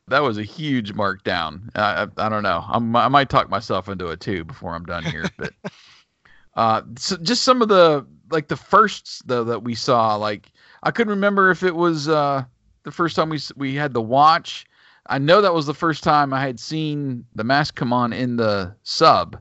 that 0.08 0.22
was 0.22 0.38
a 0.38 0.44
huge 0.44 0.94
markdown. 0.94 1.70
I, 1.76 2.04
I, 2.04 2.26
I 2.26 2.30
don't 2.30 2.44
know. 2.44 2.64
I'm, 2.68 2.96
I 2.96 3.08
might 3.08 3.30
talk 3.30 3.50
myself 3.50 3.90
into 3.90 4.08
it 4.08 4.20
too 4.20 4.44
before 4.44 4.76
I'm 4.76 4.86
done 4.86 5.04
here, 5.04 5.30
but 5.38 5.54
uh, 6.56 6.82
so 6.98 7.18
just 7.18 7.44
some 7.44 7.62
of 7.62 7.68
the 7.68 8.06
like 8.32 8.48
the 8.48 8.56
firsts 8.56 9.22
though 9.26 9.44
that 9.44 9.64
we 9.64 9.76
saw. 9.76 10.16
Like 10.16 10.52
I 10.84 10.92
couldn't 10.92 11.12
remember 11.12 11.50
if 11.50 11.64
it 11.64 11.76
was 11.76 12.08
uh, 12.08 12.44
the 12.84 12.92
first 12.92 13.16
time 13.16 13.30
we 13.30 13.40
we 13.56 13.76
had 13.76 13.94
the 13.94 14.02
watch. 14.02 14.66
I 15.08 15.18
know 15.20 15.42
that 15.42 15.54
was 15.54 15.68
the 15.68 15.74
first 15.74 16.04
time 16.04 16.34
I 16.34 16.42
had 16.42 16.60
seen 16.60 17.26
the 17.36 17.44
mask 17.44 17.76
come 17.76 17.94
on 17.94 18.12
in 18.12 18.38
the 18.38 18.76
sub, 18.84 19.40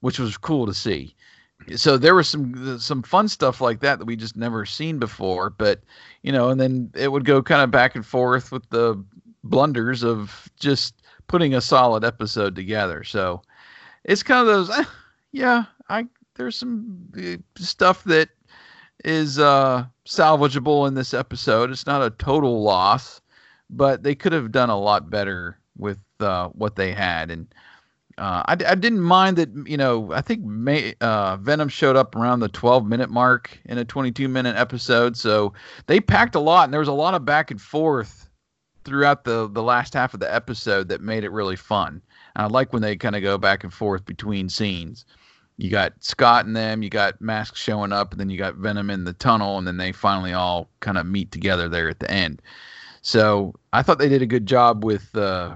which 0.00 0.20
was 0.20 0.36
cool 0.36 0.66
to 0.66 0.74
see. 0.74 1.16
So 1.76 1.98
there 1.98 2.14
was 2.14 2.28
some 2.28 2.78
some 2.78 3.02
fun 3.02 3.28
stuff 3.28 3.60
like 3.60 3.80
that 3.80 3.98
that 3.98 4.04
we 4.04 4.16
just 4.16 4.36
never 4.36 4.64
seen 4.66 4.98
before. 4.98 5.50
But 5.50 5.82
you 6.22 6.32
know, 6.32 6.48
and 6.48 6.60
then 6.60 6.90
it 6.94 7.12
would 7.12 7.24
go 7.24 7.42
kind 7.42 7.62
of 7.62 7.70
back 7.70 7.94
and 7.94 8.04
forth 8.04 8.50
with 8.50 8.68
the 8.70 9.04
blunders 9.44 10.02
of 10.02 10.48
just 10.58 10.94
putting 11.26 11.54
a 11.54 11.60
solid 11.60 12.04
episode 12.04 12.54
together. 12.54 13.04
So 13.04 13.42
it's 14.04 14.22
kind 14.22 14.40
of 14.40 14.46
those, 14.46 14.70
eh, 14.70 14.84
yeah, 15.32 15.64
I 15.88 16.06
there's 16.36 16.56
some 16.56 16.96
uh, 17.16 17.36
stuff 17.56 18.04
that 18.04 18.30
is 19.04 19.38
uh, 19.38 19.84
salvageable 20.06 20.88
in 20.88 20.94
this 20.94 21.14
episode. 21.14 21.70
It's 21.70 21.86
not 21.86 22.02
a 22.02 22.10
total 22.10 22.62
loss, 22.62 23.20
but 23.68 24.02
they 24.02 24.14
could 24.14 24.32
have 24.32 24.52
done 24.52 24.70
a 24.70 24.78
lot 24.78 25.10
better 25.10 25.58
with 25.76 25.98
uh, 26.20 26.48
what 26.48 26.76
they 26.76 26.92
had. 26.92 27.30
And 27.30 27.52
uh, 28.18 28.42
I, 28.46 28.52
I 28.52 28.74
didn't 28.74 29.00
mind 29.00 29.36
that, 29.38 29.50
you 29.66 29.76
know, 29.76 30.12
I 30.12 30.20
think 30.20 30.44
May, 30.44 30.94
uh, 31.00 31.36
Venom 31.36 31.68
showed 31.68 31.96
up 31.96 32.14
around 32.14 32.40
the 32.40 32.48
12 32.48 32.86
minute 32.86 33.10
mark 33.10 33.58
in 33.64 33.78
a 33.78 33.84
22 33.84 34.28
minute 34.28 34.56
episode. 34.56 35.16
So 35.16 35.52
they 35.86 36.00
packed 36.00 36.34
a 36.34 36.40
lot, 36.40 36.64
and 36.64 36.72
there 36.72 36.80
was 36.80 36.88
a 36.88 36.92
lot 36.92 37.14
of 37.14 37.24
back 37.24 37.50
and 37.50 37.60
forth 37.60 38.19
throughout 38.90 39.22
the 39.22 39.48
the 39.48 39.62
last 39.62 39.94
half 39.94 40.14
of 40.14 40.20
the 40.20 40.34
episode 40.34 40.88
that 40.88 41.00
made 41.00 41.22
it 41.22 41.30
really 41.30 41.54
fun. 41.54 42.02
And 42.34 42.44
I 42.44 42.46
like 42.46 42.72
when 42.72 42.82
they 42.82 42.96
kind 42.96 43.14
of 43.14 43.22
go 43.22 43.38
back 43.38 43.62
and 43.62 43.72
forth 43.72 44.04
between 44.04 44.48
scenes. 44.48 45.04
You 45.58 45.70
got 45.70 45.92
Scott 46.00 46.46
and 46.46 46.56
them, 46.56 46.82
you 46.82 46.90
got 46.90 47.20
Mask 47.20 47.54
showing 47.54 47.92
up, 47.92 48.10
and 48.10 48.18
then 48.18 48.30
you 48.30 48.36
got 48.36 48.56
Venom 48.56 48.90
in 48.90 49.04
the 49.04 49.12
tunnel, 49.12 49.58
and 49.58 49.66
then 49.66 49.76
they 49.76 49.92
finally 49.92 50.32
all 50.32 50.68
kind 50.80 50.98
of 50.98 51.06
meet 51.06 51.30
together 51.30 51.68
there 51.68 51.88
at 51.88 52.00
the 52.00 52.10
end. 52.10 52.42
So 53.02 53.54
I 53.72 53.82
thought 53.82 53.98
they 53.98 54.08
did 54.08 54.22
a 54.22 54.26
good 54.26 54.46
job 54.46 54.84
with 54.84 55.14
uh, 55.14 55.54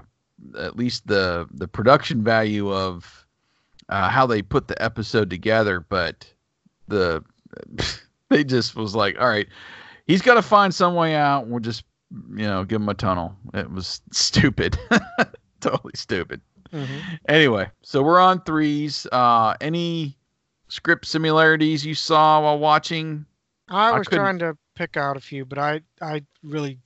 at 0.57 0.77
least 0.77 1.07
the 1.07 1.47
the 1.51 1.67
production 1.67 2.23
value 2.23 2.71
of 2.71 3.25
uh, 3.89 4.09
how 4.09 4.25
they 4.25 4.41
put 4.41 4.69
the 4.69 4.81
episode 4.81 5.29
together, 5.29 5.81
but 5.81 6.31
the 6.87 7.21
they 8.29 8.45
just 8.45 8.77
was 8.77 8.95
like, 8.95 9.19
all 9.19 9.27
right, 9.27 9.47
he's 10.07 10.21
got 10.21 10.35
to 10.35 10.41
find 10.41 10.73
some 10.73 10.95
way 10.95 11.15
out. 11.15 11.47
We'll 11.47 11.59
just 11.59 11.83
you 12.31 12.45
know 12.47 12.63
give 12.63 12.81
him 12.81 12.89
a 12.89 12.93
tunnel. 12.93 13.35
It 13.53 13.69
was 13.71 14.01
stupid, 14.11 14.77
totally 15.61 15.93
stupid. 15.95 16.41
Anyway, 17.29 17.69
so 17.83 18.03
we're 18.03 18.19
on 18.19 18.41
threes. 18.41 19.07
Uh, 19.11 19.55
any 19.61 20.17
script 20.67 21.05
similarities 21.05 21.85
you 21.85 21.95
saw 21.95 22.41
while 22.41 22.59
watching? 22.59 23.25
I 23.69 23.89
I 23.91 23.97
was 23.97 24.07
couldn't- 24.07 24.23
trying 24.23 24.39
to 24.39 24.57
pick 24.75 24.97
out 24.97 25.15
a 25.17 25.21
few, 25.21 25.45
but 25.45 25.57
I 25.57 25.81
I 26.01 26.23
really 26.43 26.79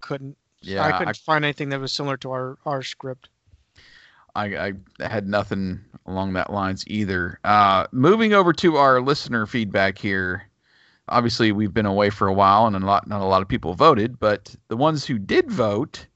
couldn't. 0.00 0.36
Yeah, 0.60 0.82
I 0.84 0.88
I- 0.94 0.98
couldn't 0.98 1.16
find 1.18 1.44
anything 1.44 1.68
that 1.70 1.80
was 1.80 1.92
similar 1.92 2.16
to 2.18 2.30
our 2.32 2.58
our 2.66 2.82
script. 2.82 3.28
I, 4.36 4.46
I 4.98 5.06
had 5.06 5.28
nothing 5.28 5.80
along 6.06 6.32
that 6.32 6.52
lines 6.52 6.82
either. 6.88 7.38
Uh, 7.44 7.86
moving 7.92 8.32
over 8.32 8.52
to 8.54 8.76
our 8.76 9.00
listener 9.00 9.46
feedback 9.46 9.96
here. 9.96 10.48
Obviously, 11.08 11.52
we've 11.52 11.74
been 11.74 11.86
away 11.86 12.10
for 12.10 12.28
a 12.28 12.32
while, 12.32 12.66
and 12.66 12.76
a 12.76 12.86
lot 12.86 13.06
not 13.06 13.20
a 13.20 13.26
lot 13.26 13.42
of 13.42 13.48
people 13.48 13.74
voted, 13.74 14.18
but 14.18 14.54
the 14.68 14.76
ones 14.76 15.04
who 15.04 15.18
did 15.18 15.50
vote 15.50 16.06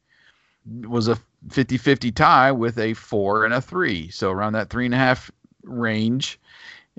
was 0.82 1.08
a 1.08 1.18
50-50 1.48 2.14
tie 2.14 2.52
with 2.52 2.78
a 2.78 2.94
four 2.94 3.44
and 3.44 3.54
a 3.54 3.60
three, 3.60 4.10
so 4.10 4.30
around 4.30 4.54
that 4.54 4.70
three 4.70 4.84
and 4.84 4.94
a 4.94 4.98
half 4.98 5.30
range, 5.62 6.40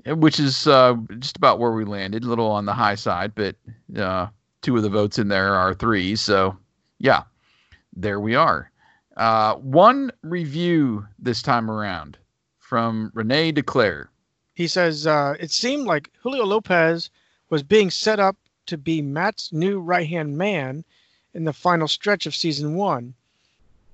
eh, 0.06 0.12
which 0.12 0.40
is 0.40 0.66
uh, 0.66 0.94
just 1.18 1.36
about 1.36 1.58
where 1.58 1.72
we 1.72 1.84
landed, 1.84 2.24
a 2.24 2.28
little 2.28 2.50
on 2.50 2.64
the 2.64 2.72
high 2.72 2.94
side, 2.94 3.32
but 3.34 3.56
uh, 3.96 4.26
two 4.62 4.76
of 4.76 4.82
the 4.82 4.88
votes 4.88 5.18
in 5.18 5.28
there 5.28 5.54
are 5.54 5.74
threes, 5.74 6.20
so 6.20 6.56
yeah, 6.98 7.22
there 7.94 8.20
we 8.20 8.34
are. 8.34 8.70
Uh, 9.16 9.56
one 9.56 10.10
review 10.22 11.06
this 11.18 11.42
time 11.42 11.70
around 11.70 12.16
from 12.58 13.10
Renee 13.14 13.52
DeClaire. 13.52 14.08
He 14.54 14.66
says 14.66 15.06
uh, 15.06 15.34
it 15.40 15.50
seemed 15.50 15.86
like 15.86 16.10
Julio 16.22 16.44
Lopez 16.44 17.10
was 17.50 17.62
being 17.62 17.90
set 17.90 18.18
up 18.18 18.36
to 18.66 18.78
be 18.78 19.02
Matt's 19.02 19.52
new 19.52 19.80
right 19.80 20.08
hand 20.08 20.38
man 20.38 20.84
in 21.34 21.44
the 21.44 21.52
final 21.52 21.88
stretch 21.88 22.26
of 22.26 22.34
season 22.34 22.74
one. 22.74 23.14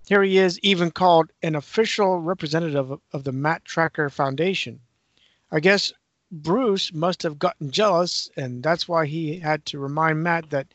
Here 0.06 0.22
he 0.22 0.38
is, 0.38 0.60
even 0.60 0.90
called 0.92 1.32
an 1.42 1.56
official 1.56 2.20
representative 2.20 2.90
of, 2.90 3.00
of 3.12 3.24
the 3.24 3.32
Matt 3.32 3.64
Trakker 3.64 4.12
Foundation. 4.12 4.78
I 5.50 5.60
guess 5.60 5.92
Bruce 6.30 6.92
must 6.92 7.22
have 7.22 7.38
gotten 7.38 7.70
jealous, 7.70 8.30
and 8.36 8.62
that's 8.62 8.86
why 8.86 9.06
he 9.06 9.38
had 9.38 9.64
to 9.66 9.78
remind 9.78 10.22
Matt 10.22 10.50
that 10.50 10.68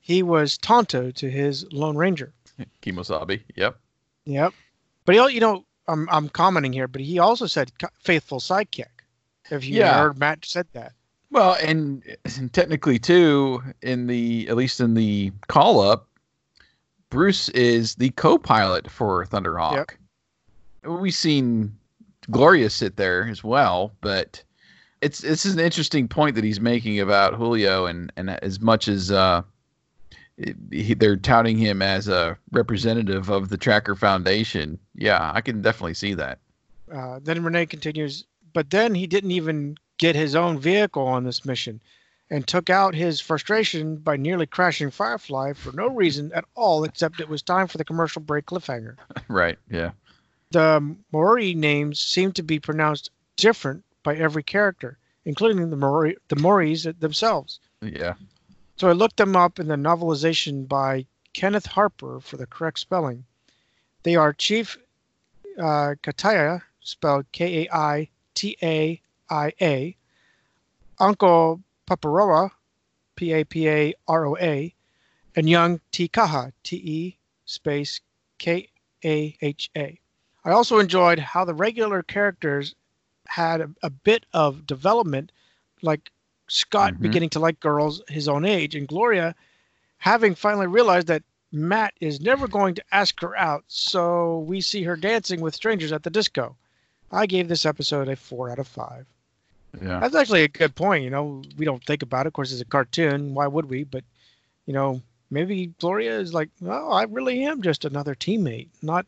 he 0.00 0.22
was 0.22 0.58
Tonto 0.58 1.10
to 1.12 1.30
his 1.30 1.64
Lone 1.72 1.96
Ranger. 1.96 2.32
Kemosabe. 2.82 3.42
Yep. 3.56 3.78
Yep. 4.26 4.52
But 5.04 5.14
he, 5.14 5.34
you 5.34 5.40
know, 5.40 5.64
I'm 5.88 6.08
I'm 6.10 6.28
commenting 6.28 6.72
here, 6.72 6.88
but 6.88 7.00
he 7.00 7.18
also 7.18 7.46
said 7.46 7.72
faithful 8.00 8.40
sidekick. 8.40 8.86
If 9.50 9.64
you 9.64 9.78
Yeah. 9.78 9.96
heard 9.96 10.18
Matt 10.18 10.44
said 10.44 10.66
that. 10.72 10.92
Well, 11.34 11.56
and, 11.60 12.04
and 12.36 12.52
technically 12.52 13.00
too, 13.00 13.60
in 13.82 14.06
the 14.06 14.48
at 14.48 14.54
least 14.54 14.80
in 14.80 14.94
the 14.94 15.32
call 15.48 15.80
up, 15.80 16.06
Bruce 17.10 17.48
is 17.48 17.96
the 17.96 18.10
co-pilot 18.10 18.88
for 18.88 19.26
Thunderhawk. 19.26 19.96
We've 20.84 21.12
seen 21.12 21.76
Gloria 22.30 22.70
sit 22.70 22.94
there 22.94 23.26
as 23.26 23.42
well, 23.42 23.90
but 24.00 24.44
it's 25.00 25.22
this 25.22 25.44
is 25.44 25.54
an 25.54 25.58
interesting 25.58 26.06
point 26.06 26.36
that 26.36 26.44
he's 26.44 26.60
making 26.60 27.00
about 27.00 27.34
Julio, 27.34 27.86
and 27.86 28.12
and 28.16 28.30
as 28.30 28.60
much 28.60 28.86
as 28.86 29.10
uh, 29.10 29.42
he, 30.70 30.94
they're 30.94 31.16
touting 31.16 31.58
him 31.58 31.82
as 31.82 32.06
a 32.06 32.38
representative 32.52 33.28
of 33.28 33.48
the 33.48 33.58
Trakker 33.58 33.98
Foundation, 33.98 34.78
yeah, 34.94 35.32
I 35.34 35.40
can 35.40 35.62
definitely 35.62 35.94
see 35.94 36.14
that. 36.14 36.38
Uh, 36.92 37.18
then 37.20 37.42
Renee 37.42 37.66
continues, 37.66 38.24
but 38.52 38.70
then 38.70 38.94
he 38.94 39.08
didn't 39.08 39.32
even 39.32 39.76
get 39.98 40.16
his 40.16 40.34
own 40.34 40.58
vehicle 40.58 41.06
on 41.06 41.24
this 41.24 41.44
mission 41.44 41.80
and 42.30 42.46
took 42.46 42.70
out 42.70 42.94
his 42.94 43.20
frustration 43.20 43.96
by 43.96 44.16
nearly 44.16 44.46
crashing 44.46 44.90
Firefly 44.90 45.52
for 45.52 45.72
no 45.72 45.88
reason 45.88 46.32
at 46.34 46.44
all 46.54 46.84
except 46.84 47.20
it 47.20 47.28
was 47.28 47.42
time 47.42 47.66
for 47.66 47.78
the 47.78 47.84
commercial 47.84 48.22
break 48.22 48.46
cliffhanger. 48.46 48.96
right? 49.28 49.58
Yeah. 49.70 49.90
The 50.50 50.96
Maori 51.12 51.54
names 51.54 52.00
seem 52.00 52.32
to 52.32 52.42
be 52.42 52.58
pronounced 52.58 53.10
different 53.36 53.84
by 54.02 54.16
every 54.16 54.42
character, 54.42 54.98
including 55.24 55.70
the 55.70 55.76
Maori, 55.76 56.16
the 56.28 56.36
Maoris 56.36 56.86
themselves. 56.98 57.60
Yeah. 57.80 58.14
So 58.76 58.88
I 58.88 58.92
looked 58.92 59.16
them 59.16 59.36
up 59.36 59.58
in 59.58 59.68
the 59.68 59.76
novelization 59.76 60.66
by 60.66 61.06
Kenneth 61.32 61.66
Harper 61.66 62.20
for 62.20 62.36
the 62.36 62.46
correct 62.46 62.78
spelling. 62.78 63.24
They 64.02 64.16
are 64.16 64.32
Chief 64.32 64.76
uh, 65.58 65.94
Kataya, 66.02 66.62
spelled 66.80 67.26
K 67.32 67.64
A 67.64 67.74
I 67.74 68.08
T 68.34 68.56
A 68.62 69.00
I 69.30 69.52
A, 69.60 69.96
Uncle 70.98 71.60
Paparoa, 71.86 72.50
P 73.16 73.32
A 73.32 73.44
P 73.44 73.68
A 73.68 73.94
R 74.06 74.26
O 74.26 74.36
A, 74.36 74.74
and 75.36 75.48
Young 75.48 75.80
Te 75.92 76.08
Kaha, 76.08 76.52
T 76.62 76.76
E 76.76 77.18
space 77.44 78.00
K 78.38 78.68
A 79.04 79.36
H 79.40 79.70
A. 79.76 79.98
I 80.44 80.50
also 80.50 80.78
enjoyed 80.78 81.18
how 81.18 81.44
the 81.44 81.54
regular 81.54 82.02
characters 82.02 82.74
had 83.26 83.60
a, 83.60 83.70
a 83.82 83.90
bit 83.90 84.26
of 84.32 84.66
development, 84.66 85.32
like 85.82 86.10
Scott 86.48 86.94
Mhm. 86.94 87.00
beginning 87.00 87.30
to 87.30 87.40
like 87.40 87.58
girls 87.60 88.02
his 88.08 88.28
own 88.28 88.44
age, 88.44 88.74
and 88.74 88.86
Gloria 88.86 89.34
having 89.98 90.34
finally 90.34 90.66
realized 90.66 91.06
that 91.06 91.22
Matt 91.50 91.94
is 92.00 92.20
never 92.20 92.46
going 92.48 92.74
to 92.74 92.84
ask 92.92 93.20
her 93.20 93.34
out, 93.36 93.64
so 93.68 94.40
we 94.40 94.60
see 94.60 94.82
her 94.82 94.96
dancing 94.96 95.40
with 95.40 95.54
strangers 95.54 95.92
at 95.92 96.02
the 96.02 96.10
disco. 96.10 96.56
I 97.10 97.26
gave 97.26 97.48
this 97.48 97.64
episode 97.64 98.08
a 98.08 98.16
four 98.16 98.50
out 98.50 98.58
of 98.58 98.66
five. 98.68 99.06
Yeah. 99.82 100.00
That's 100.00 100.14
actually 100.14 100.42
a 100.42 100.48
good 100.48 100.74
point. 100.74 101.04
You 101.04 101.10
know, 101.10 101.42
we 101.56 101.64
don't 101.64 101.82
think 101.84 102.02
about 102.02 102.26
it. 102.26 102.28
Of 102.28 102.32
course, 102.34 102.52
it's 102.52 102.60
a 102.60 102.64
cartoon. 102.66 103.34
Why 103.34 103.46
would 103.46 103.66
we? 103.68 103.84
But, 103.84 104.04
you 104.66 104.72
know, 104.72 105.00
maybe 105.30 105.66
Gloria 105.80 106.18
is 106.18 106.32
like, 106.34 106.50
oh, 106.64 106.90
I 106.92 107.04
really 107.04 107.44
am 107.44 107.62
just 107.62 107.84
another 107.84 108.14
teammate, 108.14 108.68
not 108.82 109.06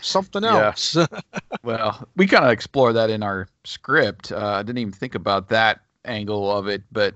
something 0.00 0.42
Yeah. 0.42 0.66
else. 0.66 0.96
well, 1.62 2.06
we 2.16 2.26
kind 2.26 2.44
of 2.44 2.50
explore 2.50 2.92
that 2.92 3.10
in 3.10 3.22
our 3.22 3.48
script. 3.64 4.32
Uh, 4.32 4.38
I 4.56 4.62
didn't 4.62 4.78
even 4.78 4.92
think 4.92 5.14
about 5.14 5.48
that 5.50 5.80
angle 6.04 6.50
of 6.56 6.66
it, 6.68 6.82
but 6.92 7.14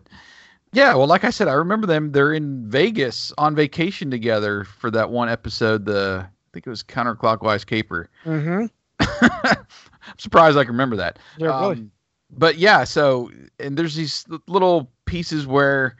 yeah, 0.72 0.94
well, 0.94 1.06
like 1.06 1.24
I 1.24 1.30
said, 1.30 1.46
I 1.48 1.52
remember 1.52 1.86
them. 1.86 2.12
They're 2.12 2.32
in 2.32 2.68
Vegas 2.68 3.32
on 3.38 3.54
vacation 3.54 4.10
together 4.10 4.64
for 4.64 4.90
that 4.90 5.08
one 5.08 5.28
episode. 5.28 5.84
The 5.84 6.26
I 6.26 6.48
think 6.52 6.66
it 6.66 6.70
was 6.70 6.82
counterclockwise 6.82 7.64
caper. 7.64 8.08
mm-hmm. 8.24 8.66
I'm 9.00 10.18
surprised 10.18 10.56
I 10.58 10.64
can 10.64 10.72
remember 10.72 10.96
that. 10.96 11.18
Yeah, 11.38 11.58
really. 11.60 11.88
But 12.36 12.58
yeah, 12.58 12.84
so 12.84 13.30
and 13.60 13.76
there's 13.76 13.94
these 13.94 14.24
little 14.46 14.90
pieces 15.06 15.46
where 15.46 15.96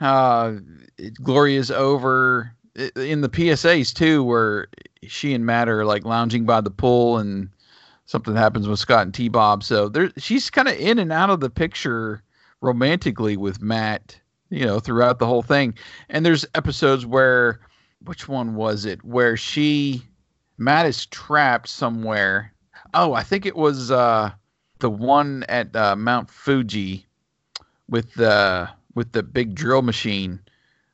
uh, 0.00 0.54
it- 0.98 1.14
Gloria's 1.22 1.70
over 1.70 2.52
in 2.96 3.20
the 3.20 3.28
PSAs 3.28 3.92
too, 3.94 4.22
where 4.24 4.68
she 5.06 5.34
and 5.34 5.44
Matt 5.44 5.68
are 5.68 5.84
like 5.84 6.04
lounging 6.04 6.44
by 6.44 6.60
the 6.60 6.70
pool, 6.70 7.18
and 7.18 7.48
something 8.06 8.34
happens 8.36 8.68
with 8.68 8.78
Scott 8.78 9.02
and 9.02 9.14
T 9.14 9.28
Bob. 9.28 9.62
So 9.64 9.88
there, 9.88 10.10
she's 10.16 10.50
kind 10.50 10.68
of 10.68 10.76
in 10.76 10.98
and 10.98 11.12
out 11.12 11.30
of 11.30 11.40
the 11.40 11.50
picture 11.50 12.22
romantically 12.60 13.36
with 13.36 13.60
Matt, 13.60 14.18
you 14.50 14.64
know, 14.64 14.78
throughout 14.80 15.18
the 15.18 15.26
whole 15.26 15.42
thing. 15.42 15.74
And 16.08 16.24
there's 16.24 16.46
episodes 16.54 17.04
where, 17.04 17.60
which 18.04 18.28
one 18.28 18.54
was 18.54 18.84
it, 18.84 19.02
where 19.04 19.36
she, 19.36 20.02
Matt 20.58 20.86
is 20.86 21.06
trapped 21.06 21.68
somewhere. 21.68 22.52
Oh, 22.94 23.14
I 23.14 23.22
think 23.22 23.46
it 23.46 23.56
was 23.56 23.90
uh, 23.90 24.30
the 24.82 24.90
one 24.90 25.44
at 25.48 25.74
uh, 25.74 25.96
Mount 25.96 26.28
Fuji 26.28 27.06
with 27.88 28.12
the 28.14 28.68
with 28.94 29.12
the 29.12 29.22
big 29.22 29.54
drill 29.54 29.82
machine. 29.82 30.40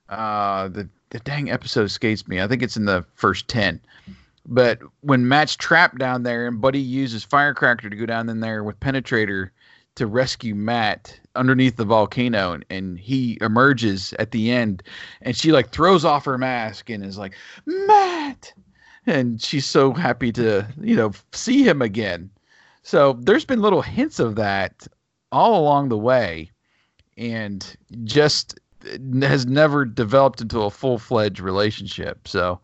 Uh, 0.09 0.69
the 0.69 0.89
the 1.11 1.19
dang 1.21 1.51
episode 1.51 1.85
escapes 1.85 2.29
me. 2.29 2.41
I 2.41 2.47
think 2.47 2.63
it's 2.63 2.77
in 2.77 2.85
the 2.85 3.05
first 3.15 3.49
ten. 3.49 3.81
But 4.47 4.81
when 5.01 5.27
Matt's 5.27 5.57
trapped 5.57 5.99
down 5.99 6.23
there 6.23 6.47
and 6.47 6.61
Buddy 6.61 6.79
uses 6.79 7.25
Firecracker 7.25 7.91
to 7.91 7.97
go 7.97 8.07
down 8.07 8.29
in 8.29 8.41
there 8.41 8.63
with 8.63 8.79
Penetrator 8.81 9.51
to 9.97 10.07
rescue 10.07 10.55
Matt 10.55 11.19
underneath 11.35 11.77
the 11.77 11.85
volcano 11.85 12.53
and, 12.53 12.65
and 12.71 12.99
he 12.99 13.37
emerges 13.41 14.15
at 14.19 14.31
the 14.31 14.51
end 14.51 14.83
and 15.23 15.37
she 15.37 15.53
like 15.53 15.71
throws 15.71 16.05
off 16.05 16.25
her 16.25 16.39
mask 16.39 16.89
and 16.89 17.05
is 17.05 17.19
like, 17.19 17.35
Matt 17.67 18.53
and 19.07 19.43
she's 19.43 19.67
so 19.67 19.93
happy 19.93 20.33
to, 20.33 20.67
you 20.81 20.97
know, 20.97 21.13
see 21.33 21.63
him 21.63 21.83
again. 21.83 22.31
So 22.89 23.19
there's 23.21 23.45
been 23.45 23.61
little 23.61 23.83
hints 23.83 24.19
of 24.19 24.37
that 24.37 24.87
all 25.31 25.61
along 25.61 25.91
the 25.91 25.99
way 25.99 26.51
and 27.19 27.77
just 28.05 28.59
has 29.21 29.45
never 29.45 29.85
developed 29.85 30.41
into 30.41 30.63
a 30.63 30.71
full-fledged 30.71 31.39
relationship. 31.39 32.27
So 32.27 32.61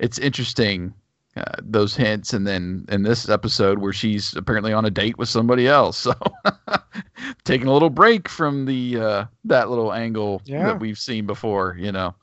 it's 0.00 0.18
interesting 0.18 0.92
uh, 1.36 1.44
those 1.62 1.94
hints 1.94 2.32
and 2.32 2.44
then 2.44 2.86
in 2.88 3.04
this 3.04 3.28
episode 3.28 3.78
where 3.78 3.92
she's 3.92 4.34
apparently 4.34 4.72
on 4.72 4.84
a 4.84 4.90
date 4.90 5.16
with 5.16 5.28
somebody 5.28 5.68
else 5.68 5.96
so 6.08 6.12
taking 7.44 7.68
a 7.68 7.72
little 7.72 7.90
break 7.90 8.28
from 8.28 8.64
the 8.64 8.98
uh, 8.98 9.24
that 9.44 9.70
little 9.70 9.92
angle 9.92 10.42
Yeah. 10.44 10.64
that 10.66 10.80
we've 10.80 10.98
seen 10.98 11.24
before 11.24 11.76
you 11.78 11.92
know 11.92 12.16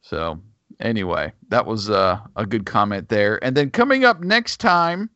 so 0.00 0.40
anyway 0.80 1.32
that 1.50 1.64
was 1.64 1.90
uh, 1.90 2.18
a 2.34 2.44
good 2.44 2.66
comment 2.66 3.08
there 3.08 3.38
and 3.44 3.56
then 3.56 3.70
coming 3.70 4.04
up 4.04 4.20
next 4.24 4.56
time 4.56 5.08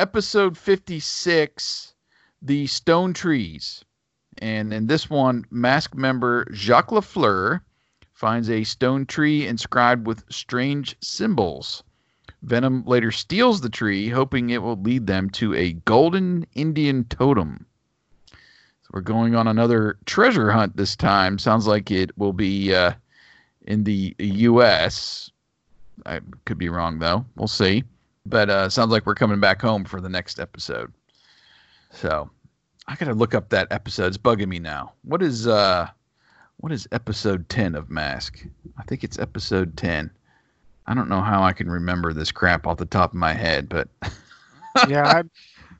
episode 0.00 0.56
56 0.56 1.92
the 2.40 2.66
stone 2.66 3.12
trees 3.12 3.84
and 4.38 4.72
in 4.72 4.86
this 4.86 5.10
one 5.10 5.44
mask 5.50 5.94
member 5.94 6.46
jacques 6.54 6.88
lafleur 6.90 7.60
finds 8.14 8.48
a 8.48 8.64
stone 8.64 9.04
tree 9.04 9.46
inscribed 9.46 10.06
with 10.06 10.24
strange 10.30 10.96
symbols 11.02 11.82
Venom 12.42 12.82
later 12.86 13.10
steals 13.10 13.60
the 13.60 13.68
tree, 13.68 14.08
hoping 14.08 14.48
it 14.48 14.62
will 14.62 14.80
lead 14.80 15.06
them 15.06 15.28
to 15.30 15.54
a 15.54 15.74
golden 15.74 16.46
Indian 16.54 17.04
totem. 17.04 17.66
So 18.30 18.88
we're 18.92 19.02
going 19.02 19.34
on 19.34 19.46
another 19.46 19.98
treasure 20.06 20.50
hunt 20.50 20.76
this 20.76 20.96
time. 20.96 21.38
Sounds 21.38 21.66
like 21.66 21.90
it 21.90 22.16
will 22.16 22.32
be 22.32 22.74
uh, 22.74 22.92
in 23.66 23.84
the 23.84 24.14
U.S. 24.18 25.30
I 26.06 26.20
could 26.46 26.56
be 26.56 26.70
wrong 26.70 26.98
though. 26.98 27.26
We'll 27.36 27.46
see. 27.46 27.84
But 28.26 28.50
uh, 28.50 28.68
sounds 28.68 28.90
like 28.90 29.06
we're 29.06 29.14
coming 29.14 29.40
back 29.40 29.60
home 29.62 29.84
for 29.84 30.00
the 30.00 30.08
next 30.08 30.38
episode. 30.40 30.92
So 31.92 32.30
I 32.86 32.94
gotta 32.96 33.14
look 33.14 33.34
up 33.34 33.48
that 33.50 33.68
episode. 33.70 34.06
It's 34.06 34.18
bugging 34.18 34.48
me 34.48 34.58
now. 34.58 34.92
What 35.02 35.22
is 35.22 35.46
uh, 35.46 35.88
what 36.58 36.72
is 36.72 36.86
episode 36.92 37.48
ten 37.48 37.74
of 37.74 37.90
Mask? 37.90 38.44
I 38.78 38.82
think 38.84 39.02
it's 39.04 39.18
episode 39.18 39.76
ten. 39.76 40.10
I 40.86 40.94
don't 40.94 41.08
know 41.08 41.20
how 41.22 41.42
I 41.42 41.52
can 41.52 41.70
remember 41.70 42.12
this 42.12 42.32
crap 42.32 42.66
off 42.66 42.78
the 42.78 42.86
top 42.86 43.10
of 43.12 43.16
my 43.16 43.32
head, 43.32 43.68
but 43.68 43.88
yeah, 44.88 45.06
I, 45.06 45.22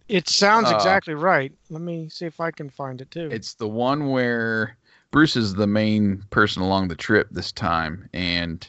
it 0.09 0.29
sounds 0.29 0.71
Uh, 0.71 0.77
exactly 0.77 1.15
right. 1.15 1.53
Let 1.69 1.83
me 1.83 2.09
see 2.09 2.27
if 2.27 2.41
I 2.41 2.51
can 2.51 2.71
find 2.71 3.01
it 3.01 3.11
too. 3.11 3.29
it's 3.31 3.55
the 3.55 3.69
one 3.69 4.09
where 4.11 4.77
Bruce 5.11 5.37
is 5.37 5.55
the 5.55 5.67
main 5.67 6.25
person 6.31 6.63
along 6.63 6.89
the 6.89 6.97
trip 6.97 7.29
this 7.31 7.53
time, 7.53 8.09
and 8.13 8.67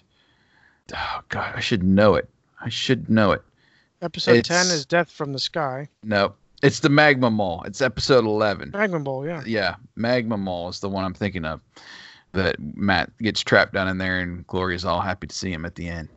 oh 0.95 1.21
god, 1.29 1.53
I 1.55 1.59
should 1.59 1.83
know 1.83 2.15
it. 2.15 2.29
I 2.59 2.69
should 2.69 3.09
know 3.09 3.31
it. 3.31 3.41
Episode 4.01 4.37
it's- 4.37 4.67
10 4.67 4.75
is 4.75 4.85
Death 4.85 5.11
from 5.11 5.33
the 5.33 5.39
Sky. 5.39 5.87
No, 6.03 6.33
it's 6.63 6.79
the 6.79 6.89
Magma 6.89 7.29
Mole. 7.29 7.63
It's 7.65 7.81
episode 7.81 8.25
eleven. 8.25 8.71
Magma 8.73 8.99
Ball, 8.99 9.25
yeah. 9.27 9.43
Yeah, 9.45 9.75
Magma 9.95 10.37
Mole 10.37 10.69
is 10.69 10.79
the 10.79 10.89
one 10.89 11.03
I'm 11.05 11.13
thinking 11.13 11.45
of. 11.45 11.61
That 12.33 12.55
Matt 12.59 13.11
gets 13.17 13.41
trapped 13.41 13.73
down 13.73 13.87
in 13.89 13.97
there, 13.97 14.19
and 14.21 14.47
Gloria's 14.47 14.85
all 14.85 15.01
happy 15.01 15.27
to 15.27 15.35
see 15.35 15.51
him 15.51 15.65
at 15.65 15.75
the 15.75 15.89
end. 15.89 16.07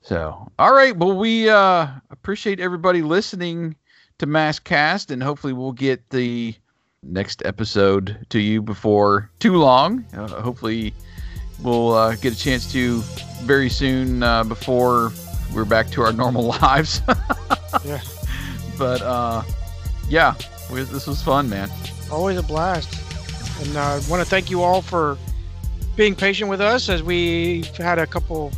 So, 0.00 0.50
all 0.58 0.72
right. 0.74 0.96
Well, 0.96 1.16
we 1.16 1.48
uh, 1.50 1.86
appreciate 2.10 2.60
everybody 2.60 3.02
listening 3.02 3.76
to 4.18 4.26
Maskcast, 4.26 5.10
and 5.10 5.22
hopefully, 5.22 5.52
we'll 5.52 5.72
get 5.72 6.08
the 6.10 6.54
next 7.02 7.42
episode 7.44 8.24
to 8.30 8.38
you 8.40 8.62
before 8.62 9.30
too 9.38 9.56
long. 9.56 10.04
Uh, 10.16 10.28
hopefully, 10.28 10.94
we'll 11.62 11.92
uh, 11.92 12.16
get 12.16 12.32
a 12.32 12.38
chance 12.38 12.70
to 12.72 13.00
very 13.42 13.68
soon 13.68 14.22
uh, 14.22 14.44
before 14.44 15.12
we're 15.54 15.64
back 15.64 15.90
to 15.90 16.02
our 16.02 16.12
normal 16.12 16.44
lives. 16.62 17.00
Yeah. 17.84 18.00
But 18.78 19.02
uh, 19.02 19.42
yeah, 20.08 20.34
we, 20.70 20.82
this 20.82 21.06
was 21.06 21.22
fun, 21.22 21.48
man. 21.48 21.70
Always 22.10 22.38
a 22.38 22.42
blast. 22.42 23.00
And 23.62 23.76
I 23.76 23.96
uh, 23.96 24.00
want 24.08 24.22
to 24.22 24.28
thank 24.28 24.50
you 24.50 24.62
all 24.62 24.82
for 24.82 25.16
being 25.96 26.14
patient 26.14 26.50
with 26.50 26.60
us 26.60 26.88
as 26.88 27.02
we 27.02 27.64
had 27.78 27.98
a 27.98 28.06
couple 28.06 28.52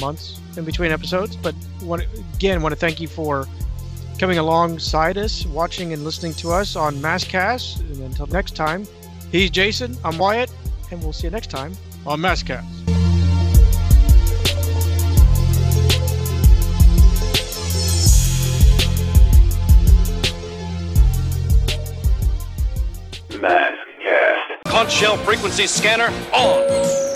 months 0.00 0.40
in 0.56 0.64
between 0.64 0.92
episodes. 0.92 1.36
But 1.36 1.54
want 1.82 2.04
again, 2.34 2.62
want 2.62 2.72
to 2.72 2.78
thank 2.78 3.00
you 3.00 3.08
for 3.08 3.46
coming 4.18 4.38
alongside 4.38 5.18
us, 5.18 5.44
watching 5.46 5.92
and 5.92 6.04
listening 6.04 6.32
to 6.34 6.52
us 6.52 6.76
on 6.76 6.96
Maskcast. 6.96 7.80
And 7.80 8.02
until 8.02 8.26
next 8.28 8.56
time, 8.56 8.86
he's 9.32 9.50
Jason, 9.50 9.96
I'm 10.04 10.16
Wyatt, 10.16 10.50
and 10.90 11.02
we'll 11.02 11.12
see 11.12 11.26
you 11.26 11.30
next 11.30 11.50
time 11.50 11.72
on 12.06 12.20
Maskcast. 12.20 12.75
Conch 24.66 24.92
shell 24.92 25.16
frequency 25.18 25.66
scanner 25.66 26.12
on. 26.32 27.15